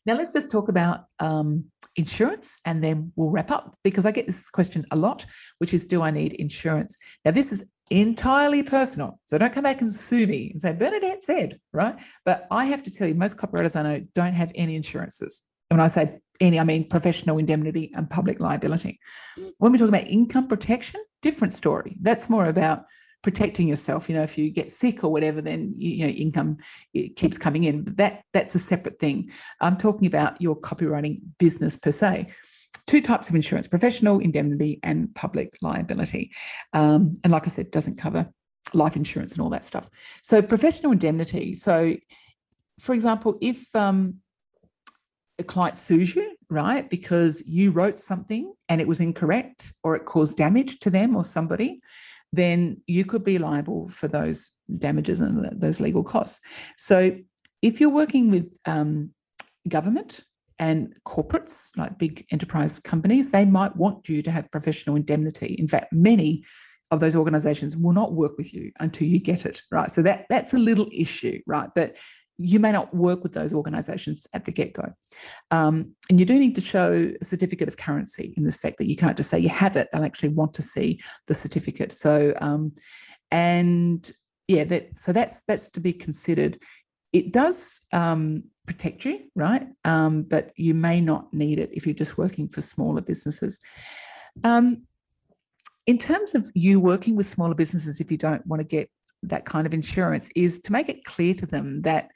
Now 0.05 0.15
let's 0.15 0.33
just 0.33 0.51
talk 0.51 0.69
about 0.69 1.07
um, 1.19 1.65
insurance, 1.97 2.61
and 2.65 2.83
then 2.83 3.13
we'll 3.17 3.31
wrap 3.31 3.51
up 3.51 3.77
because 3.83 4.07
I 4.07 4.13
get 4.13 4.27
this 4.27 4.49
question 4.49 4.85
a 4.91 4.97
lot, 4.97 5.27
which 5.59 5.75
is, 5.75 5.87
do 5.87 6.03
I 6.03 6.11
need 6.11 6.35
insurance? 6.35 6.97
Now 7.25 7.31
this 7.31 7.53
is 7.53 7.65
entirely 7.91 8.63
personal. 8.63 9.21
So 9.25 9.39
don't 9.39 9.53
come 9.53 9.65
back 9.65 9.81
and 9.81 9.91
sue 9.91 10.27
me 10.27 10.51
and 10.51 10.61
say, 10.61 10.73
Bernadette 10.73 11.23
said, 11.23 11.61
right? 11.73 11.97
But 12.25 12.47
I 12.51 12.65
have 12.67 12.83
to 12.85 12.91
tell 12.91 13.07
you, 13.07 13.15
most 13.15 13.37
copywriters 13.37 13.77
I 13.77 13.83
know 13.83 14.07
don't 14.15 14.35
have 14.35 14.53
any 14.55 14.77
insurances. 14.77 15.43
When 15.69 15.81
I 15.81 15.89
say 15.89 16.19
any, 16.41 16.59
I 16.59 16.65
mean 16.65 16.89
professional 16.89 17.39
indemnity 17.39 17.93
and 17.95 18.09
public 18.09 18.41
liability. 18.41 18.99
When 19.59 19.73
we 19.73 19.79
talk 19.79 19.89
about 19.89 20.07
income 20.07 20.49
protection, 20.49 21.01
different 21.23 21.53
story. 21.53 21.97
That's 22.01 22.29
more 22.29 22.47
about 22.47 22.85
protecting 23.23 23.67
yourself. 23.67 24.09
You 24.09 24.17
know, 24.17 24.23
if 24.23 24.39
you 24.39 24.51
get 24.51 24.71
sick 24.71 25.03
or 25.03 25.11
whatever, 25.11 25.41
then 25.41 25.75
you 25.77 26.07
know 26.07 26.13
income 26.13 26.59
keeps 27.17 27.39
coming 27.39 27.65
in. 27.65 27.83
But 27.83 27.97
that 27.97 28.23
that's 28.33 28.55
a 28.55 28.61
separate 28.61 29.01
thing. 29.01 29.33
I'm 29.61 29.77
talking 29.77 30.07
about 30.07 30.41
your 30.41 30.57
copywriting 30.57 31.21
business 31.39 31.77
per 31.77 31.93
se 31.93 32.29
two 32.87 33.01
types 33.01 33.29
of 33.29 33.35
insurance 33.35 33.67
professional 33.67 34.19
indemnity 34.21 34.81
and 34.83 35.15
public 35.15 35.57
liability. 35.61 36.33
Um, 36.73 37.17
and 37.25 37.33
like 37.33 37.47
I 37.47 37.51
said, 37.51 37.71
doesn't 37.71 37.97
cover 37.97 38.29
life 38.73 38.97
insurance 38.97 39.33
and 39.33 39.41
all 39.41 39.51
that 39.51 39.65
stuff. 39.65 39.89
So, 40.23 40.43
professional 40.43 40.93
indemnity. 40.93 41.55
So, 41.55 41.97
for 42.81 42.95
example, 42.95 43.39
if 43.41 43.75
um, 43.75 44.17
a 45.39 45.45
client 45.45 45.77
sues 45.77 46.15
you, 46.15 46.37
right, 46.51 46.89
because 46.89 47.43
you 47.47 47.71
wrote 47.71 47.99
something 47.99 48.53
and 48.69 48.81
it 48.81 48.89
was 48.89 49.01
incorrect 49.01 49.73
or 49.83 49.97
it 49.97 50.05
caused 50.05 50.37
damage 50.37 50.79
to 50.81 50.91
them 50.91 51.17
or 51.17 51.25
somebody, 51.25 51.81
then 52.33 52.81
you 52.87 53.05
could 53.05 53.25
be 53.25 53.39
liable 53.39 53.89
for 53.89 54.09
those 54.09 54.51
damages 54.79 55.21
and 55.21 55.61
those 55.61 55.81
legal 55.81 56.03
costs. 56.03 56.41
So, 56.77 57.17
if 57.63 57.81
you're 57.81 57.91
working 57.91 58.31
with 58.31 58.57
um, 58.65 59.11
government 59.69 60.23
and 60.59 60.95
corporates, 61.07 61.71
like 61.77 61.99
big 61.99 62.27
enterprise 62.31 62.81
companies, 62.81 63.31
they 63.31 63.45
might 63.45 63.75
want 63.77 64.09
you 64.09 64.23
to 64.23 64.31
have 64.31 64.51
professional 64.51 64.97
indemnity. 64.97 65.55
In 65.59 65.69
fact, 65.69 65.93
many 65.93 66.45
of 66.91 67.01
those 67.01 67.17
organizations 67.17 67.77
will 67.77 67.93
not 67.93 68.13
work 68.13 68.37
with 68.39 68.55
you 68.55 68.71
until 68.81 69.07
you 69.07 69.19
get 69.19 69.45
it, 69.45 69.63
right? 69.71 69.91
So 69.91 70.03
that 70.03 70.27
that's 70.29 70.55
a 70.55 70.59
little 70.59 70.89
issue, 70.93 71.41
right? 71.47 71.69
But 71.75 71.97
you 72.39 72.61
may 72.61 72.71
not 72.71 72.95
work 72.95 73.23
with 73.23 73.33
those 73.33 73.55
organizations 73.55 74.27
at 74.35 74.45
the 74.45 74.53
get-go. 74.53 74.93
Um, 75.51 75.95
and 76.11 76.21
you 76.21 76.27
do 76.27 76.39
need 76.39 76.55
to 76.57 76.61
show 76.61 77.11
a 77.21 77.25
certificate 77.25 77.67
of 77.67 77.79
currency 77.79 78.35
in 78.37 78.45
this 78.45 78.59
fact 78.59 78.77
that 78.79 78.89
you 78.89 78.97
can't 78.97 79.17
just 79.17 79.31
say 79.31 79.39
you 79.39 79.49
have 79.49 79.75
it, 79.77 79.89
they'll 79.93 80.05
actually 80.05 80.29
want 80.29 80.53
to 80.55 80.63
see 80.63 81.01
the 81.29 81.35
certificate. 81.35 81.93
So 81.93 82.35
um, 82.41 82.73
and 83.31 84.11
yeah, 84.49 84.65
that 84.65 84.99
so 84.99 85.13
that's 85.13 85.43
that's 85.49 85.69
to 85.71 85.81
be 85.81 85.93
considered. 85.93 86.63
It 87.13 87.33
does 87.33 87.81
um, 87.93 88.45
protect 88.67 89.05
you, 89.05 89.21
right? 89.35 89.67
Um, 89.85 90.23
but 90.23 90.53
you 90.57 90.75
may 90.75 91.01
not 91.01 91.33
need 91.33 91.59
it 91.59 91.71
if 91.73 91.87
you're 91.87 91.95
just 91.95 92.19
working 92.19 92.49
for 92.49 92.61
smaller 92.61 93.01
businesses. 93.01 93.59
Um, 94.45 94.83
in 95.87 95.99
terms 95.99 96.35
of 96.35 96.51
you 96.55 96.81
working 96.81 97.17
with 97.17 97.27
smaller 97.27 97.55
businesses, 97.55 98.01
if 98.01 98.11
you 98.11 98.19
don't 98.19 98.47
want 98.47 98.61
to 98.61 98.67
get 98.67 98.91
that 99.23 99.47
kind 99.47 99.67
of 99.67 99.75
insurance, 99.75 100.29
is 100.35 100.59
to 100.61 100.73
make 100.73 100.89
it 100.89 101.05
clear 101.05 101.33
to 101.35 101.47
them 101.47 101.83
that 101.83 102.11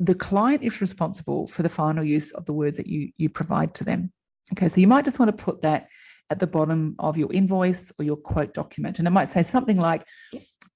the 0.00 0.14
client 0.14 0.62
is 0.62 0.80
responsible 0.80 1.46
for 1.46 1.62
the 1.62 1.68
final 1.68 2.04
use 2.04 2.32
of 2.32 2.44
the 2.46 2.52
words 2.52 2.76
that 2.76 2.86
you 2.86 3.10
you 3.16 3.28
provide 3.28 3.74
to 3.74 3.84
them. 3.84 4.12
Okay, 4.52 4.68
so 4.68 4.80
you 4.80 4.86
might 4.86 5.04
just 5.04 5.18
want 5.18 5.36
to 5.36 5.44
put 5.44 5.62
that 5.62 5.88
at 6.30 6.38
the 6.38 6.46
bottom 6.46 6.94
of 6.98 7.18
your 7.18 7.32
invoice 7.32 7.92
or 7.98 8.04
your 8.04 8.16
quote 8.16 8.54
document, 8.54 8.98
and 8.98 9.08
it 9.08 9.10
might 9.10 9.28
say 9.28 9.42
something 9.42 9.76
like, 9.76 10.06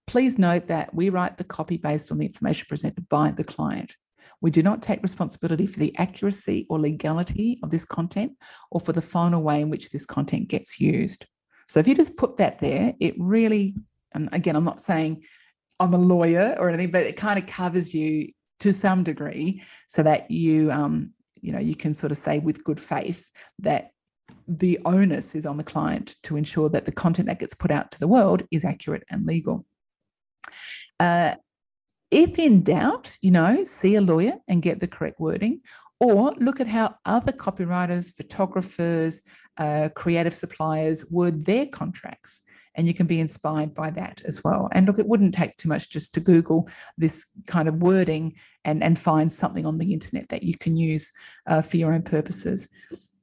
"Please 0.09 0.39
note 0.39 0.67
that 0.67 0.93
we 0.93 1.11
write 1.11 1.37
the 1.37 1.45
copy 1.45 1.77
based 1.77 2.11
on 2.11 2.19
the 2.19 2.27
information 2.27 2.67
presented 2.69 3.09
by 3.09 3.31
the 3.31 3.45
client." 3.45 3.95
We 4.41 4.51
do 4.51 4.63
not 4.63 4.83
take 4.83 5.03
responsibility 5.03 5.67
for 5.67 5.81
the 5.81 5.97
accuracy 5.99 6.67
or 6.69 6.79
legality 6.79 7.59
of 7.63 7.71
this 7.71 7.85
content 7.85 8.33
or 8.71 8.81
for 8.81 8.93
the 8.93 9.01
final 9.01 9.43
way 9.43 9.61
in 9.61 9.71
which 9.71 9.91
this 9.91 10.07
content 10.07 10.49
gets 10.49 10.81
used. 10.81 11.27
So 11.69 11.81
if 11.81 11.89
you 11.89 11.95
just 11.95 12.17
put 12.17 12.37
that 12.39 12.59
there, 12.59 12.95
it 13.01 13.15
really, 13.19 13.75
and 14.13 14.29
again, 14.33 14.57
I'm 14.57 14.65
not 14.65 14.81
saying 14.81 15.25
I'm 15.81 15.95
a 15.95 15.99
lawyer 15.99 16.57
or 16.59 16.69
anything, 16.69 16.91
but 16.91 17.05
it 17.05 17.17
kind 17.17 17.39
of 17.39 17.47
covers 17.47 17.93
you 17.93 18.33
to 18.61 18.73
some 18.73 19.05
degree 19.05 19.63
so 19.87 20.03
that 20.03 20.31
you, 20.31 20.71
um, 20.71 21.13
you 21.41 21.53
know, 21.53 21.59
you 21.59 21.75
can 21.75 21.95
sort 21.95 22.11
of 22.11 22.19
say 22.19 22.39
with 22.39 22.65
good 22.65 22.81
faith 22.81 23.31
that 23.61 23.91
the 24.47 24.79
onus 24.85 25.35
is 25.35 25.47
on 25.47 25.57
the 25.57 25.65
client 25.65 26.17
to 26.23 26.37
ensure 26.37 26.69
that 26.71 26.87
the 26.87 26.93
content 26.93 27.27
that 27.27 27.39
gets 27.39 27.55
put 27.55 27.71
out 27.71 27.91
to 27.91 28.01
the 28.01 28.09
world 28.09 28.43
is 28.51 28.65
accurate 28.65 29.05
and 29.11 29.27
legal. 29.27 29.65
Uh, 31.01 31.35
if 32.11 32.39
in 32.39 32.63
doubt, 32.63 33.17
you 33.21 33.31
know, 33.31 33.63
see 33.65 33.97
a 33.97 34.01
lawyer 34.01 34.35
and 34.49 34.63
get 34.63 34.81
the 34.81 34.89
correct 34.89 35.21
wording, 35.21 35.61
or 36.01 36.33
look 36.39 36.61
at 36.61 36.69
how 36.69 36.95
other 37.05 37.33
copywriters, 37.33 38.15
photographers, 38.15 39.21
uh, 39.59 39.89
creative 39.95 40.35
suppliers 40.35 41.05
word 41.11 41.45
their 41.45 41.67
contracts. 41.67 42.43
And 42.79 42.87
you 42.87 42.95
can 42.95 43.07
be 43.07 43.21
inspired 43.21 43.75
by 43.75 43.91
that 43.91 44.23
as 44.25 44.43
well. 44.43 44.71
And 44.73 44.87
look, 44.87 44.99
it 44.99 45.07
wouldn't 45.07 45.35
take 45.35 45.59
too 45.59 45.69
much 45.69 45.91
just 45.91 46.15
to 46.15 46.21
Google 46.21 46.69
this 46.97 47.27
kind 47.47 47.69
of 47.69 47.83
wording 47.83 48.37
and, 48.65 48.83
and 48.83 48.99
find 48.99 49.31
something 49.31 49.67
on 49.67 49.77
the 49.77 49.93
internet 49.93 50.31
that 50.31 50.43
you 50.43 50.57
can 50.57 50.77
use 50.77 51.13
uh, 51.47 51.61
for 51.61 51.77
your 51.77 51.93
own 51.93 52.03
purposes 52.03 52.69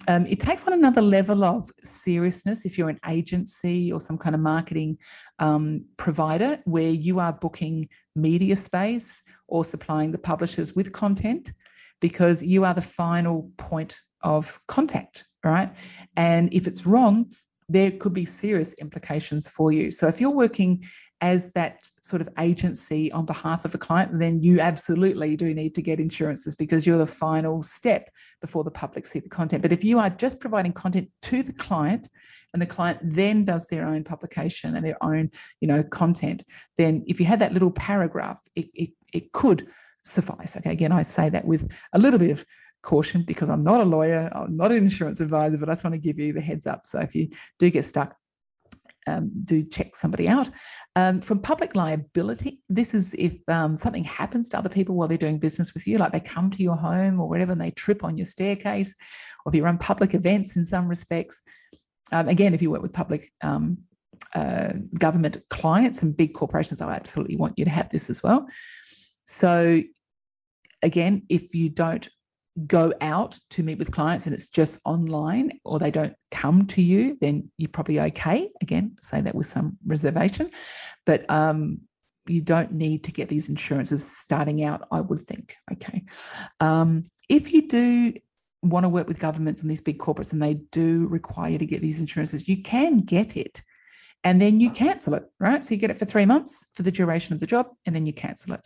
um, 0.08 0.26
it 0.28 0.40
takes 0.40 0.66
on 0.66 0.74
another 0.74 1.02
level 1.02 1.44
of 1.44 1.70
seriousness 1.84 2.66
if 2.66 2.78
you're 2.78 2.90
an 2.90 3.00
agency 3.08 3.92
or 3.92 4.00
some 4.00 4.18
kind 4.18 4.36
of 4.36 4.42
marketing 4.42 4.98
um, 5.40 5.82
provider 5.98 6.60
where 6.66 6.90
you 6.90 7.20
are 7.20 7.34
booking 7.34 7.90
media 8.16 8.56
space 8.56 9.24
or 9.48 9.66
supplying 9.66 10.12
the 10.12 10.18
publishers 10.18 10.76
with 10.76 10.92
content 10.92 11.54
because 12.02 12.44
you 12.44 12.66
are 12.66 12.74
the 12.74 12.82
final 12.82 13.50
point 13.58 14.00
of 14.22 14.60
contact, 14.68 15.26
right? 15.44 15.74
And 16.18 16.54
if 16.54 16.68
it's 16.68 16.86
wrong, 16.86 17.32
there 17.68 17.92
could 17.92 18.14
be 18.14 18.26
serious 18.26 18.74
implications 18.76 19.48
for 19.48 19.72
you. 19.72 19.92
So 19.92 20.08
if 20.08 20.22
you're 20.22 20.30
working 20.30 20.84
as 21.22 21.52
that 21.54 21.90
sort 22.02 22.22
of 22.22 22.30
agency 22.40 23.12
on 23.12 23.26
behalf 23.26 23.66
of 23.66 23.74
a 23.74 23.78
client, 23.78 24.20
then 24.20 24.42
you 24.42 24.60
absolutely 24.60 25.36
do 25.36 25.54
need 25.54 25.74
to 25.76 25.82
get 25.82 26.00
insurances 26.00 26.56
because 26.56 26.86
you're 26.86 26.98
the 26.98 27.06
final 27.06 27.64
step 27.64 28.10
before 28.42 28.64
the 28.64 28.72
public 28.72 29.06
see 29.06 29.20
the 29.20 29.30
content. 29.30 29.62
But 29.62 29.72
if 29.72 29.84
you 29.84 29.98
are 29.98 30.10
just 30.10 30.40
providing 30.40 30.74
content 30.74 31.10
to 31.24 31.42
the 31.42 31.54
client 31.54 32.10
and 32.54 32.62
the 32.62 32.66
client 32.68 33.00
then 33.02 33.46
does 33.46 33.68
their 33.68 33.88
own 33.88 34.04
publication 34.04 34.76
and 34.76 34.86
their 34.86 35.02
own, 35.02 35.32
you 35.62 35.68
know, 35.68 35.84
content, 35.84 36.44
then 36.78 37.04
if 37.08 37.20
you 37.20 37.26
had 37.26 37.40
that 37.40 37.54
little 37.54 37.72
paragraph, 37.72 38.40
it, 38.56 38.68
it, 38.74 38.90
it 39.14 39.32
could 39.32 39.68
suffice. 40.04 40.56
Okay, 40.56 40.72
again, 40.72 40.92
I 40.92 41.04
say 41.04 41.30
that 41.30 41.46
with 41.46 41.72
a 41.94 42.00
little 42.00 42.20
bit 42.20 42.32
of 42.32 42.46
caution 42.86 43.24
because 43.24 43.50
I'm 43.50 43.64
not 43.64 43.82
a 43.82 43.86
lawyer, 43.86 44.32
I'm 44.34 44.56
not 44.56 44.72
an 44.72 44.78
insurance 44.78 45.20
advisor, 45.20 45.58
but 45.58 45.70
I 45.70 45.74
just 45.74 45.84
want 45.84 45.96
to 45.96 46.00
give 46.00 46.20
you 46.20 46.32
the 46.32 46.42
heads 46.42 46.68
up. 46.68 46.88
So 46.88 47.00
if 47.00 47.16
you 47.16 47.30
do 47.60 47.70
get 47.70 47.84
stuck, 47.84 48.16
um, 49.08 49.32
do 49.44 49.64
check 49.64 49.96
somebody 49.96 50.28
out. 50.28 50.50
Um, 50.96 51.22
from 51.22 51.40
public 51.40 51.76
liability, 51.76 52.62
this 52.70 52.94
is 52.94 53.14
if 53.16 53.34
um, 53.48 53.76
something 53.76 54.04
happens 54.04 54.50
to 54.50 54.58
other 54.58 54.70
people 54.70 54.96
while 54.96 55.08
they're 55.08 55.18
doing 55.18 55.40
business 55.40 55.74
with 55.74 55.88
you, 55.88 55.98
like 55.98 56.12
they 56.12 56.20
come 56.20 56.50
to 56.52 56.64
your 56.64 56.76
home 56.76 57.20
or 57.20 57.28
whatever 57.28 57.52
and 57.52 57.62
they 57.62 57.72
trip 57.72 58.04
on 58.04 58.18
your 58.18 58.26
staircase, 58.26 58.96
or 59.46 59.50
if 59.50 59.56
you 59.56 59.64
run 59.64 59.78
public 59.78 60.14
events 60.14 60.56
in 60.56 60.64
some 60.64 60.88
respects. 60.88 61.42
Um, 62.12 62.28
again, 62.28 62.54
if 62.54 62.62
you 62.62 62.72
work 62.72 62.82
with 62.82 62.94
public 62.94 63.32
um, 63.42 63.78
uh, 64.34 64.74
government 64.98 65.38
clients 65.50 66.02
and 66.04 66.16
big 66.16 66.34
corporations, 66.34 66.82
I 66.82 66.94
absolutely 66.94 67.36
want 67.36 67.58
you 67.58 67.66
to 67.66 67.72
have 67.72 67.90
this 67.90 68.10
as 68.10 68.22
well. 68.22 68.48
So, 69.26 69.82
again, 70.84 71.24
if 71.30 71.56
you 71.56 71.70
don't 71.70 72.08
go 72.68 72.94
out 73.02 73.38
to 73.50 73.64
meet 73.64 73.78
with 73.78 73.92
clients 73.92 74.26
and 74.26 74.34
it's 74.34 74.46
just 74.46 74.80
online 74.86 75.60
or 75.66 75.78
they 75.78 75.92
don't 75.92 76.16
come 76.32 76.66
to 76.68 76.82
you, 76.82 77.18
then 77.20 77.52
you're 77.58 77.70
probably 77.70 78.00
okay. 78.00 78.50
Again, 78.62 78.96
say 79.02 79.22
that 79.22 79.36
with 79.36 79.48
some 79.48 79.78
reservation, 79.86 80.50
but 81.06 81.30
um, 81.30 81.82
you 82.28 82.42
don't 82.42 82.72
need 82.72 83.04
to 83.04 83.12
get 83.12 83.28
these 83.28 83.50
insurances 83.50 84.10
starting 84.18 84.64
out, 84.64 84.88
I 84.92 85.02
would 85.02 85.20
think. 85.20 85.56
Okay. 85.72 86.04
Um, 86.60 87.06
if 87.28 87.52
you 87.52 87.68
do 87.68 88.14
want 88.62 88.84
to 88.84 88.90
work 88.90 89.08
with 89.08 89.20
governments 89.20 89.62
and 89.62 89.70
these 89.70 89.82
big 89.82 90.00
corporates 90.00 90.32
and 90.32 90.42
they 90.42 90.56
do 90.72 91.08
require 91.08 91.52
you 91.52 91.58
to 91.58 91.66
get 91.66 91.82
these 91.82 92.00
insurances, 92.00 92.48
you 92.48 92.64
can 92.64 93.00
get 93.00 93.36
it 93.36 93.62
and 94.24 94.42
then 94.42 94.60
you 94.60 94.72
cancel 94.72 95.14
it, 95.14 95.24
right? 95.40 95.64
So 95.64 95.74
you 95.74 95.80
get 95.80 95.92
it 95.92 95.98
for 95.98 96.06
three 96.06 96.26
months 96.26 96.66
for 96.74 96.84
the 96.84 96.92
duration 96.92 97.34
of 97.34 97.40
the 97.40 97.48
job 97.48 97.68
and 97.86 97.94
then 97.94 98.06
you 98.06 98.14
cancel 98.14 98.54
it. 98.54 98.62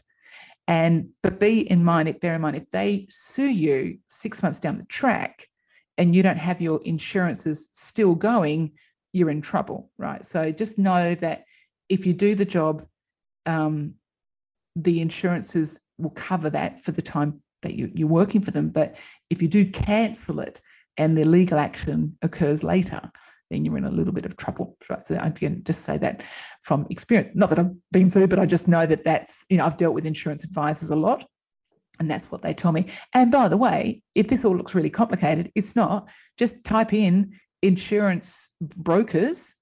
And 0.67 1.15
but 1.23 1.39
be 1.39 1.69
in 1.69 1.83
mind, 1.83 2.19
bear 2.19 2.35
in 2.35 2.41
mind, 2.41 2.57
if 2.57 2.69
they 2.69 3.07
sue 3.09 3.49
you 3.49 3.97
six 4.07 4.43
months 4.43 4.59
down 4.59 4.77
the 4.77 4.83
track 4.85 5.47
and 5.97 6.15
you 6.15 6.21
don't 6.21 6.37
have 6.37 6.61
your 6.61 6.79
insurances 6.83 7.69
still 7.73 8.15
going, 8.15 8.73
you're 9.11 9.31
in 9.31 9.41
trouble, 9.41 9.89
right? 9.97 10.23
So 10.23 10.51
just 10.51 10.77
know 10.77 11.15
that 11.15 11.45
if 11.89 12.05
you 12.05 12.13
do 12.13 12.35
the 12.35 12.45
job, 12.45 12.85
um, 13.45 13.95
the 14.75 15.01
insurances 15.01 15.79
will 15.97 16.11
cover 16.11 16.49
that 16.51 16.81
for 16.81 16.91
the 16.91 17.01
time 17.01 17.41
that 17.63 17.75
you, 17.75 17.91
you're 17.93 18.07
working 18.07 18.41
for 18.41 18.51
them. 18.51 18.69
But 18.69 18.95
if 19.29 19.41
you 19.41 19.47
do 19.47 19.69
cancel 19.69 20.39
it 20.39 20.61
and 20.97 21.17
the 21.17 21.25
legal 21.25 21.57
action 21.57 22.17
occurs 22.21 22.63
later, 22.63 23.11
then 23.49 23.65
you're 23.65 23.77
in 23.77 23.85
a 23.85 23.91
little 23.91 24.13
bit 24.13 24.25
of 24.25 24.37
trouble. 24.37 24.77
Right? 24.89 25.01
So 25.01 25.17
I 25.17 25.29
can 25.29 25.63
just 25.63 25.83
say 25.83 25.97
that 25.97 26.23
from 26.63 26.85
experience. 26.89 27.31
Not 27.35 27.49
that 27.49 27.59
I've 27.59 27.71
been 27.91 28.09
through, 28.09 28.27
but 28.27 28.39
I 28.39 28.45
just 28.45 28.67
know 28.67 28.85
that 28.85 29.03
that's, 29.03 29.45
you 29.49 29.57
know, 29.57 29.65
I've 29.65 29.77
dealt 29.77 29.93
with 29.93 30.05
insurance 30.05 30.43
advisors 30.43 30.89
a 30.89 30.95
lot. 30.95 31.25
And 31.99 32.09
that's 32.09 32.31
what 32.31 32.41
they 32.41 32.53
tell 32.53 32.71
me. 32.71 32.85
And 33.13 33.31
by 33.31 33.49
the 33.49 33.57
way, 33.57 34.01
if 34.15 34.27
this 34.29 34.45
all 34.45 34.55
looks 34.55 34.73
really 34.73 34.89
complicated, 34.89 35.51
it's 35.55 35.75
not. 35.75 36.07
Just 36.37 36.63
type 36.63 36.93
in 36.93 37.37
insurance 37.61 38.47
brokers, 38.61 39.53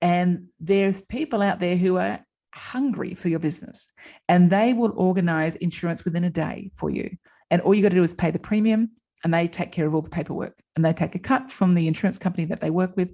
and 0.00 0.46
there's 0.58 1.02
people 1.02 1.42
out 1.42 1.60
there 1.60 1.76
who 1.76 1.96
are 1.96 2.24
hungry 2.54 3.14
for 3.14 3.28
your 3.28 3.38
business 3.38 3.88
and 4.28 4.50
they 4.50 4.72
will 4.72 4.92
organize 4.96 5.56
insurance 5.56 6.04
within 6.04 6.24
a 6.24 6.30
day 6.30 6.70
for 6.74 6.90
you. 6.90 7.10
And 7.50 7.60
all 7.60 7.74
you 7.74 7.82
got 7.82 7.90
to 7.90 7.96
do 7.96 8.02
is 8.02 8.14
pay 8.14 8.30
the 8.30 8.38
premium 8.38 8.90
and 9.24 9.32
they 9.32 9.48
take 9.48 9.72
care 9.72 9.86
of 9.86 9.94
all 9.94 10.02
the 10.02 10.10
paperwork 10.10 10.58
and 10.74 10.84
they 10.84 10.92
take 10.92 11.14
a 11.14 11.18
cut 11.18 11.50
from 11.50 11.74
the 11.74 11.88
insurance 11.88 12.18
company 12.18 12.44
that 12.46 12.60
they 12.60 12.70
work 12.70 12.96
with. 12.96 13.10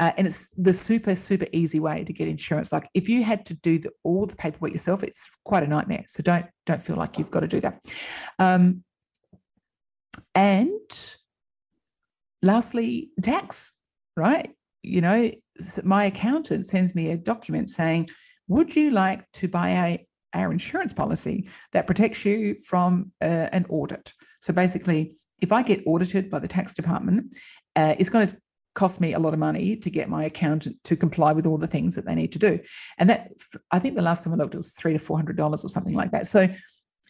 Uh, 0.00 0.10
and 0.16 0.26
it's 0.26 0.48
the 0.56 0.72
super, 0.72 1.14
super 1.14 1.46
easy 1.52 1.78
way 1.78 2.02
to 2.02 2.12
get 2.12 2.26
insurance. 2.26 2.72
Like 2.72 2.88
if 2.94 3.08
you 3.08 3.22
had 3.22 3.46
to 3.46 3.54
do 3.54 3.78
the, 3.78 3.90
all 4.02 4.26
the 4.26 4.34
paperwork 4.34 4.72
yourself, 4.72 5.04
it's 5.04 5.24
quite 5.44 5.62
a 5.62 5.68
nightmare. 5.68 6.04
So 6.08 6.22
don't 6.22 6.46
don't 6.66 6.82
feel 6.82 6.96
like 6.96 7.18
you've 7.18 7.30
got 7.30 7.40
to 7.40 7.46
do 7.46 7.60
that. 7.60 7.80
Um, 8.40 8.82
and 10.34 10.70
lastly, 12.42 13.10
tax, 13.22 13.72
right? 14.16 14.50
You 14.82 15.00
know, 15.00 15.30
my 15.84 16.06
accountant 16.06 16.66
sends 16.66 16.96
me 16.96 17.10
a 17.10 17.16
document 17.16 17.70
saying, 17.70 18.08
"Would 18.48 18.74
you 18.74 18.90
like 18.90 19.30
to 19.34 19.48
buy 19.48 19.70
a 19.70 20.06
our 20.36 20.50
insurance 20.50 20.92
policy 20.92 21.48
that 21.70 21.86
protects 21.86 22.24
you 22.24 22.56
from 22.66 23.12
uh, 23.22 23.48
an 23.52 23.64
audit?" 23.68 24.12
So 24.40 24.52
basically, 24.52 25.14
if 25.40 25.52
I 25.52 25.62
get 25.62 25.82
audited 25.86 26.30
by 26.30 26.38
the 26.38 26.48
tax 26.48 26.74
department, 26.74 27.34
uh, 27.76 27.94
it's 27.98 28.08
going 28.08 28.28
to 28.28 28.36
cost 28.74 29.00
me 29.00 29.12
a 29.12 29.18
lot 29.18 29.32
of 29.32 29.38
money 29.38 29.76
to 29.76 29.90
get 29.90 30.08
my 30.08 30.24
accountant 30.24 30.76
to 30.84 30.96
comply 30.96 31.32
with 31.32 31.46
all 31.46 31.58
the 31.58 31.66
things 31.66 31.94
that 31.94 32.04
they 32.04 32.14
need 32.14 32.32
to 32.32 32.38
do. 32.38 32.58
And 32.98 33.08
that, 33.08 33.30
I 33.70 33.78
think 33.78 33.94
the 33.94 34.02
last 34.02 34.24
time 34.24 34.32
I 34.32 34.36
looked, 34.36 34.54
it 34.54 34.58
was 34.58 34.72
three 34.72 34.92
to 34.92 34.98
four 34.98 35.16
hundred 35.16 35.36
dollars 35.36 35.64
or 35.64 35.68
something 35.68 35.94
like 35.94 36.10
that. 36.10 36.26
So 36.26 36.48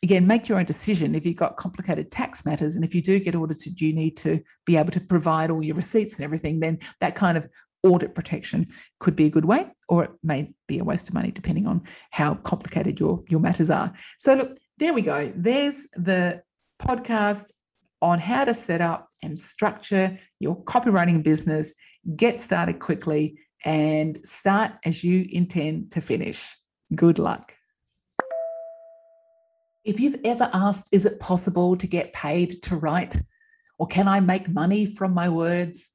again, 0.02 0.26
make 0.26 0.48
your 0.48 0.58
own 0.58 0.66
decision. 0.66 1.14
If 1.14 1.24
you've 1.24 1.36
got 1.36 1.56
complicated 1.56 2.10
tax 2.10 2.44
matters, 2.44 2.76
and 2.76 2.84
if 2.84 2.94
you 2.94 3.00
do 3.00 3.18
get 3.18 3.34
audited, 3.34 3.80
you 3.80 3.94
need 3.94 4.16
to 4.18 4.42
be 4.66 4.76
able 4.76 4.92
to 4.92 5.00
provide 5.00 5.50
all 5.50 5.64
your 5.64 5.76
receipts 5.76 6.16
and 6.16 6.24
everything. 6.24 6.60
Then 6.60 6.78
that 7.00 7.14
kind 7.14 7.38
of 7.38 7.48
audit 7.82 8.14
protection 8.14 8.64
could 9.00 9.16
be 9.16 9.26
a 9.26 9.30
good 9.30 9.44
way, 9.44 9.66
or 9.88 10.04
it 10.04 10.10
may 10.22 10.52
be 10.68 10.78
a 10.78 10.84
waste 10.84 11.08
of 11.08 11.14
money 11.14 11.30
depending 11.30 11.66
on 11.66 11.82
how 12.10 12.34
complicated 12.34 13.00
your 13.00 13.22
your 13.28 13.40
matters 13.40 13.70
are. 13.70 13.92
So 14.18 14.34
look, 14.34 14.58
there 14.78 14.92
we 14.92 15.02
go. 15.02 15.32
There's 15.34 15.86
the 15.94 16.42
podcast 16.78 17.46
on 18.04 18.18
how 18.18 18.44
to 18.44 18.52
set 18.52 18.82
up 18.82 19.08
and 19.22 19.38
structure 19.38 20.18
your 20.38 20.62
copywriting 20.64 21.22
business, 21.22 21.72
get 22.16 22.38
started 22.38 22.78
quickly, 22.78 23.38
and 23.64 24.20
start 24.24 24.72
as 24.84 25.02
you 25.02 25.26
intend 25.30 25.90
to 25.90 26.02
finish. 26.02 26.54
Good 26.94 27.18
luck. 27.18 27.54
If 29.86 29.98
you've 30.00 30.20
ever 30.22 30.50
asked, 30.52 30.88
is 30.92 31.06
it 31.06 31.18
possible 31.18 31.76
to 31.76 31.86
get 31.86 32.12
paid 32.12 32.62
to 32.64 32.76
write? 32.76 33.16
Or 33.78 33.86
can 33.86 34.06
I 34.06 34.20
make 34.20 34.50
money 34.50 34.84
from 34.84 35.14
my 35.14 35.30
words? 35.30 35.88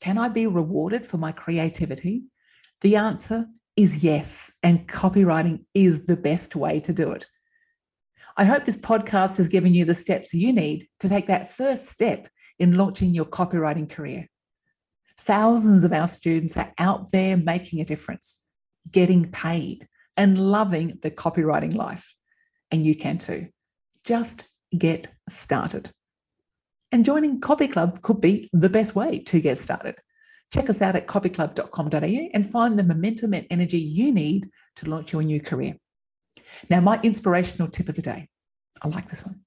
Can 0.00 0.18
I 0.18 0.28
be 0.28 0.46
rewarded 0.46 1.06
for 1.06 1.16
my 1.16 1.32
creativity? 1.32 2.24
The 2.82 2.96
answer 2.96 3.46
is 3.76 4.04
yes, 4.04 4.52
and 4.62 4.86
copywriting 4.86 5.64
is 5.72 6.04
the 6.04 6.16
best 6.16 6.54
way 6.54 6.80
to 6.80 6.92
do 6.92 7.12
it. 7.12 7.26
I 8.38 8.44
hope 8.44 8.64
this 8.64 8.76
podcast 8.76 9.38
has 9.38 9.48
given 9.48 9.72
you 9.72 9.86
the 9.86 9.94
steps 9.94 10.34
you 10.34 10.52
need 10.52 10.88
to 11.00 11.08
take 11.08 11.26
that 11.28 11.52
first 11.52 11.86
step 11.86 12.28
in 12.58 12.76
launching 12.76 13.14
your 13.14 13.24
copywriting 13.24 13.88
career. 13.88 14.28
Thousands 15.18 15.84
of 15.84 15.92
our 15.92 16.06
students 16.06 16.56
are 16.58 16.72
out 16.76 17.10
there 17.12 17.38
making 17.38 17.80
a 17.80 17.84
difference, 17.84 18.36
getting 18.92 19.30
paid, 19.30 19.88
and 20.18 20.38
loving 20.38 20.98
the 21.00 21.10
copywriting 21.10 21.74
life. 21.74 22.14
And 22.70 22.84
you 22.84 22.94
can 22.94 23.16
too. 23.16 23.48
Just 24.04 24.44
get 24.76 25.08
started. 25.30 25.90
And 26.92 27.06
joining 27.06 27.40
Copy 27.40 27.68
Club 27.68 28.02
could 28.02 28.20
be 28.20 28.48
the 28.52 28.68
best 28.68 28.94
way 28.94 29.20
to 29.20 29.40
get 29.40 29.58
started. 29.58 29.96
Check 30.52 30.68
us 30.68 30.82
out 30.82 30.94
at 30.94 31.06
copyclub.com.au 31.06 32.28
and 32.34 32.50
find 32.50 32.78
the 32.78 32.84
momentum 32.84 33.32
and 33.32 33.46
energy 33.50 33.78
you 33.78 34.12
need 34.12 34.50
to 34.76 34.88
launch 34.88 35.12
your 35.12 35.22
new 35.22 35.40
career. 35.40 35.76
Now, 36.70 36.80
my 36.80 37.00
inspirational 37.02 37.68
tip 37.68 37.88
of 37.88 37.94
the 37.94 38.02
day 38.02 38.28
I 38.82 38.88
like 38.88 39.08
this 39.08 39.24
one. 39.24 39.40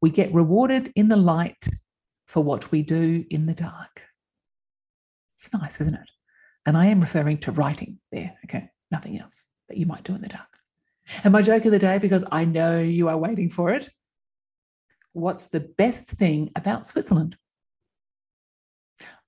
We 0.00 0.10
get 0.10 0.32
rewarded 0.32 0.92
in 0.94 1.08
the 1.08 1.16
light 1.16 1.66
for 2.26 2.42
what 2.42 2.70
we 2.70 2.82
do 2.82 3.24
in 3.30 3.46
the 3.46 3.54
dark. 3.54 4.02
It's 5.36 5.52
nice, 5.52 5.80
isn't 5.80 5.94
it? 5.94 6.10
And 6.64 6.76
I 6.76 6.86
am 6.86 7.00
referring 7.00 7.38
to 7.38 7.52
writing 7.52 7.98
there, 8.12 8.34
okay? 8.44 8.68
Nothing 8.90 9.18
else 9.18 9.44
that 9.68 9.78
you 9.78 9.86
might 9.86 10.04
do 10.04 10.14
in 10.14 10.22
the 10.22 10.28
dark. 10.28 10.48
And 11.24 11.32
my 11.32 11.42
joke 11.42 11.64
of 11.64 11.72
the 11.72 11.78
day, 11.78 11.98
because 11.98 12.24
I 12.30 12.44
know 12.44 12.78
you 12.78 13.08
are 13.08 13.18
waiting 13.18 13.50
for 13.50 13.70
it 13.70 13.90
what's 15.12 15.46
the 15.48 15.60
best 15.60 16.08
thing 16.08 16.50
about 16.56 16.86
Switzerland? 16.86 17.36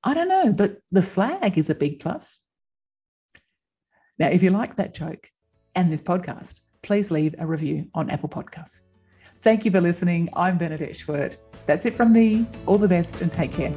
I 0.05 0.15
don't 0.15 0.29
know, 0.29 0.53
but 0.53 0.79
the 0.91 1.03
flag 1.03 1.59
is 1.59 1.71
a 1.71 1.75
big 1.75 2.01
plus. 2.01 2.39
Now, 4.19 4.29
if 4.29 4.43
you 4.43 4.51
like 4.51 4.77
that 4.77 4.95
joke 4.95 5.31
and 5.75 5.91
this 5.91 6.03
podcast, 6.03 6.61
please 6.83 7.11
leave 7.11 7.35
a 7.39 7.47
review 7.47 7.87
on 7.95 8.11
Apple 8.11 8.29
Podcasts. 8.29 8.83
Thank 9.41 9.65
you 9.65 9.71
for 9.71 9.81
listening. 9.81 10.29
I'm 10.35 10.59
Bernadette 10.59 10.93
Schwerdt. 10.93 11.37
That's 11.67 11.87
it 11.87 11.97
from 11.97 12.13
me. 12.13 12.47
All 12.67 12.79
the 12.79 12.89
best 12.89 13.21
and 13.21 13.31
take 13.31 13.53
care. 13.53 13.75